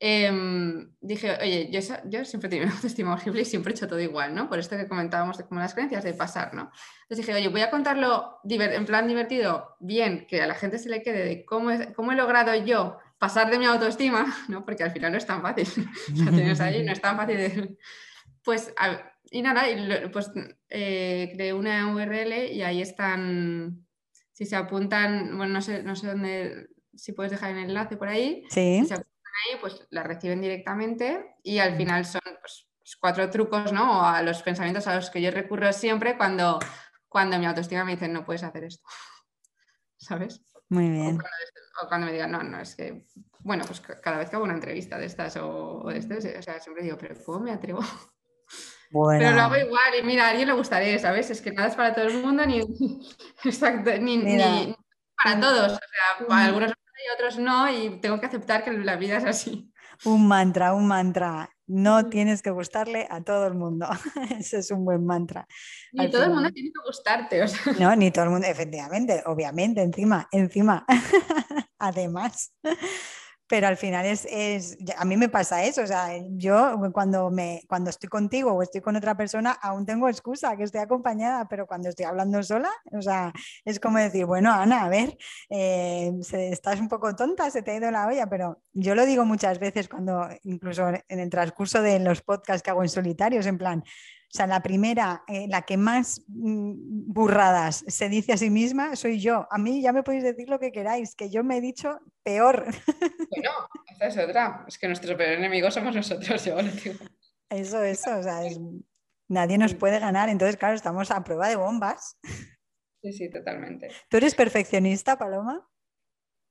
em, 0.00 0.90
dije, 1.00 1.36
oye, 1.40 1.70
yo, 1.70 1.80
yo, 2.06 2.24
siempre 2.24 2.48
he 2.48 2.50
tenido 2.50 2.66
una 2.66 2.74
autoestima 2.74 3.12
horrible 3.12 3.42
y 3.42 3.44
siempre 3.44 3.72
he 3.72 3.76
hecho 3.76 3.86
todo 3.86 4.00
igual, 4.00 4.34
¿no? 4.34 4.48
Por 4.48 4.58
esto 4.58 4.76
que 4.76 4.88
comentábamos 4.88 5.38
de 5.38 5.44
como 5.44 5.60
las 5.60 5.74
creencias 5.74 6.02
de 6.02 6.14
pasar, 6.14 6.54
¿no? 6.54 6.72
Entonces 7.02 7.26
dije, 7.26 7.34
oye, 7.34 7.48
voy 7.48 7.60
a 7.60 7.70
contarlo 7.70 8.40
en 8.48 8.86
plan 8.86 9.06
divertido, 9.06 9.76
bien, 9.78 10.26
que 10.26 10.42
a 10.42 10.46
la 10.46 10.54
gente 10.54 10.78
se 10.78 10.88
le 10.88 11.02
quede 11.02 11.24
de 11.24 11.44
cómo, 11.44 11.70
cómo 11.94 12.12
he 12.12 12.16
logrado 12.16 12.54
yo 12.54 12.98
pasar 13.18 13.50
de 13.50 13.58
mi 13.58 13.66
autoestima, 13.66 14.34
¿no? 14.48 14.64
Porque 14.64 14.82
al 14.82 14.90
final 14.90 15.12
no 15.12 15.18
es 15.18 15.26
tan 15.26 15.42
fácil, 15.42 15.68
la 16.24 16.30
tienes 16.32 16.60
ahí, 16.60 16.82
no 16.82 16.92
es 16.92 17.00
tan 17.00 17.16
fácil 17.16 17.36
de... 17.36 17.76
Pues 18.42 18.72
y 19.30 19.42
nada, 19.42 19.64
pues 20.12 20.30
eh, 20.70 21.30
creé 21.34 21.52
una 21.52 21.94
URL 21.94 22.50
y 22.50 22.62
ahí 22.62 22.80
están, 22.80 23.86
si 24.32 24.46
se 24.46 24.56
apuntan, 24.56 25.36
bueno, 25.36 25.52
no 25.52 25.62
sé, 25.62 25.82
no 25.82 25.94
sé 25.94 26.06
dónde, 26.06 26.70
si 26.94 27.12
puedes 27.12 27.30
dejar 27.30 27.52
el 27.52 27.58
enlace 27.58 27.96
por 27.96 28.08
ahí, 28.08 28.44
sí. 28.48 28.80
si 28.80 28.86
se 28.86 28.94
ahí, 29.30 29.58
pues 29.60 29.86
la 29.90 30.02
reciben 30.02 30.40
directamente 30.40 31.36
y 31.42 31.58
al 31.58 31.76
final 31.76 32.04
son 32.04 32.20
pues, 32.40 32.68
pues, 32.78 32.96
cuatro 32.96 33.30
trucos, 33.30 33.72
¿no? 33.72 34.00
O 34.00 34.04
a 34.04 34.22
los 34.22 34.42
pensamientos 34.42 34.86
a 34.86 34.96
los 34.96 35.10
que 35.10 35.22
yo 35.22 35.30
recurro 35.30 35.72
siempre 35.72 36.16
cuando, 36.16 36.58
cuando 37.08 37.38
mi 37.38 37.46
autoestima 37.46 37.84
me 37.84 37.92
dice, 37.92 38.08
no 38.08 38.24
puedes 38.24 38.42
hacer 38.42 38.64
esto, 38.64 38.86
¿sabes? 39.96 40.42
Muy 40.68 40.88
bien. 40.88 41.18
O 41.82 41.88
cuando, 41.88 42.06
me 42.06 42.12
digan, 42.12 42.30
no, 42.30 42.42
no, 42.42 42.60
es 42.60 42.76
que, 42.76 43.06
bueno, 43.40 43.64
pues 43.64 43.80
cada 43.80 44.18
vez 44.18 44.30
que 44.30 44.36
hago 44.36 44.44
una 44.44 44.54
entrevista 44.54 44.98
de 44.98 45.06
estas 45.06 45.36
o, 45.36 45.84
de 45.88 45.98
este, 45.98 46.38
o 46.38 46.42
sea, 46.42 46.60
siempre 46.60 46.84
digo, 46.84 46.96
pero 46.98 47.16
¿cómo 47.24 47.40
me 47.40 47.52
atrevo? 47.52 47.80
Pero 48.92 49.30
lo 49.30 49.42
hago 49.42 49.56
igual 49.56 49.94
y 50.00 50.02
mira, 50.02 50.26
a 50.26 50.30
alguien 50.30 50.48
le 50.48 50.54
gustaría, 50.54 50.98
¿sabes? 50.98 51.30
Es 51.30 51.40
que 51.40 51.52
nada 51.52 51.68
es 51.68 51.76
para 51.76 51.94
todo 51.94 52.06
el 52.06 52.22
mundo 52.22 52.44
ni, 52.44 52.58
exacto, 53.44 53.90
ni, 54.00 54.74
para 55.16 55.40
todos. 55.40 55.72
O 55.72 55.76
sea, 55.76 56.26
para 56.26 56.46
algunos 56.46 56.72
y 57.04 57.14
otros 57.14 57.38
no 57.38 57.70
y 57.70 58.00
tengo 58.00 58.20
que 58.20 58.26
aceptar 58.26 58.64
que 58.64 58.72
la 58.72 58.96
vida 58.96 59.16
es 59.18 59.24
así. 59.24 59.72
Un 60.04 60.28
mantra, 60.28 60.72
un 60.74 60.86
mantra. 60.86 61.50
No 61.66 62.08
tienes 62.08 62.42
que 62.42 62.50
gustarle 62.50 63.06
a 63.10 63.22
todo 63.22 63.46
el 63.46 63.54
mundo. 63.54 63.86
Ese 64.38 64.58
es 64.58 64.70
un 64.70 64.84
buen 64.84 65.04
mantra. 65.04 65.46
Ni 65.92 66.10
todo 66.10 66.24
el 66.24 66.30
mundo 66.30 66.50
tiene 66.50 66.70
que 66.70 66.80
gustarte. 66.84 67.44
No, 67.78 67.94
ni 67.94 68.10
todo 68.10 68.24
el 68.24 68.30
mundo, 68.30 68.46
efectivamente, 68.46 69.22
obviamente, 69.26 69.82
encima, 69.82 70.28
encima. 70.32 70.84
Además 71.78 72.52
pero 73.50 73.66
al 73.66 73.76
final 73.76 74.06
es, 74.06 74.28
es, 74.30 74.78
a 74.96 75.04
mí 75.04 75.16
me 75.16 75.28
pasa 75.28 75.64
eso, 75.64 75.82
o 75.82 75.86
sea, 75.86 76.10
yo 76.36 76.78
cuando, 76.92 77.30
me, 77.30 77.64
cuando 77.66 77.90
estoy 77.90 78.08
contigo 78.08 78.52
o 78.52 78.62
estoy 78.62 78.80
con 78.80 78.94
otra 78.94 79.16
persona 79.16 79.50
aún 79.50 79.84
tengo 79.84 80.08
excusa 80.08 80.56
que 80.56 80.62
estoy 80.62 80.80
acompañada, 80.80 81.48
pero 81.48 81.66
cuando 81.66 81.88
estoy 81.88 82.04
hablando 82.04 82.40
sola, 82.44 82.70
o 82.92 83.02
sea, 83.02 83.32
es 83.64 83.80
como 83.80 83.98
decir, 83.98 84.24
bueno, 84.24 84.52
Ana, 84.52 84.84
a 84.84 84.88
ver, 84.88 85.18
eh, 85.48 86.12
estás 86.32 86.78
un 86.78 86.88
poco 86.88 87.16
tonta, 87.16 87.50
se 87.50 87.62
te 87.62 87.72
ha 87.72 87.76
ido 87.76 87.90
la 87.90 88.06
olla, 88.06 88.28
pero 88.28 88.62
yo 88.72 88.94
lo 88.94 89.04
digo 89.04 89.24
muchas 89.24 89.58
veces 89.58 89.88
cuando, 89.88 90.28
incluso 90.44 90.86
en 91.08 91.18
el 91.18 91.28
transcurso 91.28 91.82
de 91.82 91.98
los 91.98 92.22
podcasts 92.22 92.62
que 92.62 92.70
hago 92.70 92.84
en 92.84 92.88
solitarios, 92.88 93.46
en 93.46 93.58
plan, 93.58 93.82
o 94.32 94.36
sea, 94.36 94.46
la 94.46 94.62
primera, 94.62 95.24
eh, 95.26 95.48
la 95.48 95.62
que 95.62 95.76
más 95.76 96.22
mm, 96.28 97.12
burradas 97.12 97.84
se 97.88 98.08
dice 98.08 98.32
a 98.32 98.36
sí 98.36 98.48
misma, 98.48 98.94
soy 98.94 99.18
yo. 99.18 99.48
A 99.50 99.58
mí 99.58 99.82
ya 99.82 99.92
me 99.92 100.04
podéis 100.04 100.22
decir 100.22 100.48
lo 100.48 100.60
que 100.60 100.70
queráis, 100.70 101.16
que 101.16 101.30
yo 101.30 101.42
me 101.42 101.56
he 101.56 101.60
dicho 101.60 101.98
peor. 102.22 102.66
Bueno, 103.30 103.50
esa 103.88 104.06
es 104.06 104.18
otra. 104.18 104.64
Es 104.66 104.78
que 104.78 104.88
nuestro 104.88 105.16
peor 105.16 105.32
enemigo 105.32 105.70
somos 105.70 105.94
nosotros, 105.94 106.44
yo 106.44 106.56
lo 106.56 106.62
digo. 106.62 106.94
Eso, 107.48 107.82
eso, 107.82 108.18
o 108.18 108.22
sea, 108.22 108.40
nadie 109.28 109.56
nos 109.56 109.74
puede 109.74 109.98
ganar. 109.98 110.28
Entonces, 110.28 110.56
claro, 110.56 110.74
estamos 110.74 111.10
a 111.10 111.22
prueba 111.22 111.48
de 111.48 111.56
bombas. 111.56 112.16
Sí, 113.02 113.12
sí, 113.12 113.30
totalmente. 113.30 113.88
¿Tú 114.08 114.16
eres 114.16 114.34
perfeccionista, 114.34 115.16
Paloma? 115.16 115.68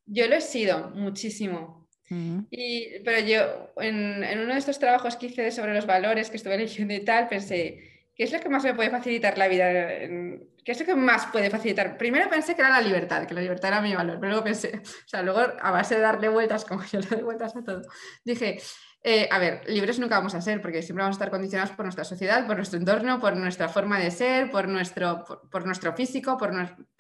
Yo 0.05 0.27
lo 0.27 0.35
he 0.35 0.41
sido 0.41 0.89
muchísimo 0.91 1.88
y, 2.09 2.99
pero 3.05 3.19
yo, 3.19 3.71
en, 3.77 4.23
en, 4.23 4.39
uno 4.39 4.53
de 4.53 4.59
estos 4.59 4.79
trabajos 4.79 5.15
que 5.15 5.27
hice 5.27 5.51
sobre 5.51 5.73
los 5.73 5.85
valores 5.85 6.29
que 6.29 6.37
estuve 6.37 6.57
leyendo 6.57 6.93
y 6.93 7.05
tal, 7.05 7.27
pensé, 7.27 8.07
¿qué 8.15 8.23
es 8.23 8.31
lo 8.31 8.39
que 8.39 8.49
más 8.49 8.63
me 8.63 8.73
puede 8.73 8.89
facilitar 8.89 9.37
la 9.37 9.47
vida? 9.47 9.71
¿Qué 9.71 10.73
es 10.73 10.79
lo 10.79 10.85
que 10.85 10.95
más 10.95 11.27
puede 11.27 11.49
facilitar? 11.49 11.97
Primero 11.97 12.29
pensé 12.29 12.55
que 12.55 12.61
era 12.61 12.69
la 12.69 12.81
libertad, 12.81 13.25
que 13.25 13.33
la 13.33 13.41
libertad 13.41 13.69
era 13.69 13.81
mi 13.81 13.95
valor, 13.95 14.17
pero 14.19 14.31
luego 14.31 14.43
pensé, 14.43 14.81
o 15.05 15.07
sea, 15.07 15.21
luego 15.21 15.39
a 15.39 15.71
base 15.71 15.95
de 15.95 16.01
darle 16.01 16.29
vueltas, 16.29 16.65
como 16.65 16.83
yo 16.83 16.99
le 16.99 17.07
doy 17.07 17.21
vueltas 17.21 17.55
a 17.55 17.63
todo, 17.63 17.81
dije, 18.25 18.59
eh, 19.01 19.29
a 19.31 19.39
ver, 19.39 19.61
libres 19.69 19.97
nunca 19.99 20.17
vamos 20.17 20.35
a 20.35 20.41
ser, 20.41 20.61
porque 20.61 20.81
siempre 20.81 21.03
vamos 21.03 21.15
a 21.15 21.19
estar 21.19 21.29
condicionados 21.29 21.73
por 21.73 21.85
nuestra 21.85 22.03
sociedad, 22.03 22.45
por 22.45 22.57
nuestro 22.57 22.77
entorno, 22.77 23.19
por 23.19 23.37
nuestra 23.37 23.69
forma 23.69 23.97
de 23.97 24.11
ser, 24.11 24.51
por 24.51 24.67
nuestro, 24.67 25.23
por, 25.49 25.65
nuestro 25.65 25.95
físico, 25.95 26.37
por 26.37 26.51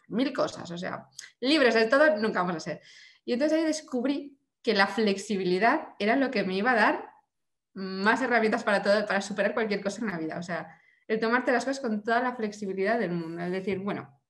mil 0.07 0.33
cosas. 0.33 0.71
O 0.71 0.77
sea, 0.77 1.07
libres 1.41 1.73
de 1.73 1.87
todo 1.87 2.15
nunca 2.17 2.39
vamos 2.39 2.55
a 2.55 2.59
ser. 2.61 2.81
Y 3.25 3.33
entonces 3.33 3.57
ahí 3.59 3.65
descubrí 3.65 4.38
que 4.69 4.75
la 4.75 4.85
flexibilidad 4.85 5.95
era 5.97 6.15
lo 6.15 6.29
que 6.29 6.43
me 6.43 6.53
iba 6.53 6.69
a 6.69 6.75
dar 6.75 7.11
más 7.73 8.21
herramientas 8.21 8.63
para 8.63 8.83
todo, 8.83 9.03
para 9.07 9.19
superar 9.19 9.55
cualquier 9.55 9.81
cosa 9.81 10.01
en 10.01 10.11
la 10.11 10.17
vida. 10.19 10.37
O 10.37 10.43
sea, 10.43 10.79
el 11.07 11.19
tomarte 11.19 11.51
las 11.51 11.65
cosas 11.65 11.79
con 11.79 12.03
toda 12.03 12.21
la 12.21 12.35
flexibilidad 12.35 12.99
del 12.99 13.13
mundo. 13.13 13.41
Es 13.41 13.51
decir, 13.51 13.79
bueno, 13.79 14.21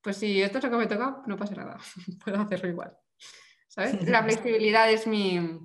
pues 0.00 0.16
si 0.16 0.40
esto 0.40 0.56
es 0.56 0.64
lo 0.64 0.70
que 0.70 0.76
me 0.78 0.86
toca, 0.86 1.22
no 1.26 1.36
pasa 1.36 1.56
nada, 1.56 1.76
puedo 2.24 2.40
hacerlo 2.40 2.70
igual. 2.70 2.96
¿Sabes? 3.68 4.08
La 4.08 4.22
flexibilidad 4.24 4.90
es 4.90 5.06
mi... 5.06 5.60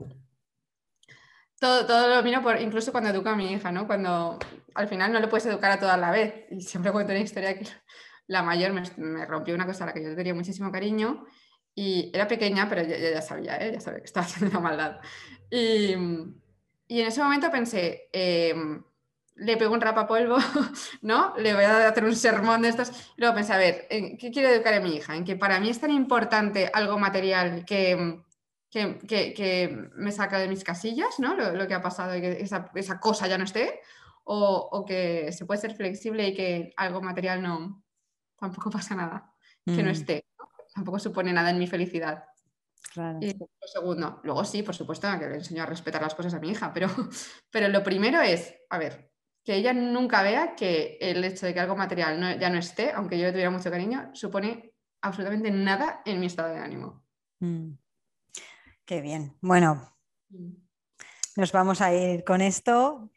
Todo, 1.58 1.86
todo 1.86 2.14
lo 2.14 2.22
miro 2.22 2.42
por, 2.42 2.60
incluso 2.60 2.92
cuando 2.92 3.12
educo 3.12 3.30
a 3.30 3.36
mi 3.38 3.54
hija, 3.54 3.72
¿no? 3.72 3.88
Cuando 3.88 4.38
al 4.76 4.90
final 4.90 5.14
no 5.14 5.22
le 5.22 5.30
puedes 5.30 5.46
educar 5.46 5.72
a 5.72 5.80
toda 5.80 5.96
la 5.96 6.12
vez. 6.12 6.48
Y 6.52 6.60
siempre 6.60 6.92
cuento 6.92 7.14
una 7.14 7.22
historia 7.22 7.58
que 7.58 7.66
la 8.28 8.44
mayor 8.44 8.74
me, 8.74 8.84
me 8.98 9.26
rompió 9.26 9.56
una 9.56 9.66
cosa 9.66 9.86
a 9.86 9.88
la 9.88 9.94
que 9.94 10.04
yo 10.04 10.14
tenía 10.18 10.34
muchísimo 10.34 10.70
cariño 10.70 11.26
y 11.78 12.10
era 12.12 12.28
pequeña, 12.28 12.68
pero 12.68 12.82
ya, 12.82 12.98
ya 12.98 13.22
sabía, 13.22 13.56
¿eh? 13.58 13.72
ya 13.72 13.80
sabía 13.80 14.00
que 14.00 14.06
estaba 14.06 14.26
haciendo 14.26 14.50
una 14.50 14.68
maldad. 14.68 15.00
Y, 15.52 15.94
y 16.88 17.02
en 17.02 17.08
ese 17.08 17.22
momento 17.22 17.52
pensé, 17.52 18.10
em, 18.12 18.84
le 19.36 19.58
pego 19.58 19.76
un 19.76 19.82
rapapolvo, 19.82 20.38
¿no? 21.04 21.36
Le 21.38 21.54
voy 21.54 21.66
a 21.66 21.88
hacer 21.88 22.04
un 22.04 22.16
sermón 22.16 22.64
de 22.64 22.70
estos. 22.70 22.90
Y 23.16 23.22
luego 23.22 23.36
pensé, 23.36 23.54
a 23.54 23.58
ver, 23.58 23.88
qué 23.88 24.32
quiero 24.34 24.50
educar 24.50 24.74
a 24.74 24.80
mi 24.80 24.96
hija? 24.96 25.16
En 25.16 25.24
que 25.24 25.36
para 25.36 25.60
mí 25.60 25.70
es 25.70 25.80
tan 25.80 25.92
importante 25.92 26.72
algo 26.74 26.98
material 26.98 27.64
que, 27.64 28.24
que, 28.72 28.98
que, 29.36 29.90
me 29.98 30.12
saca 30.12 30.40
de 30.40 30.48
mis 30.48 30.64
casillas, 30.64 31.20
¿no? 31.20 31.36
Lo, 31.36 31.54
lo 31.54 31.68
que 31.68 31.76
ha 31.76 31.82
pasado 31.84 32.18
y 32.18 32.22
que 32.22 32.42
esa, 32.42 32.72
esa, 32.74 33.00
cosa 33.00 33.28
ya 33.28 33.38
no 33.38 33.44
esté. 33.44 33.82
O, 34.24 34.68
o, 34.72 34.84
que 34.84 35.32
se 35.32 35.46
puede 35.46 35.62
ser 35.62 35.76
flexible 35.76 36.28
y 36.28 36.34
que 36.34 36.74
algo 36.76 37.02
material 37.02 37.44
no, 37.44 37.84
tampoco 38.40 38.72
pasa 38.72 38.96
nada, 38.96 39.32
que 39.64 39.84
no 39.84 39.90
mm. 39.90 39.94
esté 39.94 40.27
tampoco 40.78 41.00
supone 41.00 41.34
nada 41.34 41.50
en 41.50 41.58
mi 41.58 41.66
felicidad. 41.66 42.26
Y 43.20 43.34
lo 43.36 43.48
segundo, 43.66 44.22
luego 44.24 44.46
sí, 44.46 44.62
por 44.62 44.76
supuesto, 44.76 45.08
que 45.20 45.28
le 45.28 45.36
enseño 45.36 45.64
a 45.64 45.66
respetar 45.66 46.02
las 46.02 46.14
cosas 46.14 46.36
a 46.36 46.40
mi 46.40 46.52
hija, 46.52 46.72
pero, 46.72 46.88
pero 47.52 47.68
lo 47.68 47.84
primero 47.84 48.22
es, 48.22 48.56
a 48.70 48.78
ver, 48.78 49.12
que 49.44 49.56
ella 49.56 49.74
nunca 49.74 50.22
vea 50.22 50.56
que 50.56 50.98
el 51.02 51.24
hecho 51.24 51.48
de 51.48 51.54
que 51.54 51.60
algo 51.60 51.76
material 51.76 52.40
ya 52.40 52.50
no 52.50 52.60
esté, 52.60 52.92
aunque 52.92 53.18
yo 53.18 53.26
le 53.26 53.32
tuviera 53.32 53.50
mucho 53.50 53.72
cariño, 53.72 54.12
supone 54.14 54.74
absolutamente 55.02 55.50
nada 55.50 56.02
en 56.06 56.20
mi 56.20 56.28
estado 56.28 56.54
de 56.54 56.60
ánimo. 56.60 57.04
Mm. 57.40 57.72
Qué 58.86 59.02
bien. 59.02 59.36
Bueno, 59.42 59.96
nos 61.36 61.52
vamos 61.52 61.82
a 61.82 61.92
ir 61.94 62.24
con 62.24 62.42
esto. 62.42 63.10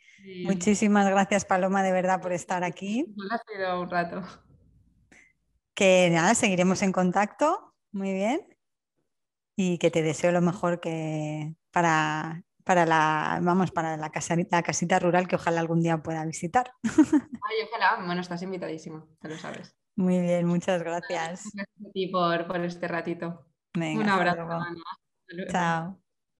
Muchísimas 0.44 1.08
gracias, 1.10 1.44
Paloma, 1.44 1.82
de 1.82 1.92
verdad, 1.92 2.22
por 2.22 2.32
estar 2.32 2.64
aquí. 2.64 3.04
Ha 3.30 3.38
sido 3.46 3.82
un 3.82 3.90
rato 3.90 4.22
que 5.80 6.10
nada, 6.10 6.34
seguiremos 6.34 6.82
en 6.82 6.92
contacto, 6.92 7.74
muy 7.90 8.12
bien, 8.12 8.46
y 9.56 9.78
que 9.78 9.90
te 9.90 10.02
deseo 10.02 10.30
lo 10.30 10.42
mejor 10.42 10.78
que 10.78 11.54
para, 11.70 12.44
para 12.64 12.84
la, 12.84 13.40
vamos, 13.40 13.70
para 13.70 13.96
la, 13.96 14.10
casita, 14.10 14.62
casita 14.62 14.98
rural 14.98 15.26
que 15.26 15.36
ojalá 15.36 15.58
algún 15.58 15.80
día 15.80 16.02
pueda 16.02 16.22
visitar. 16.26 16.70
Ay, 17.48 17.66
ojalá, 17.66 18.04
bueno, 18.04 18.20
estás 18.20 18.42
invitadísimo, 18.42 19.08
te 19.20 19.30
lo 19.30 19.38
sabes. 19.38 19.74
Muy 19.96 20.20
bien, 20.20 20.44
muchas 20.44 20.82
gracias. 20.82 21.44
Gracias 21.54 21.88
a 21.88 21.92
ti 21.94 22.08
por, 22.08 22.46
por 22.46 22.60
este 22.60 22.86
ratito. 22.86 23.46
Un 23.74 24.06
abrazo. 24.06 24.48
Chao. 25.50 25.98